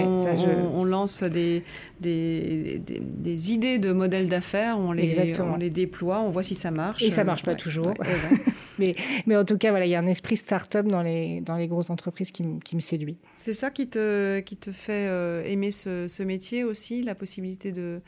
on, 0.75 0.83
lance 0.83 1.23
des, 1.23 1.63
des, 1.99 2.81
des, 2.85 3.51
idées 3.51 3.79
de 3.79 3.91
modèles 3.91 4.27
d'affaires, 4.27 4.77
on 4.79 4.91
les, 4.91 5.33
on 5.41 5.57
les 5.57 5.69
déploie, 5.69 6.21
on 6.21 6.29
voit 6.29 6.43
si 6.43 6.55
ça 6.55 6.71
marche. 6.71 7.03
Et 7.03 7.12
ça 7.12 7.23
marche 7.23 7.43
pas 7.43 7.55
toujours. 7.55 7.93
mais, 8.79 8.95
mais 9.25 9.35
en 9.35 9.45
tout 9.45 9.57
cas, 9.57 9.69
voilà, 9.71 9.85
il 9.85 9.89
y 9.89 9.95
a 9.95 9.99
un 9.99 10.07
esprit 10.07 10.38
start-up 10.38 10.88
dans 10.88 11.03
les, 11.03 11.41
dans 11.41 11.55
les 11.55 11.67
grosses 11.67 11.89
entreprises 11.89 12.31
qui, 12.31 12.43
qui 12.63 12.75
me 12.75 12.81
séduit. 12.81 13.17
C'est 13.41 13.53
ça 13.53 13.69
qui 13.69 13.88
te, 13.88 14.39
qui 14.39 14.57
te 14.57 14.71
fait 14.71 15.07
aimer 15.45 15.71
ce, 15.71 16.07
ce 16.07 16.23
métier 16.23 16.63
aussi, 16.63 17.03
la 17.03 17.15
possibilité 17.15 17.71
de 17.71 18.01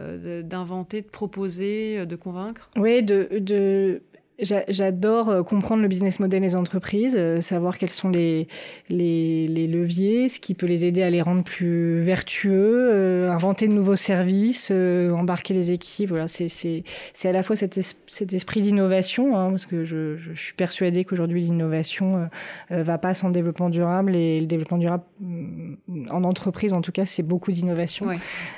euh, 0.00 0.42
d'inventer, 0.42 1.02
de 1.02 1.06
proposer, 1.06 1.98
euh, 1.98 2.04
de 2.04 2.16
convaincre? 2.16 2.68
Oui, 2.76 3.00
de, 3.04 3.28
de 3.38 4.02
J'adore 4.40 5.28
euh, 5.28 5.42
comprendre 5.44 5.80
le 5.82 5.86
business 5.86 6.18
model 6.18 6.42
des 6.42 6.56
entreprises, 6.56 7.14
euh, 7.16 7.40
savoir 7.40 7.78
quels 7.78 7.90
sont 7.90 8.08
les, 8.08 8.48
les, 8.88 9.46
les, 9.46 9.68
leviers, 9.68 10.28
ce 10.28 10.40
qui 10.40 10.54
peut 10.54 10.66
les 10.66 10.84
aider 10.84 11.04
à 11.04 11.10
les 11.10 11.22
rendre 11.22 11.44
plus 11.44 12.00
vertueux, 12.00 12.90
euh, 12.92 13.30
inventer 13.30 13.68
de 13.68 13.72
nouveaux 13.72 13.94
services, 13.94 14.72
embarquer 14.72 15.54
les 15.54 15.70
équipes. 15.70 16.08
Voilà, 16.08 16.26
c'est 16.26 16.82
à 17.24 17.32
la 17.32 17.44
fois 17.44 17.54
cet, 17.54 17.78
cet 18.10 18.32
esprit 18.32 18.60
d'innovation, 18.60 19.36
hein, 19.36 19.50
parce 19.50 19.66
que 19.66 19.84
je, 19.84 20.16
je, 20.16 20.32
suis 20.34 20.54
persuadée 20.54 21.04
qu'aujourd'hui 21.04 21.42
l'innovation 21.42 22.28
ne 22.70 22.82
va 22.82 22.98
pas 22.98 23.14
sans 23.14 23.30
développement 23.30 23.70
durable 23.70 24.16
et 24.16 24.40
le 24.40 24.46
développement 24.46 24.78
durable 24.78 25.04
mm, 25.20 26.08
en 26.10 26.24
entreprise, 26.24 26.72
en 26.72 26.80
tout 26.80 26.92
cas, 26.92 27.06
c'est 27.06 27.22
beaucoup 27.22 27.52
d'innovation. 27.52 28.10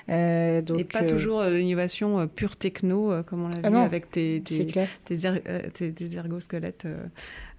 et 0.09 0.85
pas 0.91 1.03
toujours 1.03 1.43
l'innovation 1.45 2.27
pure 2.29 2.57
techno, 2.57 3.12
comme 3.25 3.45
on 3.45 3.49
l'a 3.49 3.57
ah 3.62 3.71
vu 3.71 3.77
avec 3.77 4.11
tes, 4.11 4.43
tes, 4.43 4.67
tes 5.05 5.27
des 5.70 6.16
ergosquelettes 6.16 6.87
euh, 6.87 7.07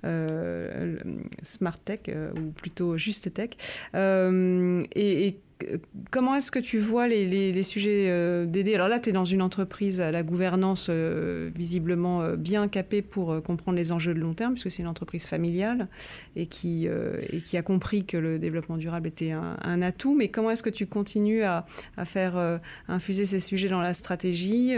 euh, 0.06 0.98
smart 1.42 1.80
tech 1.80 2.02
euh, 2.10 2.32
ou 2.34 2.52
plutôt 2.52 2.98
juste 2.98 3.34
tech. 3.34 3.52
et 3.94 5.40
comment 6.12 6.36
est-ce 6.36 6.52
que 6.52 6.60
tu 6.60 6.80
vois 6.80 7.08
les, 7.08 7.64
sujets 7.64 8.06
euh, 8.08 8.46
d'aider? 8.46 8.76
Alors 8.76 8.88
là, 8.88 9.00
tu 9.00 9.10
es 9.10 9.14
dans 9.14 9.26
une 9.26 9.42
entreprise 9.42 10.02
à 10.02 10.12
la 10.12 10.24
gouvernance 10.24 10.88
euh, 10.90 11.50
visiblement 11.56 12.22
euh, 12.22 12.36
bien 12.36 12.68
capée 12.68 13.02
pour 13.02 13.42
comprendre 13.44 13.78
les 13.78 13.92
enjeux 13.92 14.14
de 14.14 14.20
long 14.20 14.34
terme, 14.34 14.54
puisque 14.54 14.72
c'est 14.72 14.82
une 14.82 14.88
entreprise 14.88 15.26
familiale 15.26 15.88
et 16.36 16.46
qui, 16.46 16.88
a 16.88 17.62
compris 17.62 18.06
que 18.06 18.18
le 18.18 18.40
développement 18.40 18.78
durable 18.78 19.08
était 19.08 19.32
un, 19.32 19.82
atout. 19.82 20.16
Mais 20.16 20.30
comment 20.30 20.52
est-ce 20.52 20.64
que 20.64 20.70
tu 20.70 20.86
continues 20.86 21.44
à, 21.44 21.66
faire 22.06 22.60
infuser 22.88 23.26
ces 23.26 23.40
sujets 23.40 23.70
dans 23.70 23.82
la 23.82 23.94
stratégie? 23.94 24.76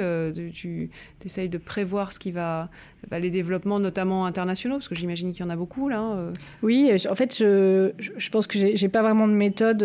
Tu 0.53 0.89
essayes 1.25 1.49
de 1.49 1.57
prévoir 1.57 2.13
ce 2.13 2.19
qui 2.19 2.31
va, 2.31 2.69
les 3.11 3.29
développements, 3.29 3.79
notamment 3.79 4.25
internationaux, 4.25 4.75
parce 4.75 4.87
que 4.87 4.95
j'imagine 4.95 5.31
qu'il 5.31 5.43
y 5.43 5.47
en 5.47 5.49
a 5.49 5.55
beaucoup 5.55 5.89
là. 5.89 6.31
Oui, 6.63 6.91
en 7.09 7.15
fait, 7.15 7.37
je, 7.37 7.91
je 7.97 8.29
pense 8.29 8.47
que 8.47 8.57
j'ai 8.75 8.89
pas 8.89 9.01
vraiment 9.01 9.27
de 9.27 9.33
méthode, 9.33 9.83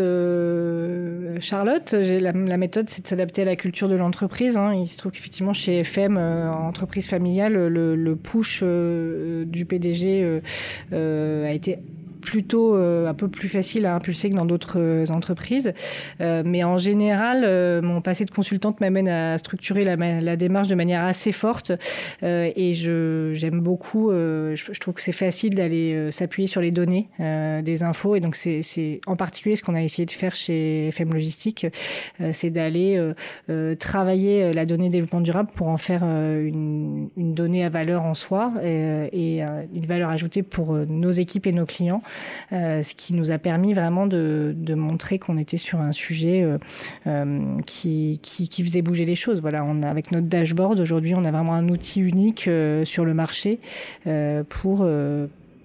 Charlotte. 1.40 1.92
La, 1.92 2.57
méthode, 2.57 2.88
c'est 2.88 3.03
de 3.03 3.07
s'adapter 3.07 3.42
à 3.42 3.44
la 3.44 3.57
culture 3.57 3.88
de 3.88 3.94
l'entreprise. 3.94 4.57
Hein. 4.57 4.75
Il 4.75 4.88
se 4.88 4.99
trouve 4.99 5.12
qu'effectivement, 5.12 5.53
chez 5.53 5.81
FM, 5.81 6.16
entreprise 6.16 7.09
familiale, 7.09 7.55
le, 7.55 7.97
le 7.97 8.16
push 8.16 8.62
du 8.62 9.64
PDG 9.64 10.40
a 10.92 11.53
été 11.53 11.79
plutôt 12.25 12.75
euh, 12.75 13.07
un 13.07 13.15
peu 13.15 13.29
plus 13.29 13.49
facile 13.49 13.85
à 13.87 13.95
impulser 13.95 14.31
que 14.31 14.35
dans 14.35 14.47
d'autres 14.47 14.81
euh, 14.81 15.07
entreprises. 15.11 15.73
Euh, 16.21 16.43
mais 16.45 16.65
en 16.65 16.79
général, 16.79 17.45
mon 17.83 18.01
passé 18.01 18.25
de 18.25 18.31
consultante 18.31 18.81
m'amène 18.81 19.09
à 19.09 19.37
structurer 19.39 19.85
la, 19.85 20.37
démarche 20.37 20.69
de 20.69 20.75
manière 20.75 21.05
assez 21.05 21.33
forte. 21.33 21.73
et 22.23 22.73
j'aime 22.73 23.61
beaucoup, 23.61 24.11
je, 24.11 24.81
trouve 24.81 24.95
que 24.95 25.03
c'est 25.03 25.13
facile 25.13 25.55
d'aller 25.55 26.11
s'appuyer 26.11 26.47
sur 26.47 26.61
les 26.61 26.71
données 26.71 27.09
des 27.19 27.83
infos. 27.83 28.17
Et 28.17 28.21
donc, 28.21 28.37
c'est 28.37 29.01
en 29.07 29.17
particulier 29.17 29.57
ce 29.57 29.63
qu'on 29.63 29.75
a 29.75 29.83
essayé 29.83 30.07
de 30.07 30.11
faire 30.11 30.35
chez 30.35 30.89
FM 30.89 31.13
Logistique, 31.13 31.67
c'est 32.33 32.51
d'aller 32.51 33.01
travailler 33.79 34.53
la 34.53 34.65
donnée 34.65 34.89
développement 34.89 35.21
durable 35.21 35.51
pour 35.55 35.69
en 35.69 35.77
faire 35.77 36.05
une, 36.05 37.11
une 37.17 37.35
donnée 37.35 37.65
à 37.65 37.69
valeur 37.69 38.05
en 38.05 38.15
soi 38.15 38.53
et 38.63 39.43
une 39.43 39.87
valeur 39.87 40.11
ajoutée 40.11 40.43
pour 40.43 40.73
nos 40.73 41.13
équipes 41.13 41.47
et 41.47 41.53
nos 41.53 41.67
clients. 41.67 42.03
Euh, 42.53 42.83
ce 42.83 42.94
qui 42.94 43.14
nous 43.14 43.31
a 43.31 43.38
permis 43.38 43.74
vraiment 43.74 44.07
de, 44.07 44.55
montrer 44.74 45.18
qu'on 45.18 45.38
était 45.38 45.57
sur 45.57 45.81
un 45.81 45.92
sujet 45.92 46.42
euh, 46.42 46.59
euh, 47.07 47.61
qui, 47.66 48.18
qui, 48.22 48.64
faisait 48.64 48.83
bouger 48.83 49.05
les 49.05 49.14
choses. 49.14 49.40
Voilà, 49.40 49.64
on 49.64 49.83
avec 49.83 50.12
notre 50.12 50.27
dashboard 50.27 50.81
aujourd'hui, 50.81 51.14
on 51.14 51.24
a 51.24 51.31
vraiment 51.31 51.55
un 51.55 51.68
outil 51.68 52.00
unique 52.00 52.48
sur 52.85 53.05
le 53.05 53.14
marché 53.14 53.59
pour 54.48 54.87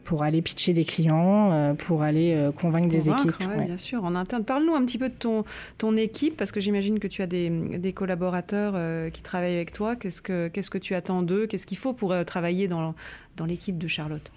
pour 0.06 0.24
aller 0.24 0.42
pitcher 0.42 0.74
des 0.74 0.86
clients, 0.86 1.76
pour 1.78 2.02
aller 2.02 2.50
convaincre, 2.60 2.88
des 2.88 3.10
équipes. 3.10 3.32
Bien 3.66 3.78
sûr, 3.78 4.04
en 4.04 4.16
interne. 4.16 4.44
Parle-nous 4.44 4.74
un 4.74 4.84
petit 4.84 4.98
peu 4.98 5.10
de 5.10 5.14
ton, 5.14 5.44
ton 5.78 5.96
équipe, 5.96 6.36
parce 6.36 6.52
que 6.52 6.60
j'imagine 6.60 7.00
que 7.00 7.08
tu 7.08 7.22
as 7.22 7.28
des, 7.28 7.50
des 7.50 7.94
collaborateurs 7.94 8.74
qui 9.12 9.22
travaillent 9.22 9.56
avec 9.56 9.72
toi. 9.72 9.96
Qu'est-ce 9.96 10.22
que, 10.22 10.48
qu'est-ce 10.48 10.72
que 10.72 10.80
tu 10.80 10.96
attends 10.96 11.22
d'eux? 11.22 11.46
Qu'est-ce 11.46 11.68
qu'il 11.68 11.78
faut 11.78 11.94
pour 11.94 12.16
travailler 12.26 12.68
dans, 12.68 12.96
dans 13.40 13.46
l'équipe 13.46 13.78
de 13.78 13.88
Charlotte 13.88 14.32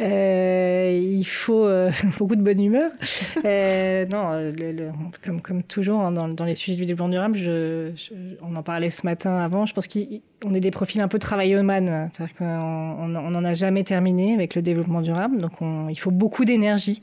euh, 0.00 0.98
Il 1.02 1.24
faut 1.24 1.66
euh, 1.66 1.90
beaucoup 2.18 2.36
de 2.36 2.42
bonne 2.42 2.62
humeur. 2.62 2.90
Euh, 3.44 4.06
non, 4.06 4.52
comme, 5.22 5.40
comme 5.42 5.62
toujours 5.62 6.00
hein, 6.00 6.12
dans, 6.12 6.28
dans, 6.28 6.44
les 6.44 6.54
sujets 6.54 6.76
du 6.76 6.86
développement 6.86 7.08
durable, 7.08 7.38
on 8.42 8.56
en 8.56 8.62
parlait 8.62 8.90
ce 8.90 9.04
matin 9.04 9.36
avant, 9.36 9.66
je 9.66 9.74
pense 9.74 9.88
qu'on 9.88 10.54
est 10.54 10.60
des 10.60 10.70
profils 10.70 11.00
un 11.00 11.08
peu 11.08 11.18
travailleux-man, 11.18 12.10
c'est-à-dire 12.12 12.36
qu'on 12.36 13.08
n'en 13.08 13.44
a 13.44 13.54
jamais 13.54 13.84
terminé 13.84 14.34
avec 14.34 14.54
le 14.54 14.62
développement 14.62 15.02
durable, 15.02 15.38
donc 15.38 15.52
il 15.90 15.98
faut 15.98 16.10
beaucoup 16.10 16.44
d'énergie, 16.44 17.00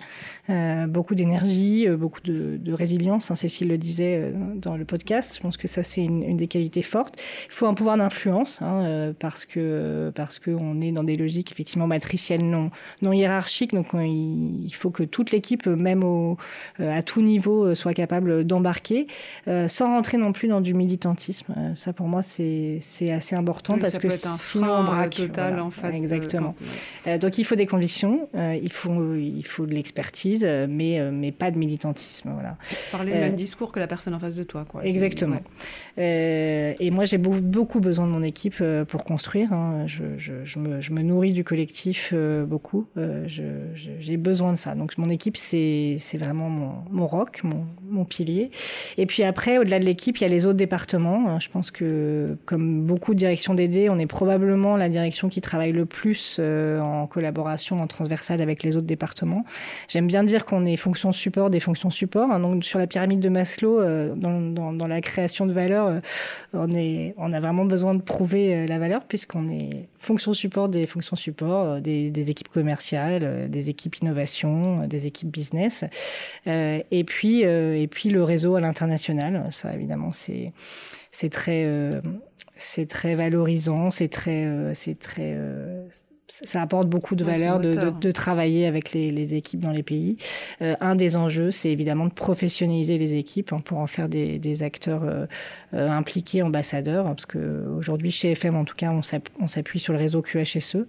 beaucoup 0.87 1.13
d'énergie, 1.13 1.87
beaucoup 1.89 2.21
de, 2.21 2.71
résilience, 2.71 3.31
hein, 3.31 3.35
Cécile 3.35 3.69
le 3.69 3.77
disait 3.77 4.33
dans 4.55 4.77
le 4.77 4.85
podcast, 4.85 5.35
je 5.35 5.41
pense 5.41 5.57
que 5.57 5.67
ça 5.67 5.83
c'est 5.83 6.03
une, 6.03 6.37
des 6.37 6.47
qualités 6.47 6.83
fortes. 6.83 7.15
Il 7.47 7.53
faut 7.53 7.67
un 7.67 7.73
pouvoir 7.73 7.97
d'influence, 7.97 8.61
hein, 8.61 9.13
parce 9.19 9.45
que 9.45 10.11
parce 10.15 10.39
qu'on 10.39 10.81
est 10.81 10.91
dans 10.91 11.03
des 11.03 11.16
logiques 11.17 11.51
effectivement 11.51 11.87
matricielles 11.87 12.47
non, 12.47 12.71
non 13.01 13.13
hiérarchiques. 13.13 13.73
Donc 13.73 13.87
il 13.93 14.71
faut 14.73 14.89
que 14.89 15.03
toute 15.03 15.31
l'équipe, 15.31 15.65
même 15.67 16.03
au, 16.03 16.37
euh, 16.79 16.97
à 16.97 17.01
tout 17.01 17.21
niveau, 17.21 17.65
euh, 17.65 17.75
soit 17.75 17.93
capable 17.93 18.43
d'embarquer, 18.43 19.07
euh, 19.47 19.67
sans 19.67 19.87
rentrer 19.87 20.17
non 20.17 20.31
plus 20.31 20.47
dans 20.47 20.61
du 20.61 20.73
militantisme. 20.73 21.53
Ça 21.75 21.93
pour 21.93 22.07
moi 22.07 22.21
c'est 22.21 22.81
assez 23.11 23.35
important 23.35 23.77
parce 23.77 23.97
que 23.97 24.09
sinon 24.09 24.71
on 24.71 24.83
braque. 24.83 25.15
total 25.15 25.59
en 25.59 25.71
face. 25.71 25.99
Exactement. 25.99 26.55
donc 27.19 27.37
il 27.37 27.43
faut 27.43 27.55
des 27.55 27.65
convictions, 27.65 28.29
il 28.35 28.71
faut 28.71 29.15
il 29.15 29.45
faut 29.45 29.65
de 29.65 29.73
l'expertise, 29.73 30.45
mais 30.45 30.99
mais 31.11 31.31
pas 31.31 31.51
de 31.51 31.57
militantisme. 31.57 32.31
Voilà. 32.33 32.57
Parler 32.91 33.13
le 33.13 33.19
même 33.19 33.35
discours 33.35 33.71
que 33.71 33.79
la 33.79 33.87
personne 33.87 34.13
en 34.13 34.19
face 34.19 34.35
de 34.35 34.43
toi. 34.43 34.65
Quoi. 34.67 34.85
Exactement. 34.85 35.39
et 35.97 36.91
moi 36.91 37.05
j'ai 37.05 37.17
beaucoup 37.17 37.79
besoin 37.79 38.05
de 38.05 38.11
mon 38.11 38.23
équipe 38.23 38.63
pour 38.87 39.03
construire. 39.05 39.53
Hein. 39.53 39.85
Je, 39.87 40.17
je, 40.17 40.43
je, 40.43 40.59
me, 40.59 40.81
je 40.81 40.93
me 40.93 40.96
nourris 41.03 41.31
du 41.31 41.43
collectif 41.43 42.11
euh, 42.13 42.45
beaucoup. 42.45 42.87
Euh, 42.97 43.25
j'ai 43.27 44.17
besoin 44.17 44.53
de 44.53 44.57
ça. 44.57 44.75
Donc 44.75 44.97
mon 44.97 45.09
équipe, 45.09 45.37
c'est 45.37 45.99
vraiment 46.13 46.49
mon, 46.49 46.71
mon 46.89 47.07
rock, 47.07 47.41
mon, 47.43 47.65
mon, 47.89 48.05
pilier. 48.05 48.51
Et 48.97 49.05
puis 49.05 49.23
après, 49.23 49.57
au-delà 49.57 49.79
de 49.79 49.85
l'équipe, 49.85 50.17
il 50.17 50.21
y 50.21 50.25
a 50.25 50.29
les 50.29 50.45
autres 50.45 50.57
départements. 50.57 51.29
Hein, 51.29 51.39
je 51.39 51.49
pense 51.49 51.71
que 51.71 52.37
comme 52.45 52.83
beaucoup 52.83 53.13
de 53.13 53.19
directions 53.19 53.53
d'aider, 53.53 53.89
on 53.89 53.99
est 53.99 54.07
probablement 54.07 54.77
la 54.77 54.89
direction 54.89 55.29
qui 55.29 55.41
travaille 55.41 55.71
le 55.71 55.85
plus 55.85 56.37
euh, 56.39 56.79
en 56.79 57.07
collaboration, 57.07 57.77
en 57.77 57.87
transversale 57.87 58.41
avec 58.41 58.63
les 58.63 58.75
autres 58.75 58.87
départements. 58.87 59.45
J'aime 59.87 60.07
bien 60.07 60.23
dire 60.23 60.45
qu'on 60.45 60.65
est 60.65 60.77
fonction 60.77 61.11
support 61.11 61.49
des 61.49 61.59
fonctions 61.59 61.89
support. 61.89 62.31
Hein. 62.31 62.39
donc 62.39 62.63
sur 62.63 62.79
la 62.79 62.87
pyramide 62.87 63.19
de 63.19 63.29
Maslow, 63.29 63.81
dans, 64.15 64.41
dans, 64.41 64.73
dans, 64.73 64.87
la 64.87 65.01
création 65.01 65.45
de 65.45 65.53
valeur, 65.53 66.01
on, 66.53 66.71
est, 66.71 67.13
on 67.17 67.31
a 67.31 67.39
vraiment 67.39 67.65
besoin 67.65 67.93
de 67.93 68.01
prouver 68.01 68.65
la 68.65 68.79
valeur 68.79 69.03
puisqu'on 69.03 69.49
est 69.49 69.87
fonction 69.97 70.33
support 70.33 70.69
des 70.69 70.86
fonctions 70.87 71.15
support, 71.15 71.65
euh, 71.65 71.79
des, 71.79 72.31
équipes 72.31 72.49
commerciales, 72.49 73.23
euh, 73.23 73.47
des 73.47 73.69
équipes 73.69 73.97
innovation, 73.97 74.81
euh, 74.81 74.87
des 74.87 75.07
équipes 75.07 75.29
business, 75.29 75.85
et 76.45 77.03
puis 77.05 77.41
et 77.41 77.87
puis 77.87 78.09
le 78.09 78.23
réseau 78.23 78.55
à 78.55 78.59
l'international. 78.59 79.47
Ça 79.51 79.73
évidemment 79.73 80.11
c'est 80.11 80.53
c'est 81.11 81.29
très 81.29 81.67
c'est 82.55 82.87
très 82.87 83.15
valorisant, 83.15 83.91
c'est 83.91 84.09
très 84.09 84.73
c'est 84.73 84.97
très 84.99 85.37
ça 86.27 86.61
apporte 86.61 86.87
beaucoup 86.87 87.15
de 87.15 87.23
valeur 87.23 87.59
de, 87.59 87.89
de, 87.89 88.11
travailler 88.11 88.65
avec 88.65 88.91
les, 88.91 89.09
les, 89.09 89.35
équipes 89.35 89.61
dans 89.61 89.71
les 89.71 89.83
pays. 89.83 90.17
un 90.61 90.95
des 90.95 91.15
enjeux, 91.15 91.51
c'est 91.51 91.69
évidemment 91.69 92.05
de 92.05 92.13
professionnaliser 92.13 92.97
les 92.97 93.15
équipes 93.15 93.53
hein, 93.53 93.61
pour 93.63 93.77
en 93.79 93.87
faire 93.87 94.09
des, 94.09 94.39
des 94.39 94.63
acteurs 94.63 95.03
euh, 95.73 95.89
impliqués 95.89 96.41
ambassadeurs, 96.43 97.03
parce 97.03 97.25
qu'aujourd'hui, 97.25 98.09
chez 98.09 98.31
FM, 98.31 98.55
en 98.55 98.63
tout 98.63 98.75
cas, 98.75 98.89
on 98.91 99.47
s'appuie 99.47 99.79
sur 99.79 99.91
le 99.91 99.99
réseau 99.99 100.21
QHSE, 100.21 100.75
mhm. 100.75 100.87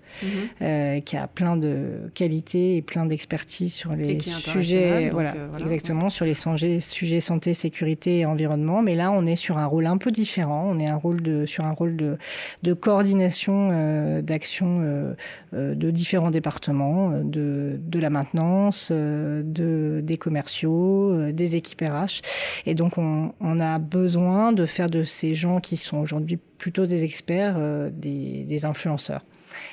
euh, 0.62 1.00
qui 1.00 1.16
a 1.16 1.26
plein 1.26 1.56
de 1.56 2.08
qualités 2.14 2.76
et 2.76 2.82
plein 2.82 3.04
d'expertise 3.04 3.74
sur 3.74 3.92
les 3.96 4.20
sujets, 4.20 5.10
voilà, 5.10 5.34
euh, 5.34 5.48
voilà, 5.50 5.64
exactement, 5.64 6.10
sur 6.10 6.24
les 6.24 6.34
sujets, 6.34 6.78
sujets 6.78 7.20
santé, 7.20 7.54
sécurité 7.54 8.20
et 8.20 8.26
environnement. 8.26 8.80
Mais 8.80 8.94
là, 8.94 9.10
on 9.10 9.26
est 9.26 9.34
sur 9.34 9.58
un 9.58 9.66
rôle 9.66 9.86
un 9.86 9.98
peu 9.98 10.12
différent. 10.12 10.70
On 10.70 10.78
est 10.78 10.88
un 10.88 10.96
rôle 10.96 11.22
de, 11.22 11.44
sur 11.44 11.64
un 11.64 11.72
rôle 11.72 11.96
de, 11.96 12.16
de 12.62 12.72
coordination 12.72 13.70
euh, 13.72 14.22
d'action 14.22 14.80
euh, 14.82 15.14
de 15.52 15.90
différents 15.90 16.30
départements, 16.30 17.20
de, 17.22 17.78
de 17.80 17.98
la 17.98 18.10
maintenance, 18.10 18.90
de, 18.92 20.00
des 20.02 20.18
commerciaux, 20.18 21.32
des 21.32 21.56
équipes 21.56 21.82
RH. 21.82 22.22
Et 22.66 22.74
donc, 22.74 22.98
on, 22.98 23.32
a 23.60 23.78
besoin 23.78 24.52
de 24.52 24.66
faire 24.66 24.90
de 24.90 25.04
ces 25.04 25.34
gens 25.34 25.60
qui 25.60 25.76
sont 25.76 25.98
aujourd'hui 25.98 26.38
plutôt 26.58 26.86
des 26.86 27.04
experts, 27.04 27.56
euh, 27.58 27.90
des, 27.92 28.44
des, 28.44 28.64
influenceurs. 28.64 29.24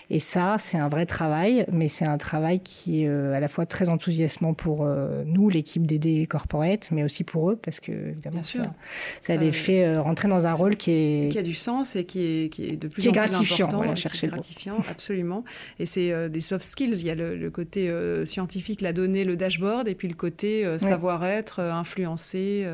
Et 0.09 0.19
ça, 0.19 0.57
c'est 0.59 0.77
un 0.77 0.87
vrai 0.87 1.05
travail, 1.05 1.65
mais 1.71 1.89
c'est 1.89 2.05
un 2.05 2.17
travail 2.17 2.59
qui 2.59 3.03
est 3.03 3.07
euh, 3.07 3.33
à 3.33 3.39
la 3.39 3.47
fois 3.47 3.65
très 3.65 3.89
enthousiasmant 3.89 4.53
pour 4.53 4.83
euh, 4.85 5.23
nous, 5.25 5.49
l'équipe 5.49 5.85
DD 5.85 6.27
Corporate, 6.27 6.89
mais 6.91 7.03
aussi 7.03 7.23
pour 7.23 7.49
eux, 7.49 7.55
parce 7.55 7.79
que 7.79 7.91
évidemment, 7.91 8.43
ça, 8.43 8.73
ça, 9.21 9.35
les 9.35 9.51
fait 9.51 9.85
euh, 9.85 10.01
rentrer 10.01 10.27
dans 10.27 10.45
un 10.45 10.51
rôle 10.51 10.75
qui 10.75 10.91
est 10.91 11.31
qui 11.31 11.39
a 11.39 11.43
du 11.43 11.53
sens 11.53 11.95
et 11.95 12.05
qui 12.05 12.19
est, 12.19 12.49
qui 12.49 12.65
est 12.65 12.75
de 12.75 12.87
plus 12.87 13.07
en 13.07 13.11
plus 13.11 13.19
gratifiant, 13.19 13.65
important, 13.65 13.77
voilà, 13.77 13.95
chercher 13.95 14.27
gratifiant, 14.27 14.77
absolument. 14.89 15.43
Et 15.79 15.85
c'est 15.85 16.29
des 16.29 16.41
soft 16.41 16.65
skills. 16.65 16.99
Il 16.99 17.07
y 17.07 17.09
a 17.09 17.15
le, 17.15 17.49
côté 17.49 17.91
scientifique, 18.25 18.81
la 18.81 18.93
donnée, 18.93 19.23
le 19.23 19.35
dashboard, 19.35 19.87
et 19.87 19.95
puis 19.95 20.07
le 20.07 20.15
côté 20.15 20.65
savoir-être, 20.77 21.59
influencer, 21.59 22.67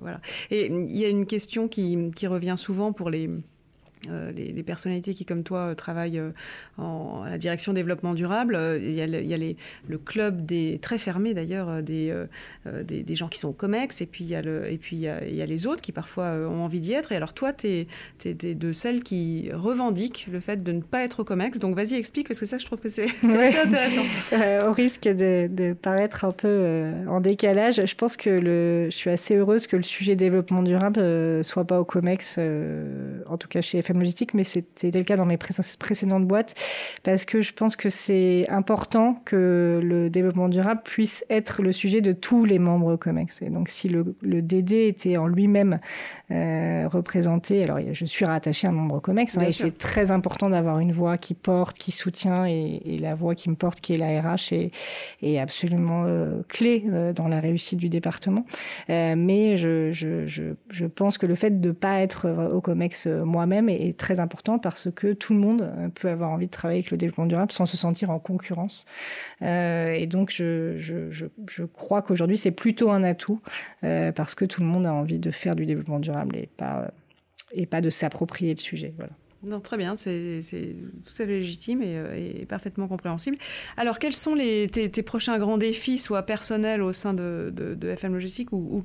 voilà. 0.00 0.20
Et 0.50 0.66
il 0.66 0.96
y 0.96 1.04
a 1.04 1.08
une 1.08 1.26
question 1.26 1.68
qui, 1.68 2.10
qui 2.14 2.26
revient 2.26 2.54
souvent 2.56 2.92
pour 2.92 3.10
les 3.10 3.30
euh, 4.10 4.32
les, 4.32 4.62
personnalités 4.62 5.14
qui, 5.14 5.24
comme 5.24 5.42
toi, 5.42 5.74
travaillent 5.74 6.18
euh, 6.18 6.30
en, 6.78 7.22
à 7.24 7.30
la 7.30 7.38
direction 7.38 7.72
développement 7.72 8.14
durable. 8.14 8.54
Euh, 8.54 8.78
il 8.78 8.94
y 8.94 9.00
a, 9.00 9.06
le, 9.06 9.20
il 9.20 9.26
y 9.26 9.34
a 9.34 9.36
les, 9.36 9.56
le 9.88 9.98
club 9.98 10.44
des 10.44 10.78
très 10.82 10.98
fermé 10.98 11.34
d'ailleurs 11.34 11.82
des, 11.82 12.12
des, 12.84 13.02
des, 13.02 13.14
gens 13.14 13.28
qui 13.28 13.38
sont 13.38 13.48
au 13.48 13.52
Comex 13.52 14.00
et 14.00 14.06
puis 14.06 14.24
il 14.24 14.30
y 14.30 14.34
a, 14.34 14.42
le, 14.42 14.70
et 14.70 14.78
puis 14.78 14.96
il 14.96 15.00
y 15.00 15.08
a, 15.08 15.24
il 15.24 15.34
y 15.34 15.42
a 15.42 15.46
les 15.46 15.66
autres 15.66 15.82
qui 15.82 15.92
parfois 15.92 16.32
ont 16.32 16.64
envie 16.64 16.80
d'y 16.80 16.92
être. 16.92 17.12
Et 17.12 17.16
alors 17.16 17.32
toi, 17.32 17.52
tu 17.52 17.86
es, 18.24 18.34
de 18.34 18.72
celles 18.72 19.02
qui 19.02 19.50
revendiquent 19.52 20.28
le 20.30 20.40
fait 20.40 20.62
de 20.62 20.72
ne 20.72 20.80
pas 20.80 21.02
être 21.02 21.20
au 21.20 21.24
Comex. 21.24 21.58
Donc 21.58 21.76
vas-y, 21.76 21.94
explique 21.94 22.28
parce 22.28 22.40
que 22.40 22.46
ça, 22.46 22.58
je 22.58 22.66
trouve 22.66 22.78
que 22.78 22.88
c'est 22.88 23.08
assez 23.22 23.58
intéressant. 23.58 24.02
au 24.68 24.72
risque 24.72 25.04
de, 25.04 25.48
de, 25.50 25.72
paraître 25.72 26.24
un 26.24 26.32
peu 26.32 26.84
en 27.08 27.20
décalage, 27.20 27.80
je 27.84 27.94
pense 27.94 28.16
que 28.16 28.30
le, 28.30 28.90
je 28.90 28.96
suis 28.96 29.10
assez 29.10 29.36
heureuse 29.36 29.66
que 29.66 29.76
le 29.76 29.82
sujet 29.82 30.16
développement 30.16 30.62
durable 30.62 31.00
soit 31.44 31.64
pas 31.64 31.80
au 31.80 31.84
Comex, 31.84 32.38
en 32.38 33.36
tout 33.36 33.48
cas 33.48 33.60
chez 33.60 33.78
FM 33.78 33.95
Logistique, 34.00 34.34
mais 34.34 34.44
c'était 34.44 34.90
le 34.90 35.04
cas 35.04 35.16
dans 35.16 35.26
mes 35.26 35.36
précédentes 35.36 36.26
boîtes, 36.26 36.54
parce 37.02 37.24
que 37.24 37.40
je 37.40 37.52
pense 37.52 37.76
que 37.76 37.88
c'est 37.88 38.44
important 38.48 39.20
que 39.24 39.80
le 39.82 40.10
développement 40.10 40.48
durable 40.48 40.82
puisse 40.84 41.24
être 41.30 41.62
le 41.62 41.72
sujet 41.72 42.00
de 42.00 42.12
tous 42.12 42.44
les 42.44 42.58
membres 42.58 42.96
COMEX. 42.96 43.42
Et 43.42 43.50
donc, 43.50 43.68
si 43.68 43.88
le, 43.88 44.14
le 44.22 44.42
DD 44.42 44.88
était 44.88 45.16
en 45.16 45.26
lui-même 45.26 45.80
euh, 46.30 46.88
représenté, 46.88 47.64
alors 47.64 47.78
je 47.92 48.04
suis 48.04 48.24
rattachée 48.24 48.66
à 48.66 48.70
un 48.70 48.72
membre 48.74 49.00
COMEX, 49.00 49.38
hein, 49.38 49.42
et 49.42 49.50
c'est 49.50 49.76
très 49.76 50.10
important 50.10 50.50
d'avoir 50.50 50.78
une 50.78 50.92
voix 50.92 51.18
qui 51.18 51.34
porte, 51.34 51.78
qui 51.78 51.92
soutient, 51.92 52.46
et, 52.46 52.80
et, 52.84 52.98
la 52.98 53.14
voix 53.14 53.34
qui 53.34 53.50
me 53.50 53.54
porte, 53.54 53.80
qui 53.80 53.94
est 53.94 53.98
la 53.98 54.20
RH, 54.20 54.52
est, 54.52 54.70
est 55.22 55.38
absolument 55.38 56.04
euh, 56.06 56.42
clé 56.48 56.84
euh, 56.88 57.12
dans 57.12 57.28
la 57.28 57.40
réussite 57.40 57.78
du 57.78 57.88
département. 57.88 58.44
Mais 58.88 59.56
je, 59.56 59.90
je, 59.92 60.26
je, 60.26 60.54
je, 60.70 60.86
pense 60.86 61.18
que 61.18 61.26
le 61.26 61.34
fait 61.34 61.60
de 61.60 61.68
ne 61.68 61.72
pas 61.72 62.00
être 62.00 62.28
au 62.52 62.60
COMEX 62.60 63.06
moi-même 63.06 63.68
est, 63.76 63.96
très 63.96 64.20
important 64.20 64.58
parce 64.58 64.88
que 64.90 65.12
tout 65.12 65.34
le 65.34 65.40
monde 65.40 65.70
peut 65.94 66.08
avoir 66.08 66.30
envie 66.30 66.46
de 66.46 66.50
travailler 66.50 66.80
avec 66.80 66.90
le 66.90 66.96
développement 66.96 67.26
durable 67.26 67.52
sans 67.52 67.66
se 67.66 67.76
sentir 67.76 68.10
en 68.10 68.18
concurrence. 68.18 68.84
et 69.42 70.06
donc, 70.08 70.30
je, 70.30 70.76
je, 70.76 71.10
je, 71.10 71.26
je 71.48 71.64
crois 71.64 72.02
qu'aujourd'hui, 72.02 72.36
c'est 72.36 72.50
plutôt 72.50 72.90
un 72.90 73.02
atout 73.04 73.40
parce 73.80 74.34
que 74.34 74.44
tout 74.44 74.60
le 74.60 74.66
monde 74.66 74.86
a 74.86 74.92
envie 74.92 75.18
de 75.18 75.30
faire 75.30 75.54
du 75.54 75.66
développement 75.66 75.98
durable 75.98 76.36
et 76.36 76.48
pas, 76.56 76.90
et 77.52 77.66
pas 77.66 77.80
de 77.80 77.90
s'approprier 77.90 78.54
le 78.54 78.60
sujet. 78.60 78.94
Voilà. 78.96 79.12
Non, 79.46 79.60
très 79.60 79.76
bien, 79.76 79.94
c'est 79.96 80.40
tout 81.04 81.22
à 81.22 81.26
fait 81.26 81.26
légitime 81.26 81.82
et, 81.82 82.40
et, 82.40 82.46
parfaitement 82.46 82.88
compréhensible. 82.88 83.36
Alors, 83.76 83.98
quels 83.98 84.14
sont 84.14 84.34
les, 84.34 84.68
tes, 84.68 85.02
prochains 85.02 85.38
grands 85.38 85.58
défis, 85.58 85.98
soit 85.98 86.22
personnels 86.22 86.82
au 86.82 86.92
sein 86.92 87.14
de, 87.14 87.52
FM 87.82 88.14
Logistique 88.14 88.52
ou, 88.52 88.82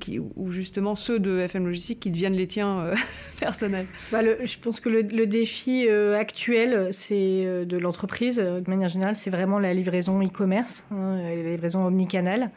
justement 0.49 0.95
ceux 0.95 1.19
de 1.19 1.39
FM 1.39 1.65
Logistique 1.65 1.99
qui 1.99 2.11
deviennent 2.11 2.35
les 2.35 2.47
tiens 2.47 2.79
euh, 2.81 2.95
personnels? 3.39 3.87
Bah 4.11 4.19
Je 4.21 4.57
pense 4.59 4.79
que 4.79 4.89
le, 4.89 5.25
défi 5.25 5.87
euh, 5.87 6.15
actuel, 6.15 6.89
c'est 6.91 7.15
euh, 7.45 7.65
de 7.65 7.77
l'entreprise, 7.77 8.37
de 8.37 8.69
manière 8.69 8.89
générale, 8.89 9.15
c'est 9.15 9.29
vraiment 9.29 9.59
la 9.59 9.73
livraison 9.73 10.21
e-commerce, 10.21 10.85
hein, 10.91 11.17
la 11.21 11.51
livraison 11.51 11.85
omnicanale. 11.85 12.51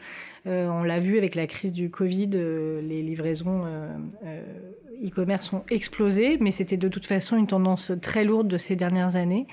Euh, 0.47 0.67
on 0.67 0.83
l'a 0.83 0.99
vu 0.99 1.17
avec 1.17 1.35
la 1.35 1.47
crise 1.47 1.71
du 1.71 1.89
Covid, 1.89 2.29
euh, 2.35 2.81
les 2.81 3.01
livraisons 3.01 3.63
euh, 3.65 4.41
e-commerce 5.03 5.51
ont 5.53 5.63
explosé, 5.69 6.37
mais 6.39 6.51
c'était 6.51 6.77
de 6.77 6.87
toute 6.87 7.05
façon 7.05 7.35
une 7.37 7.47
tendance 7.47 7.91
très 8.01 8.23
lourde 8.23 8.47
de 8.47 8.57
ces 8.57 8.75
dernières 8.75 9.15
années. 9.15 9.47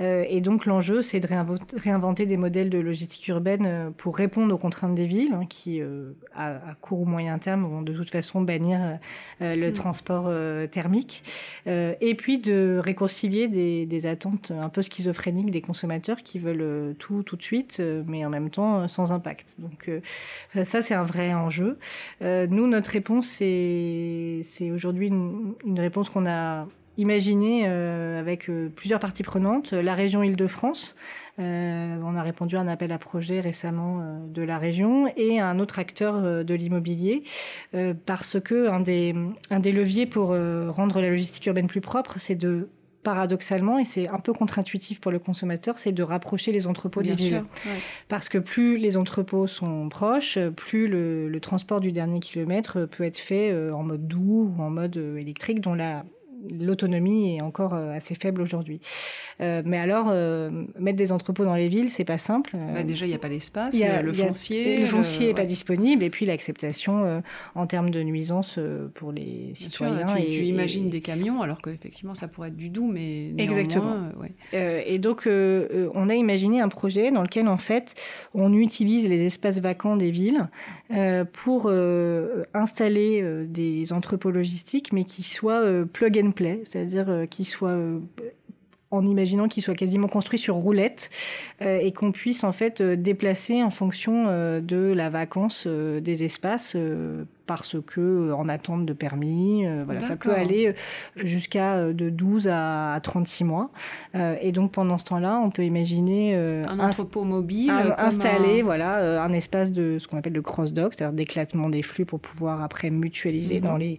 Euh, 0.00 0.24
et 0.28 0.40
donc 0.40 0.66
l'enjeu, 0.66 1.02
c'est 1.02 1.20
de 1.20 1.28
réinventer 1.76 2.26
des 2.26 2.36
modèles 2.36 2.70
de 2.70 2.78
logistique 2.78 3.26
urbaine 3.28 3.66
euh, 3.66 3.90
pour 3.96 4.16
répondre 4.16 4.54
aux 4.54 4.58
contraintes 4.58 4.94
des 4.94 5.06
villes, 5.06 5.32
hein, 5.32 5.46
qui 5.48 5.80
euh, 5.80 6.12
à, 6.34 6.56
à, 6.70 6.74
court 6.80 7.00
ou 7.00 7.04
moyen 7.06 7.38
terme 7.38 7.62
vont 7.62 7.82
de 7.82 7.92
toute 7.92 8.10
façon 8.10 8.42
bannir 8.42 8.98
le 9.40 9.70
mmh. 9.70 9.72
transport 9.72 10.30
thermique. 10.70 11.22
et 11.66 12.14
puis 12.16 12.38
de 12.38 12.80
réconcilier 12.82 13.48
des, 13.48 13.86
des, 13.86 14.06
attentes 14.06 14.50
un 14.50 14.68
peu 14.68 14.82
schizophréniques 14.82 15.50
des 15.50 15.60
consommateurs 15.60 16.18
qui 16.18 16.38
veulent 16.38 16.94
tout 16.98 17.22
tout 17.22 17.36
de 17.36 17.42
suite, 17.42 17.82
mais 18.06 18.24
en 18.24 18.30
même 18.30 18.50
temps 18.50 18.88
sans 18.88 19.12
impact. 19.12 19.56
Donc 19.58 19.90
ça, 20.62 20.82
c'est 20.82 20.94
un 20.94 21.02
vrai 21.02 21.34
enjeu. 21.34 21.78
nous, 22.20 22.66
notre 22.66 22.90
réponse, 22.90 23.26
c'est 23.26 24.70
aujourd'hui 24.72 25.08
une, 25.08 25.54
une 25.64 25.80
réponse 25.80 26.10
qu'on 26.10 26.26
a 26.26 26.66
imaginé 26.98 27.64
euh, 27.66 28.18
avec 28.18 28.48
euh, 28.48 28.70
plusieurs 28.74 29.00
parties 29.00 29.22
prenantes. 29.22 29.72
La 29.72 29.94
région 29.94 30.22
Île-de-France, 30.22 30.96
euh, 31.38 31.96
on 32.02 32.16
a 32.16 32.22
répondu 32.22 32.56
à 32.56 32.60
un 32.60 32.68
appel 32.68 32.92
à 32.92 32.98
projet 32.98 33.40
récemment 33.40 34.02
de 34.28 34.42
la 34.42 34.58
région 34.58 35.12
et 35.16 35.40
un 35.40 35.58
autre 35.58 35.78
acteur 35.78 36.44
de 36.44 36.54
l'immobilier 36.54 37.22
parce 38.06 38.40
que 38.40 38.68
un 38.68 38.80
des, 38.80 39.14
un 39.50 39.60
des 39.60 39.72
leviers 39.72 40.06
pour 40.06 40.28
rendre 40.28 41.00
la 41.00 41.10
logistique 41.10 41.46
urbaine 41.46 41.66
plus 41.66 41.80
propre, 41.80 42.18
c'est 42.18 42.34
de 42.34 42.68
paradoxalement, 43.02 43.78
et 43.78 43.84
c'est 43.84 44.08
un 44.08 44.18
peu 44.18 44.32
contre-intuitif 44.32 45.00
pour 45.00 45.12
le 45.12 45.20
consommateur, 45.20 45.78
c'est 45.78 45.92
de 45.92 46.02
rapprocher 46.02 46.50
les 46.50 46.66
entrepôts 46.66 47.02
Bien 47.02 47.14
des 47.14 47.22
villes. 47.22 47.44
Ouais. 47.64 47.70
Parce 48.08 48.28
que 48.28 48.38
plus 48.38 48.78
les 48.78 48.96
entrepôts 48.96 49.46
sont 49.46 49.88
proches, 49.88 50.38
plus 50.56 50.88
le, 50.88 51.28
le, 51.28 51.40
transport 51.40 51.78
du 51.78 51.92
dernier 51.92 52.18
kilomètre 52.18 52.84
peut 52.86 53.04
être 53.04 53.18
fait 53.18 53.54
en 53.70 53.84
mode 53.84 54.08
doux 54.08 54.52
ou 54.56 54.62
en 54.62 54.70
mode 54.70 54.96
électrique, 54.96 55.60
dont 55.60 55.74
la 55.74 56.04
l'autonomie 56.50 57.36
est 57.36 57.42
encore 57.42 57.74
assez 57.74 58.14
faible 58.14 58.40
aujourd'hui. 58.40 58.80
Euh, 59.40 59.62
mais 59.64 59.78
alors, 59.78 60.06
euh, 60.08 60.50
mettre 60.78 60.96
des 60.96 61.12
entrepôts 61.12 61.44
dans 61.44 61.54
les 61.54 61.68
villes, 61.68 61.90
c'est 61.90 62.04
pas 62.04 62.18
simple. 62.18 62.56
Bah 62.74 62.82
déjà, 62.82 63.06
il 63.06 63.10
n'y 63.10 63.14
a 63.14 63.18
pas 63.18 63.28
l'espace, 63.28 63.74
il 63.74 63.80
y 63.80 63.84
a 63.84 64.00
le 64.02 64.12
foncier. 64.12 64.78
Le 64.78 64.86
foncier 64.86 65.26
n'est 65.26 65.32
euh, 65.32 65.34
pas 65.34 65.42
ouais. 65.42 65.46
disponible, 65.46 66.02
et 66.02 66.10
puis 66.10 66.26
l'acceptation 66.26 67.04
euh, 67.04 67.20
en 67.54 67.66
termes 67.66 67.90
de 67.90 68.02
nuisance 68.02 68.58
pour 68.94 69.12
les 69.12 69.52
Bien 69.52 69.54
citoyens. 69.54 70.08
Sûr, 70.08 70.16
tu, 70.16 70.22
et, 70.22 70.28
tu 70.28 70.44
imagines 70.44 70.86
et... 70.86 70.90
des 70.90 71.00
camions, 71.00 71.42
alors 71.42 71.60
qu'effectivement, 71.60 72.14
ça 72.14 72.28
pourrait 72.28 72.48
être 72.48 72.56
du 72.56 72.70
doux, 72.70 72.90
mais 72.90 73.32
exactement. 73.38 73.96
Ouais. 74.18 74.84
et 74.86 74.98
donc, 74.98 75.28
on 75.28 76.08
a 76.08 76.14
imaginé 76.14 76.60
un 76.60 76.68
projet 76.68 77.10
dans 77.10 77.22
lequel, 77.22 77.48
en 77.48 77.58
fait, 77.58 77.94
on 78.34 78.52
utilise 78.52 79.08
les 79.08 79.26
espaces 79.26 79.60
vacants 79.60 79.96
des 79.96 80.10
villes 80.10 80.48
pour 81.32 81.70
installer 82.54 83.44
des 83.46 83.92
entrepôts 83.92 84.30
logistiques, 84.30 84.92
mais 84.92 85.04
qui 85.04 85.22
soient 85.22 85.62
plug 85.92 86.18
and 86.24 86.30
c'est-à-dire 86.64 87.26
qui 87.30 87.44
soient 87.44 87.78
en 88.90 89.06
imaginant 89.06 89.48
qu'il 89.48 89.62
soit 89.62 89.74
quasiment 89.74 90.08
construit 90.08 90.38
sur 90.38 90.54
roulette 90.54 91.10
euh, 91.62 91.78
et 91.78 91.92
qu'on 91.92 92.12
puisse 92.12 92.44
en 92.44 92.52
fait 92.52 92.80
euh, 92.80 92.96
déplacer 92.96 93.62
en 93.62 93.70
fonction 93.70 94.26
euh, 94.28 94.60
de 94.60 94.92
la 94.92 95.10
vacance 95.10 95.66
des 95.66 96.24
espaces 96.24 96.76
parce 97.46 97.76
que 97.86 98.00
euh, 98.00 98.36
en 98.36 98.48
attente 98.48 98.86
de 98.86 98.92
permis, 98.92 99.66
euh, 99.66 99.82
voilà, 99.84 100.00
ça 100.00 100.16
peut 100.16 100.32
aller 100.32 100.68
euh, 100.68 100.72
jusqu'à 101.16 101.92
de 101.92 102.10
12 102.10 102.48
à 102.48 102.98
36 103.02 103.44
mois. 103.44 103.70
et 104.14 104.52
donc 104.52 104.72
pendant 104.72 104.98
ce 104.98 105.04
temps-là, 105.04 105.40
on 105.42 105.50
peut 105.50 105.64
imaginer 105.64 106.34
un 106.34 106.78
entrepôt 106.78 107.24
mobile, 107.24 107.70
un, 107.70 107.94
installer 107.98 108.60
un... 108.60 108.64
voilà 108.64 109.22
un 109.22 109.32
espace 109.32 109.70
de 109.70 109.98
ce 109.98 110.08
qu'on 110.08 110.18
appelle 110.18 110.32
le 110.32 110.42
cross 110.42 110.72
dock, 110.72 110.94
c'est-à-dire 110.94 111.14
d'éclatement 111.14 111.68
des 111.68 111.82
flux 111.82 112.04
pour 112.04 112.20
pouvoir 112.20 112.62
après 112.62 112.90
mutualiser 112.90 113.60
mmh. 113.60 113.64
dans 113.64 113.76
les 113.76 113.98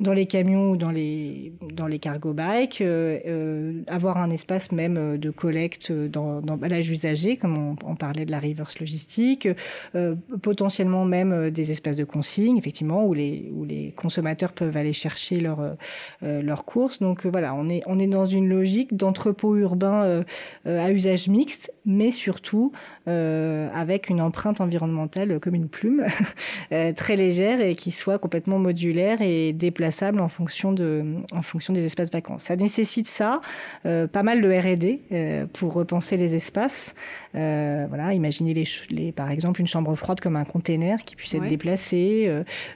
dans 0.00 0.12
les 0.12 0.26
camions 0.26 0.70
ou 0.70 0.76
dans 0.76 0.90
les 0.90 1.52
dans 1.74 1.86
les 1.86 1.98
cargo 1.98 2.32
bikes, 2.32 2.80
euh, 2.80 3.82
avoir 3.88 4.18
un 4.18 4.30
espace 4.30 4.72
même 4.72 5.18
de 5.18 5.30
collecte 5.30 5.92
dans, 5.92 6.40
dans 6.40 6.56
l'âge 6.56 6.90
usagé, 6.90 7.36
comme 7.36 7.56
on, 7.56 7.76
on, 7.84 7.96
parlait 7.96 8.24
de 8.24 8.30
la 8.30 8.40
reverse 8.40 8.78
logistique, 8.78 9.48
euh, 9.94 10.14
potentiellement 10.42 11.04
même 11.04 11.50
des 11.50 11.70
espaces 11.70 11.96
de 11.96 12.04
consigne, 12.04 12.56
effectivement 12.56 12.87
où 12.90 13.14
les, 13.14 13.94
consommateurs 13.96 14.52
peuvent 14.52 14.76
aller 14.76 14.92
chercher 14.92 15.40
leurs 15.40 15.76
euh, 16.24 16.42
leur 16.42 16.64
courses. 16.64 17.00
Donc 17.00 17.24
euh, 17.24 17.30
voilà, 17.30 17.54
on 17.54 17.68
est, 17.68 18.06
dans 18.06 18.24
une 18.24 18.48
logique 18.48 18.96
d'entrepôt 18.96 19.56
urbain 19.56 20.02
euh, 20.04 20.24
à 20.64 20.90
usage 20.90 21.28
mixte, 21.28 21.72
mais 21.88 22.10
surtout 22.10 22.70
euh, 23.08 23.70
avec 23.74 24.10
une 24.10 24.20
empreinte 24.20 24.60
environnementale 24.60 25.40
comme 25.40 25.54
une 25.54 25.68
plume, 25.68 26.04
très 26.96 27.16
légère 27.16 27.60
et 27.62 27.74
qui 27.74 27.90
soit 27.90 28.18
complètement 28.18 28.58
modulaire 28.58 29.22
et 29.22 29.54
déplaçable 29.54 30.20
en 30.20 30.28
fonction, 30.28 30.72
de, 30.72 31.04
en 31.32 31.40
fonction 31.40 31.72
des 31.72 31.84
espaces 31.84 32.10
vacants. 32.12 32.38
Ça 32.38 32.54
nécessite 32.56 33.08
ça, 33.08 33.40
euh, 33.86 34.06
pas 34.06 34.22
mal 34.22 34.42
de 34.42 34.48
R&D 34.48 35.02
euh, 35.10 35.46
pour 35.54 35.72
repenser 35.72 36.18
les 36.18 36.34
espaces. 36.34 36.94
voilà, 37.32 38.12
imaginez 38.12 38.52
les, 38.52 38.64
les, 38.90 39.12
par 39.12 39.30
exemple 39.30 39.60
une 39.60 39.66
chambre 39.66 39.94
froide 39.94 40.20
comme 40.20 40.36
un 40.36 40.44
container 40.44 41.02
qui 41.04 41.16
puisse 41.16 41.32
être 41.34 41.42
ouais. 41.42 41.48
déplacé, 41.48 42.30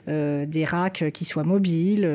des 0.07 0.65
racks 0.65 1.11
qui 1.13 1.25
soient 1.25 1.43
mobiles. 1.43 2.09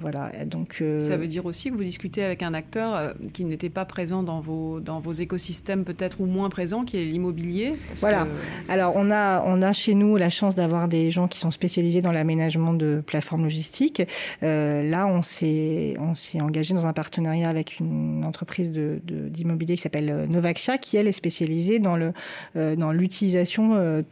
voilà, 0.00 0.30
donc 0.44 0.84
ça 0.98 1.16
veut 1.16 1.26
dire 1.26 1.46
aussi 1.46 1.70
que 1.70 1.74
vous 1.74 1.82
discutez 1.82 2.22
avec 2.22 2.44
un 2.44 2.54
acteur 2.54 3.14
qui 3.32 3.44
n'était 3.44 3.70
pas 3.70 3.84
présent 3.84 4.22
dans 4.22 4.38
vos 4.38 4.78
dans 4.78 5.00
vos 5.00 5.12
écosystèmes 5.12 5.84
peut-être 5.84 6.20
ou 6.20 6.26
moins 6.36 6.48
présent, 6.48 6.84
qui 6.84 6.96
est 6.98 7.04
l'immobilier 7.04 7.74
voilà. 8.00 8.24
Que... 8.24 8.72
Alors, 8.72 8.92
on 8.96 9.10
a, 9.10 9.42
on 9.46 9.62
a 9.62 9.72
chez 9.72 9.94
nous 9.94 10.16
la 10.16 10.30
chance 10.30 10.54
d'avoir 10.54 10.88
des 10.88 11.10
gens 11.10 11.28
qui 11.28 11.38
sont 11.38 11.50
spécialisés 11.50 12.02
dans 12.02 12.12
l'aménagement 12.12 12.74
de 12.74 13.02
plateformes 13.04 13.44
logistiques. 13.44 14.02
Euh, 14.42 14.88
là, 14.88 15.06
on 15.06 15.22
s'est, 15.22 15.94
on 15.98 16.14
s'est 16.14 16.40
engagé 16.40 16.74
dans 16.74 16.86
un 16.86 16.92
partenariat 16.92 17.48
avec 17.48 17.80
une 17.80 18.24
entreprise 18.24 18.72
de, 18.72 19.00
de, 19.04 19.28
d'immobilier 19.28 19.76
qui 19.76 19.82
s'appelle 19.82 20.26
Novaxia, 20.28 20.78
qui, 20.78 20.96
elle, 20.96 21.08
est 21.08 21.12
spécialisée 21.12 21.78
dans, 21.78 21.96
le, 21.96 22.12
euh, 22.56 22.76
dans 22.76 22.92
l'utilisation, 22.92 23.74
euh, 23.74 24.02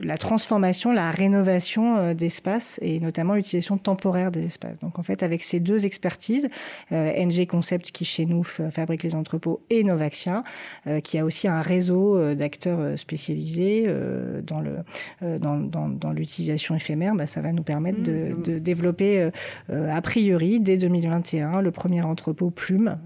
la 0.00 0.16
transformation, 0.16 0.92
la 0.92 1.10
rénovation 1.10 1.98
euh, 1.98 2.14
d'espaces 2.14 2.78
et 2.82 3.00
notamment 3.00 3.34
l'utilisation 3.34 3.78
temporaire 3.78 4.30
des 4.30 4.44
espaces. 4.44 4.78
Donc, 4.80 4.98
en 4.98 5.02
fait, 5.02 5.22
avec 5.22 5.42
ces 5.42 5.60
deux 5.60 5.86
expertises, 5.86 6.48
euh, 6.92 7.24
NG 7.24 7.46
Concept, 7.46 7.90
qui 7.90 8.04
chez 8.04 8.26
nous 8.26 8.42
fabrique 8.42 9.02
les 9.02 9.14
entrepôts, 9.14 9.60
et 9.70 9.82
Novaxia, 9.84 10.44
euh, 10.86 11.00
qui 11.00 11.18
a 11.18 11.24
aussi 11.24 11.47
un 11.48 11.62
réseau 11.62 12.34
d'acteurs 12.34 12.98
spécialisés 12.98 13.84
euh, 13.86 14.40
dans, 14.42 14.60
le, 14.60 14.76
euh, 15.22 15.38
dans, 15.38 15.58
dans, 15.58 15.88
dans 15.88 16.12
l'utilisation 16.12 16.74
éphémère, 16.74 17.14
bah, 17.14 17.26
ça 17.26 17.40
va 17.40 17.52
nous 17.52 17.62
permettre 17.62 18.02
de, 18.02 18.34
mmh. 18.34 18.42
de 18.42 18.58
développer 18.58 19.30
euh, 19.70 19.94
a 19.94 20.00
priori 20.00 20.60
dès 20.60 20.76
2021 20.76 21.60
le 21.62 21.70
premier 21.70 22.02
entrepôt 22.02 22.50
plume 22.50 22.98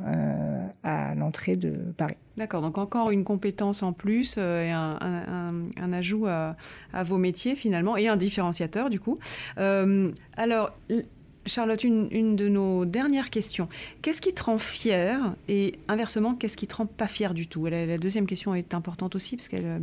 à 0.82 1.14
l'entrée 1.14 1.57
de 1.57 1.72
Paris. 1.97 2.16
D'accord, 2.36 2.62
donc 2.62 2.78
encore 2.78 3.11
une 3.11 3.24
compétence 3.24 3.82
en 3.82 3.93
plus 3.93 4.36
euh, 4.38 4.64
et 4.64 4.70
un, 4.70 4.99
un, 5.01 5.53
un 5.76 5.93
ajout 5.93 6.26
à, 6.26 6.57
à, 6.95 7.05
vos 7.05 7.18
métiers 7.18 7.55
finalement 7.55 7.97
et 7.97 8.09
un 8.09 8.16
différenciateur 8.16 8.88
du 8.88 9.01
coup. 9.01 9.18
Euh, 9.59 10.11
alors, 10.36 10.72
Charlotte, 11.47 11.82
une, 11.84 12.36
de 12.36 12.49
nos 12.49 12.84
dernières 12.84 13.30
questions. 13.30 13.68
Qu'est-ce 14.01 14.20
qui 14.20 14.32
te 14.32 14.45
rend 14.45 14.59
fier 14.59 15.34
et 15.49 15.74
inversement, 15.88 16.34
qu'est-ce 16.34 16.57
qui 16.57 16.66
te 16.66 16.76
rend 16.76 16.86
pas 16.86 17.07
fier 17.07 17.34
du 17.34 17.47
tout? 17.47 17.66
La, 17.66 17.99
deuxième 17.99 18.26
question 18.26 18.55
est 18.55 18.74
importante 18.74 19.14
aussi 19.14 19.36
parce 19.36 19.49
qu'elle 19.49 19.82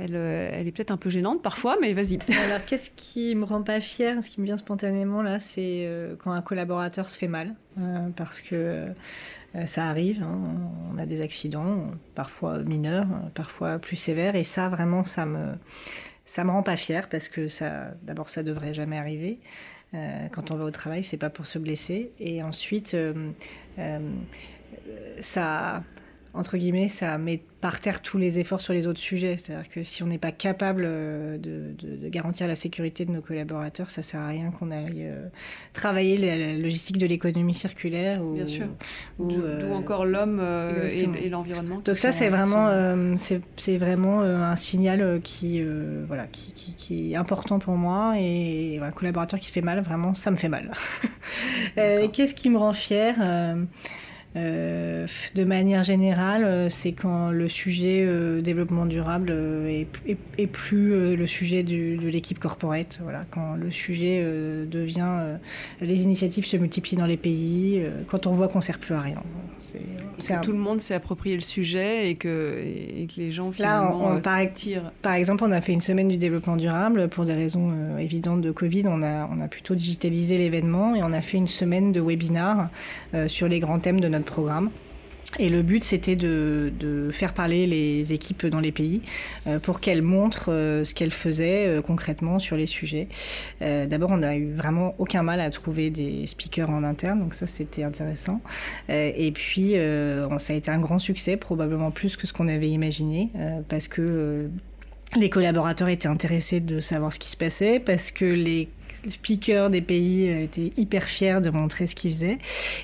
elle, 0.00 0.14
elle, 0.14 0.68
est 0.68 0.70
peut-être 0.70 0.92
un 0.92 0.96
peu 0.96 1.10
gênante 1.10 1.42
parfois, 1.42 1.76
mais 1.80 1.92
vas-y. 1.92 2.20
Alors, 2.44 2.64
qu'est-ce 2.64 2.90
qui 2.94 3.34
me 3.34 3.44
rend 3.44 3.62
pas 3.62 3.80
fier 3.80 4.22
Ce 4.22 4.30
qui 4.30 4.40
me 4.40 4.46
vient 4.46 4.56
spontanément 4.56 5.22
là, 5.22 5.40
c'est 5.40 5.88
quand 6.22 6.30
un 6.30 6.42
collaborateur 6.42 7.10
se 7.10 7.18
fait 7.18 7.26
mal, 7.26 7.56
parce 8.14 8.40
que 8.40 8.86
ça 9.64 9.86
arrive. 9.86 10.22
Hein. 10.22 10.38
on 10.94 10.98
a 10.98 11.06
des 11.06 11.20
accidents, 11.20 11.90
parfois 12.14 12.58
mineurs, 12.58 13.08
parfois 13.34 13.80
plus 13.80 13.96
sévères, 13.96 14.36
et 14.36 14.44
ça, 14.44 14.68
vraiment, 14.68 15.02
ça 15.02 15.26
me 15.26 15.54
ça 16.28 16.44
me 16.44 16.50
rend 16.50 16.62
pas 16.62 16.76
fière 16.76 17.08
parce 17.08 17.28
que 17.28 17.48
d'abord, 18.02 18.28
ça 18.28 18.42
devrait 18.42 18.74
jamais 18.74 18.98
arriver. 18.98 19.40
Euh, 19.94 20.28
quand 20.30 20.50
on 20.50 20.56
va 20.56 20.64
au 20.64 20.70
travail, 20.70 21.02
c'est 21.04 21.16
pas 21.16 21.30
pour 21.30 21.46
se 21.46 21.58
blesser. 21.58 22.12
Et 22.20 22.42
ensuite, 22.42 22.94
euh, 22.94 23.30
euh, 23.78 24.00
ça, 25.20 25.82
entre 26.34 26.56
guillemets, 26.56 26.88
ça 26.88 27.18
met 27.18 27.42
par 27.60 27.80
terre 27.80 28.02
tous 28.02 28.18
les 28.18 28.38
efforts 28.38 28.60
sur 28.60 28.72
les 28.72 28.86
autres 28.86 29.00
sujets. 29.00 29.36
C'est-à-dire 29.36 29.68
que 29.68 29.82
si 29.82 30.02
on 30.02 30.06
n'est 30.06 30.18
pas 30.18 30.30
capable 30.30 30.84
euh, 30.86 31.38
de, 31.38 32.08
garantir 32.08 32.46
la 32.46 32.54
sécurité 32.54 33.04
de 33.04 33.10
nos 33.10 33.20
collaborateurs, 33.20 33.90
ça 33.90 34.02
sert 34.02 34.20
à 34.20 34.28
rien 34.28 34.50
qu'on 34.50 34.70
aille 34.70 35.06
euh, 35.06 35.26
travailler 35.72 36.16
la, 36.16 36.54
logistique 36.54 36.98
de 36.98 37.06
l'économie 37.06 37.54
circulaire. 37.54 38.22
Ou, 38.22 38.34
Bien 38.34 38.46
sûr. 38.46 38.66
D'où 39.18 39.42
euh, 39.42 39.72
encore 39.72 40.04
l'homme 40.04 40.40
et, 40.90 41.28
l'environnement. 41.28 41.80
Donc 41.84 41.94
ça, 41.94 42.12
c'est 42.12 42.28
vraiment, 42.28 42.68
c'est 43.16 43.76
vraiment 43.76 44.20
un 44.20 44.56
signal 44.56 45.20
qui, 45.22 45.62
voilà, 46.06 46.26
qui, 46.30 46.52
qui, 46.52 47.12
est 47.12 47.16
important 47.16 47.58
pour 47.58 47.74
moi. 47.74 48.14
Et 48.18 48.78
un 48.82 48.90
collaborateur 48.92 49.40
qui 49.40 49.46
se 49.46 49.52
fait 49.52 49.62
mal, 49.62 49.80
vraiment, 49.80 50.14
ça 50.14 50.30
me 50.30 50.36
fait 50.36 50.48
mal. 50.48 50.72
Qu'est-ce 51.74 52.34
qui 52.34 52.50
me 52.50 52.58
rend 52.58 52.72
fière 52.72 53.16
euh, 54.36 55.06
de 55.34 55.44
manière 55.44 55.82
générale, 55.82 56.44
euh, 56.44 56.68
c'est 56.68 56.92
quand 56.92 57.30
le 57.30 57.48
sujet 57.48 58.04
euh, 58.06 58.42
développement 58.42 58.84
durable 58.84 59.30
est, 59.30 60.46
plus 60.46 61.16
le 61.16 61.26
sujet 61.26 61.62
de 61.62 62.08
l'équipe 62.08 62.38
corporate. 62.38 63.00
Voilà, 63.02 63.24
quand 63.30 63.54
le 63.54 63.70
sujet 63.70 64.24
devient, 64.70 65.38
les 65.80 66.02
initiatives 66.02 66.46
se 66.46 66.56
multiplient 66.56 66.96
dans 66.96 67.06
les 67.06 67.16
pays, 67.16 67.82
quand 68.08 68.26
on 68.26 68.32
voit 68.32 68.48
qu'on 68.48 68.60
sert 68.60 68.78
plus 68.78 68.94
à 68.94 69.00
rien. 69.00 69.22
C'est 70.18 70.34
que 70.34 70.40
tout 70.40 70.52
le 70.52 70.58
monde 70.58 70.80
s'est 70.80 70.94
approprié 70.94 71.34
le 71.34 71.40
sujet 71.40 72.10
et 72.10 72.14
que, 72.14 72.62
et 72.62 73.06
que 73.06 73.20
les 73.20 73.30
gens 73.30 73.52
finalement 73.52 74.10
Là, 74.10 74.14
on, 74.16 74.20
par, 74.20 74.38
par, 75.02 75.12
exemple, 75.14 75.44
on 75.44 75.52
a 75.52 75.60
fait 75.60 75.72
une 75.72 75.80
semaine 75.80 76.08
du 76.08 76.18
développement 76.18 76.56
durable 76.56 77.08
pour 77.08 77.24
des 77.24 77.32
raisons 77.32 77.72
évidentes 77.98 78.40
de 78.40 78.50
Covid. 78.50 78.84
On 78.86 79.02
a, 79.02 79.28
on 79.32 79.40
a 79.40 79.48
plutôt 79.48 79.74
digitalisé 79.74 80.38
l'événement 80.38 80.94
et 80.94 81.02
on 81.02 81.12
a 81.12 81.20
fait 81.20 81.36
une 81.36 81.46
semaine 81.46 81.92
de 81.92 82.00
webinars 82.00 82.68
sur 83.26 83.48
les 83.48 83.60
grands 83.60 83.78
thèmes 83.78 84.00
de 84.00 84.08
notre 84.08 84.26
programme. 84.26 84.70
Et 85.38 85.50
le 85.50 85.62
but, 85.62 85.84
c'était 85.84 86.16
de, 86.16 87.10
faire 87.12 87.34
parler 87.34 87.66
les 87.66 88.12
équipes 88.12 88.46
dans 88.46 88.60
les 88.60 88.72
pays 88.72 89.02
euh, 89.46 89.58
pour 89.58 89.80
qu'elles 89.80 90.02
montrent 90.02 90.50
euh, 90.52 90.84
ce 90.84 90.94
qu'elles 90.94 91.12
faisaient 91.12 91.66
euh, 91.66 91.82
concrètement 91.82 92.38
sur 92.38 92.56
les 92.56 92.66
sujets. 92.66 93.08
D'abord, 93.60 94.12
on 94.12 94.18
n'a 94.18 94.36
eu 94.36 94.50
vraiment 94.50 94.94
aucun 94.98 95.22
mal 95.22 95.40
à 95.40 95.50
trouver 95.50 95.90
des 95.90 96.26
speakers 96.26 96.70
en 96.70 96.84
interne, 96.84 97.20
donc 97.20 97.34
ça, 97.34 97.46
c'était 97.46 97.82
intéressant. 97.82 98.40
et 98.88 99.30
puis, 99.32 99.74
ça 100.38 100.52
a 100.52 100.56
été 100.56 100.70
un 100.70 100.78
grand 100.78 100.98
succès, 100.98 101.36
probablement 101.36 101.90
plus 101.90 102.16
que 102.16 102.26
ce 102.26 102.32
qu'on 102.32 102.48
avait 102.48 102.70
imaginé, 102.70 103.30
parce 103.68 103.88
que 103.88 104.48
les 105.16 105.30
collaborateurs 105.30 105.88
étaient 105.88 106.08
intéressés 106.08 106.60
de 106.60 106.80
savoir 106.80 107.12
ce 107.12 107.18
qui 107.18 107.30
se 107.30 107.36
passait, 107.36 107.80
parce 107.80 108.10
que 108.10 108.24
les 108.24 108.68
speakers 109.06 109.70
des 109.70 109.80
pays 109.80 110.28
euh, 110.28 110.44
étaient 110.44 110.72
hyper 110.76 111.04
fiers 111.04 111.40
de 111.40 111.50
montrer 111.50 111.86
ce 111.86 111.94
qu'ils 111.94 112.12
faisaient. 112.12 112.38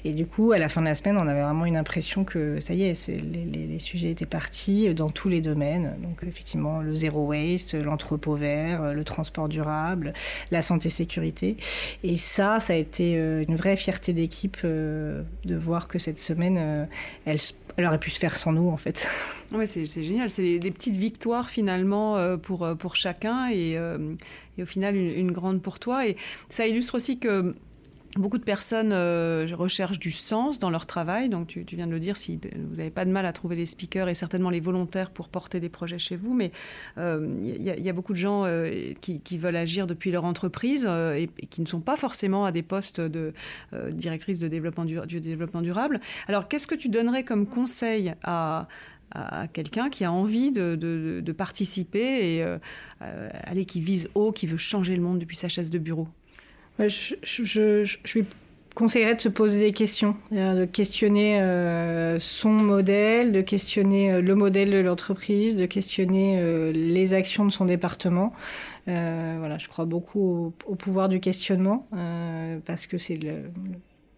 Et 0.05 0.13
du 0.13 0.27
coup, 0.27 0.53
à 0.53 0.59
la 0.59 0.69
fin 0.69 0.81
de 0.81 0.87
la 0.87 0.95
semaine, 0.95 1.17
on 1.17 1.27
avait 1.27 1.43
vraiment 1.43 1.67
une 1.67 1.77
impression 1.77 2.25
que 2.25 2.61
ça 2.61 2.75
y 2.75 2.85
est, 2.85 3.09
les, 3.09 3.79
sujets 3.79 4.11
étaient 4.11 4.25
partis 4.25 4.95
dans 4.95 5.11
tous 5.11 5.29
les 5.29 5.41
domaines. 5.41 5.97
Donc 6.03 6.23
effectivement, 6.27 6.81
le 6.81 6.95
zéro 6.95 7.27
waste, 7.27 7.75
l'entrepôt 7.75 8.35
vert, 8.35 8.95
le 8.95 9.05
transport 9.05 9.49
durable, 9.49 10.13
la 10.51 10.63
santé-sécurité. 10.63 11.57
Et 12.03 12.17
ça, 12.17 12.61
ça 12.61 12.73
a 12.73 12.77
été 12.77 13.17
euh, 13.17 13.45
une 13.47 13.57
vraie 13.57 13.77
fierté 13.77 14.13
d'équipe 14.13 14.59
euh, 14.65 15.23
de 15.45 15.57
voir 15.57 15.89
que 15.89 15.99
cette 15.99 16.19
semaine, 16.19 16.89
elle, 17.25 17.39
elle 17.77 17.87
aurait 17.87 17.99
pu 17.99 18.11
se 18.11 18.19
faire 18.19 18.37
sans 18.37 18.53
nous, 18.53 18.69
en 18.69 18.77
fait. 18.77 19.09
Oui, 19.53 19.67
c'est 19.67 19.87
génial. 20.03 20.31
C'est 20.31 20.59
des, 20.59 20.71
petites 20.71 20.97
victoires 20.97 21.49
finalement 21.49 22.39
pour, 22.39 22.69
pour 22.79 22.97
chacun 22.97 23.51
et, 23.51 23.79
et 24.59 24.63
au 24.63 24.67
final 24.67 24.97
une, 24.97 25.33
grande 25.33 25.61
pour 25.63 25.79
toi. 25.79 26.07
Et 26.07 26.17
ça 26.49 26.67
illustre 26.67 26.95
aussi 26.97 27.19
que 27.19 27.55
Beaucoup 28.17 28.39
de 28.39 28.45
personnes 28.45 28.93
euh, 28.93 29.45
recherchent 29.55 29.99
du 29.99 30.13
sens 30.13 30.61
dans 30.61 30.71
leur 30.71 30.87
travail. 30.87 31.29
Donc, 31.29 31.49
tu, 31.49 31.65
viens 31.75 31.89
de 31.89 31.93
le 31.93 31.99
dire, 31.99 32.17
si 32.17 32.39
vous 32.55 32.77
n'avez 32.77 32.91
pas 32.91 33.05
de 33.05 33.11
mal 33.11 33.27
à 33.27 33.33
trouver 33.33 33.57
les 33.57 33.67
speakers 33.67 34.09
et 34.09 34.15
certainement 34.15 34.51
les 34.51 34.61
volontaires 34.61 35.11
pour 35.11 35.29
porter 35.29 35.59
des 35.59 35.69
projets 35.69 35.99
chez 35.99 36.15
vous, 36.15 36.33
mais 36.33 36.53
il 36.97 37.01
euh, 37.03 37.27
y, 37.43 37.89
a 37.89 37.93
beaucoup 37.93 38.13
de 38.13 38.19
gens 38.19 38.45
euh, 38.45 38.93
qui, 39.01 39.39
veulent 39.39 39.57
agir 39.57 39.89
depuis 39.89 40.13
leur 40.13 40.25
entreprise 40.25 40.87
et, 40.87 41.29
qui 41.51 41.61
ne 41.61 41.67
sont 41.67 41.81
pas 41.81 41.97
forcément 41.97 42.45
à 42.45 42.53
des 42.53 42.63
postes 42.63 43.01
de 43.01 43.33
directrice 43.91 44.39
de 44.39 44.47
développement 44.47 44.85
du, 44.85 45.21
développement 45.21 45.61
durable. 45.61 46.01
Alors, 46.29 46.47
qu'est-ce 46.47 46.69
que 46.69 46.77
tu 46.77 46.89
donnerais 46.89 47.25
comme 47.25 47.47
conseil 47.47 48.15
à, 48.23 48.69
quelqu'un 49.53 49.91
qui 49.91 50.05
a 50.05 50.13
envie 50.13 50.53
de, 50.53 51.35
participer 51.37 52.37
et 52.37 52.47
aller, 53.01 53.65
qui 53.65 53.81
vise 53.81 54.09
haut, 54.15 54.31
qui 54.31 54.47
veut 54.47 54.57
changer 54.57 54.95
le 54.95 55.03
monde 55.03 55.19
depuis 55.19 55.37
sa 55.37 55.49
chaise 55.49 55.71
de 55.71 55.79
bureau? 55.79 56.07
Je, 56.79 57.15
je, 57.23 58.19
lui 58.19 58.27
conseillerais 58.75 59.15
de 59.15 59.21
se 59.21 59.29
poser 59.29 59.61
des 59.61 59.73
questions, 59.73 60.17
de 60.31 60.65
questionner 60.65 61.41
euh, 61.41 62.19
son 62.19 62.51
modèle, 62.51 63.33
de 63.33 63.41
questionner 63.41 64.13
euh, 64.13 64.21
le 64.21 64.35
modèle 64.35 64.71
de 64.71 64.79
l'entreprise, 64.79 65.57
de 65.57 65.67
questionner 65.67 66.73
les 66.73 67.15
actions 67.15 67.45
de 67.45 67.51
son 67.51 67.65
département. 67.65 68.33
voilà, 68.87 69.59
je 69.59 69.69
crois 69.69 69.85
beaucoup 69.85 70.53
au, 70.67 70.75
pouvoir 70.75 71.09
du 71.09 71.21
questionnement 71.21 71.87
parce 72.65 72.87
que 72.87 72.99
c'est 72.99 73.17
le 73.17 73.43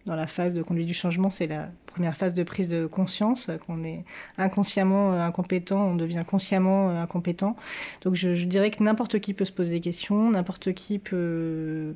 dans 0.07 0.15
la 0.15 0.25
phase 0.25 0.53
de 0.53 0.63
conduite 0.63 0.87
du 0.87 0.93
changement, 0.93 1.29
c'est 1.29 1.47
la 1.47 1.69
première 1.85 2.15
phase 2.15 2.33
de 2.33 2.41
prise 2.43 2.69
de 2.69 2.85
conscience, 2.85 3.51
qu'on 3.65 3.83
est 3.83 4.05
inconsciemment 4.37 5.13
euh, 5.13 5.19
incompétent, 5.19 5.85
on 5.85 5.95
devient 5.95 6.23
consciemment 6.25 6.89
euh, 6.89 7.03
incompétent. 7.03 7.57
Donc 8.03 8.15
je, 8.15 8.45
dirais 8.45 8.71
que 8.71 8.81
n'importe 8.81 9.19
qui 9.19 9.33
peut 9.33 9.45
se 9.45 9.51
poser 9.51 9.71
des 9.71 9.81
questions, 9.81 10.31
n'importe 10.31 10.73
qui 10.73 10.97
peut, 10.97 11.93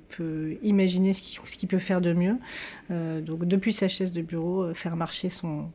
imaginer 0.62 1.14
ce 1.14 1.22
qu'il 1.22 1.70
peut 1.70 1.80
faire 1.80 2.02
de 2.02 2.14
mieux. 2.14 2.38
Euh, 2.92 3.22
donc 3.22 3.46
depuis 3.46 3.72
sa 3.72 3.88
chaise 3.88 4.12
de 4.12 4.22
bureau, 4.22 4.74
faire 4.74 4.98
marcher 4.98 5.30
son 5.30 5.70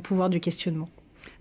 pouvoir 0.00 0.30
du 0.30 0.40
questionnement. 0.40 0.88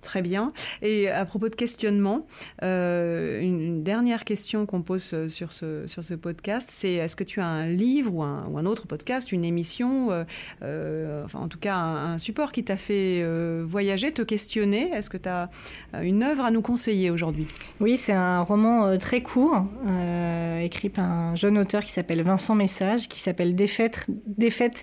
Très 0.02 0.22
bien. 0.24 0.52
Et 0.82 1.10
à 1.10 1.26
propos 1.26 1.47
de 1.47 1.56
questionnement, 1.56 2.26
euh, 2.64 3.39
une, 3.39 3.84
dernière 3.84 4.26
question 4.26 4.66
qu'on 4.66 4.82
pose 4.82 5.12
euh, 5.14 5.28
sur 5.28 5.52
ce, 5.52 5.86
sur 5.86 6.04
ce 6.04 6.16
podcast, 6.16 6.70
c'est 6.72 6.93
est-ce 6.93 7.16
que 7.16 7.24
tu 7.24 7.39
as 7.39 7.45
un 7.45 7.68
livre 7.68 8.14
ou 8.14 8.24
un, 8.24 8.66
autre 8.66 8.88
podcast, 8.88 9.32
une 9.32 9.43
émission, 9.43 10.10
euh, 10.62 11.26
enfin 11.26 11.39
en 11.39 11.47
tout 11.47 11.58
cas 11.60 11.76
un, 11.76 12.18
support 12.20 12.52
qui 12.52 12.64
t'a 12.64 12.78
fait 12.78 13.24
voyager, 13.64 14.12
te 14.12 14.22
questionner? 14.22 14.91
Est-ce 14.91 15.10
que 15.10 15.18
tu 15.18 15.30
as 15.30 15.49
une 16.02 16.24
œuvre 16.24 16.45
à 16.45 16.52
nous 16.52 16.62
conseiller 16.62 17.10
aujourd'hui? 17.10 17.47
Oui, 17.80 17.97
c'est 17.97 18.14
un 18.14 18.41
roman 18.41 18.97
très 18.97 19.22
court, 19.22 19.64
écrit 20.62 20.89
par 20.89 21.06
un 21.06 21.36
jeune 21.36 21.58
auteur 21.58 21.84
qui 21.84 21.91
s'appelle 21.91 22.22
Vincent 22.22 22.56
Message, 22.56 23.08
qui 23.08 23.20
s'appelle 23.20 23.56
Défaite 23.56 24.10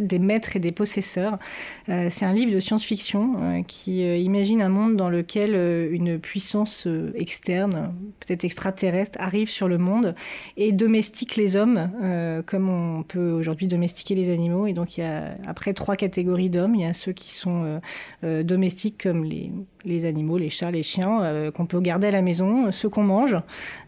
des 0.02 0.18
maîtres 0.18 0.56
et 0.56 0.60
des 0.60 0.72
possesseurs. 0.72 1.38
c'est 1.86 2.24
un 2.24 2.32
livre 2.32 2.52
de 2.52 2.60
science-fiction 2.60 3.64
qui 3.68 4.02
imagine 4.22 4.62
un 4.62 4.68
monde 4.68 4.96
dans 4.96 5.07
dans 5.08 5.16
lequel 5.16 5.54
euh, 5.54 5.88
une 5.90 6.18
puissance 6.18 6.86
euh, 6.86 7.12
externe, 7.14 7.94
peut-être 8.20 8.44
extraterrestre, 8.44 9.18
arrive 9.20 9.48
sur 9.48 9.66
le 9.66 9.78
monde 9.78 10.14
et 10.58 10.70
domestique 10.72 11.36
les 11.36 11.56
hommes, 11.56 11.90
euh, 12.02 12.42
comme 12.44 12.68
on 12.68 13.02
peut 13.04 13.30
aujourd'hui 13.30 13.68
domestiquer 13.68 14.14
les 14.14 14.28
animaux. 14.30 14.66
Et 14.66 14.74
donc 14.74 14.98
il 14.98 15.00
y 15.00 15.04
a 15.04 15.34
après 15.46 15.72
trois 15.72 15.96
catégories 15.96 16.50
d'hommes. 16.50 16.74
Il 16.74 16.82
y 16.82 16.84
a 16.84 16.92
ceux 16.92 17.12
qui 17.12 17.32
sont 17.32 17.80
domestiques 18.22 19.02
comme 19.02 19.24
les, 19.24 20.06
animaux, 20.06 20.36
les 20.36 20.50
chats, 20.50 20.70
les 20.70 20.82
chiens, 20.82 21.50
qu'on 21.54 21.66
peut 21.66 21.80
garder 21.80 22.08
à 22.08 22.10
la 22.10 22.22
maison, 22.22 22.70
ceux 22.72 22.88
qu'on 22.88 23.04
mange, 23.04 23.36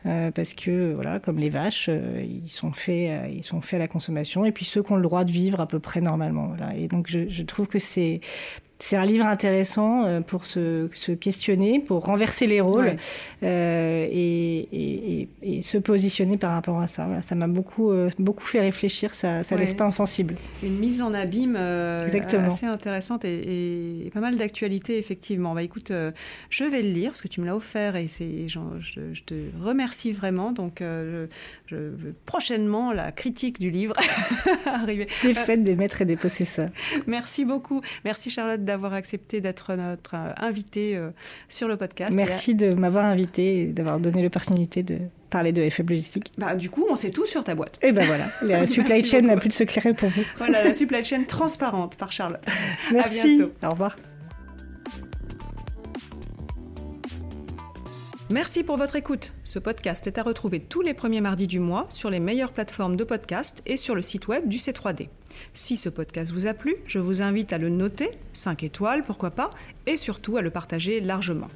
parce 0.04 0.52
que 0.54 0.94
voilà, 0.94 1.18
comme 1.18 1.38
les 1.38 1.50
vaches, 1.50 1.88
ils 1.88 2.50
sont 2.50 2.72
faits, 2.72 3.30
ils 3.32 3.44
sont 3.44 3.60
faits 3.60 3.74
à 3.74 3.80
la 3.80 3.88
consommation. 3.88 4.44
Et 4.44 4.52
puis 4.52 4.64
ceux 4.64 4.82
qui 4.82 4.92
ont 4.92 4.96
le 4.96 5.02
droit 5.02 5.24
de 5.24 5.32
vivre 5.32 5.60
à 5.60 5.66
peu 5.66 5.80
près 5.80 6.00
normalement. 6.00 6.54
Et 6.76 6.88
donc 6.88 7.08
je 7.10 7.42
trouve 7.42 7.66
que 7.66 7.78
c'est 7.78 8.20
c'est 8.82 8.96
un 8.96 9.04
livre 9.04 9.26
intéressant 9.26 10.04
euh, 10.04 10.20
pour 10.20 10.46
se, 10.46 10.88
se, 10.94 11.12
questionner, 11.12 11.80
pour 11.80 12.04
renverser 12.04 12.46
les 12.46 12.60
rôles 12.60 12.96
euh, 13.42 14.06
et, 14.10 15.28
et, 15.42 15.62
se 15.62 15.76
positionner 15.76 16.38
par 16.38 16.52
rapport 16.52 16.80
à 16.80 16.88
ça. 16.88 17.06
ça 17.20 17.34
m'a 17.34 17.46
beaucoup, 17.46 17.90
euh, 17.90 18.08
beaucoup 18.18 18.44
fait 18.44 18.60
réfléchir, 18.60 19.14
ça 19.14 19.42
ne 19.42 19.56
laisse 19.56 19.74
pas 19.74 19.84
insensible. 19.84 20.34
Une 20.62 20.78
mise 20.78 21.02
en 21.02 21.12
abîme 21.12 21.56
assez 21.56 22.66
intéressante 22.66 23.24
et, 23.24 24.10
pas 24.14 24.20
mal 24.20 24.36
d'actualité, 24.36 24.98
effectivement. 24.98 25.54
Bah, 25.54 25.62
écoute, 25.62 25.92
je 26.48 26.64
vais 26.64 26.82
le 26.82 26.88
lire 26.88 27.10
parce 27.10 27.20
que 27.20 27.28
tu 27.28 27.40
me 27.40 27.46
l'as 27.46 27.56
offert 27.56 27.96
et 27.96 28.08
c'est, 28.08 28.48
je, 28.48 28.58
je, 28.80 29.22
te 29.22 29.34
remercie 29.62 30.12
vraiment. 30.12 30.52
Donc, 30.52 30.78
je, 30.80 31.26
prochainement, 32.24 32.92
la 32.92 33.12
critique 33.12 33.60
du 33.60 33.70
livre 33.70 33.94
arriver. 34.66 35.06
Des 35.22 35.34
fêtes 35.34 35.62
des 35.62 35.76
maîtres 35.76 36.00
et 36.00 36.06
des 36.06 36.16
possesseurs. 36.16 36.70
Merci 37.06 37.44
beaucoup. 37.44 37.82
Merci 38.04 38.30
Charlotte 38.30 38.64
d'avoir 38.70 38.94
accepté 38.94 39.40
d'être 39.40 39.74
notre 39.74 40.14
euh, 40.14 40.32
invitée 40.36 40.96
euh, 40.96 41.10
sur 41.48 41.66
le 41.66 41.76
podcast. 41.76 42.14
Merci 42.14 42.54
de 42.54 42.72
m'avoir 42.72 43.04
invitée 43.04 43.62
et 43.62 43.66
d'avoir 43.66 43.98
donné 43.98 44.22
l'opportunité 44.22 44.84
de 44.84 44.98
parler 45.28 45.50
de 45.50 45.62
FM 45.62 45.88
Logistique. 45.88 46.30
Bah, 46.38 46.54
du 46.54 46.70
coup, 46.70 46.86
on 46.88 46.94
sait 46.94 47.10
tout 47.10 47.26
sur 47.26 47.42
ta 47.42 47.56
boîte. 47.56 47.78
Et 47.82 47.90
ben 47.90 48.06
voilà, 48.06 48.26
la 48.42 48.66
supply 48.68 49.04
chain 49.04 49.22
n'a 49.22 49.36
plus 49.36 49.48
de 49.48 49.54
secret 49.54 49.92
pour 49.92 50.08
vous. 50.08 50.22
Voilà, 50.36 50.62
la 50.62 50.72
supply 50.72 51.04
chain 51.04 51.24
transparente 51.26 51.96
par 51.96 52.12
Charlotte. 52.12 52.44
Merci. 52.92 53.20
À 53.20 53.24
bientôt. 53.24 53.52
Au 53.64 53.70
revoir. 53.70 53.96
Merci 58.30 58.62
pour 58.62 58.76
votre 58.76 58.94
écoute. 58.94 59.32
Ce 59.42 59.58
podcast 59.58 60.06
est 60.06 60.16
à 60.16 60.22
retrouver 60.22 60.60
tous 60.60 60.82
les 60.82 60.94
premiers 60.94 61.20
mardis 61.20 61.48
du 61.48 61.58
mois 61.58 61.86
sur 61.88 62.10
les 62.10 62.20
meilleures 62.20 62.52
plateformes 62.52 62.94
de 62.94 63.02
podcast 63.02 63.62
et 63.66 63.76
sur 63.76 63.96
le 63.96 64.02
site 64.02 64.28
web 64.28 64.46
du 64.46 64.58
C3D. 64.58 65.08
Si 65.52 65.76
ce 65.76 65.88
podcast 65.88 66.32
vous 66.32 66.46
a 66.46 66.54
plu, 66.54 66.76
je 66.86 66.98
vous 66.98 67.22
invite 67.22 67.52
à 67.52 67.58
le 67.58 67.68
noter, 67.68 68.10
5 68.32 68.62
étoiles 68.62 69.04
pourquoi 69.04 69.30
pas, 69.30 69.50
et 69.86 69.96
surtout 69.96 70.36
à 70.36 70.42
le 70.42 70.50
partager 70.50 71.00
largement. 71.00 71.48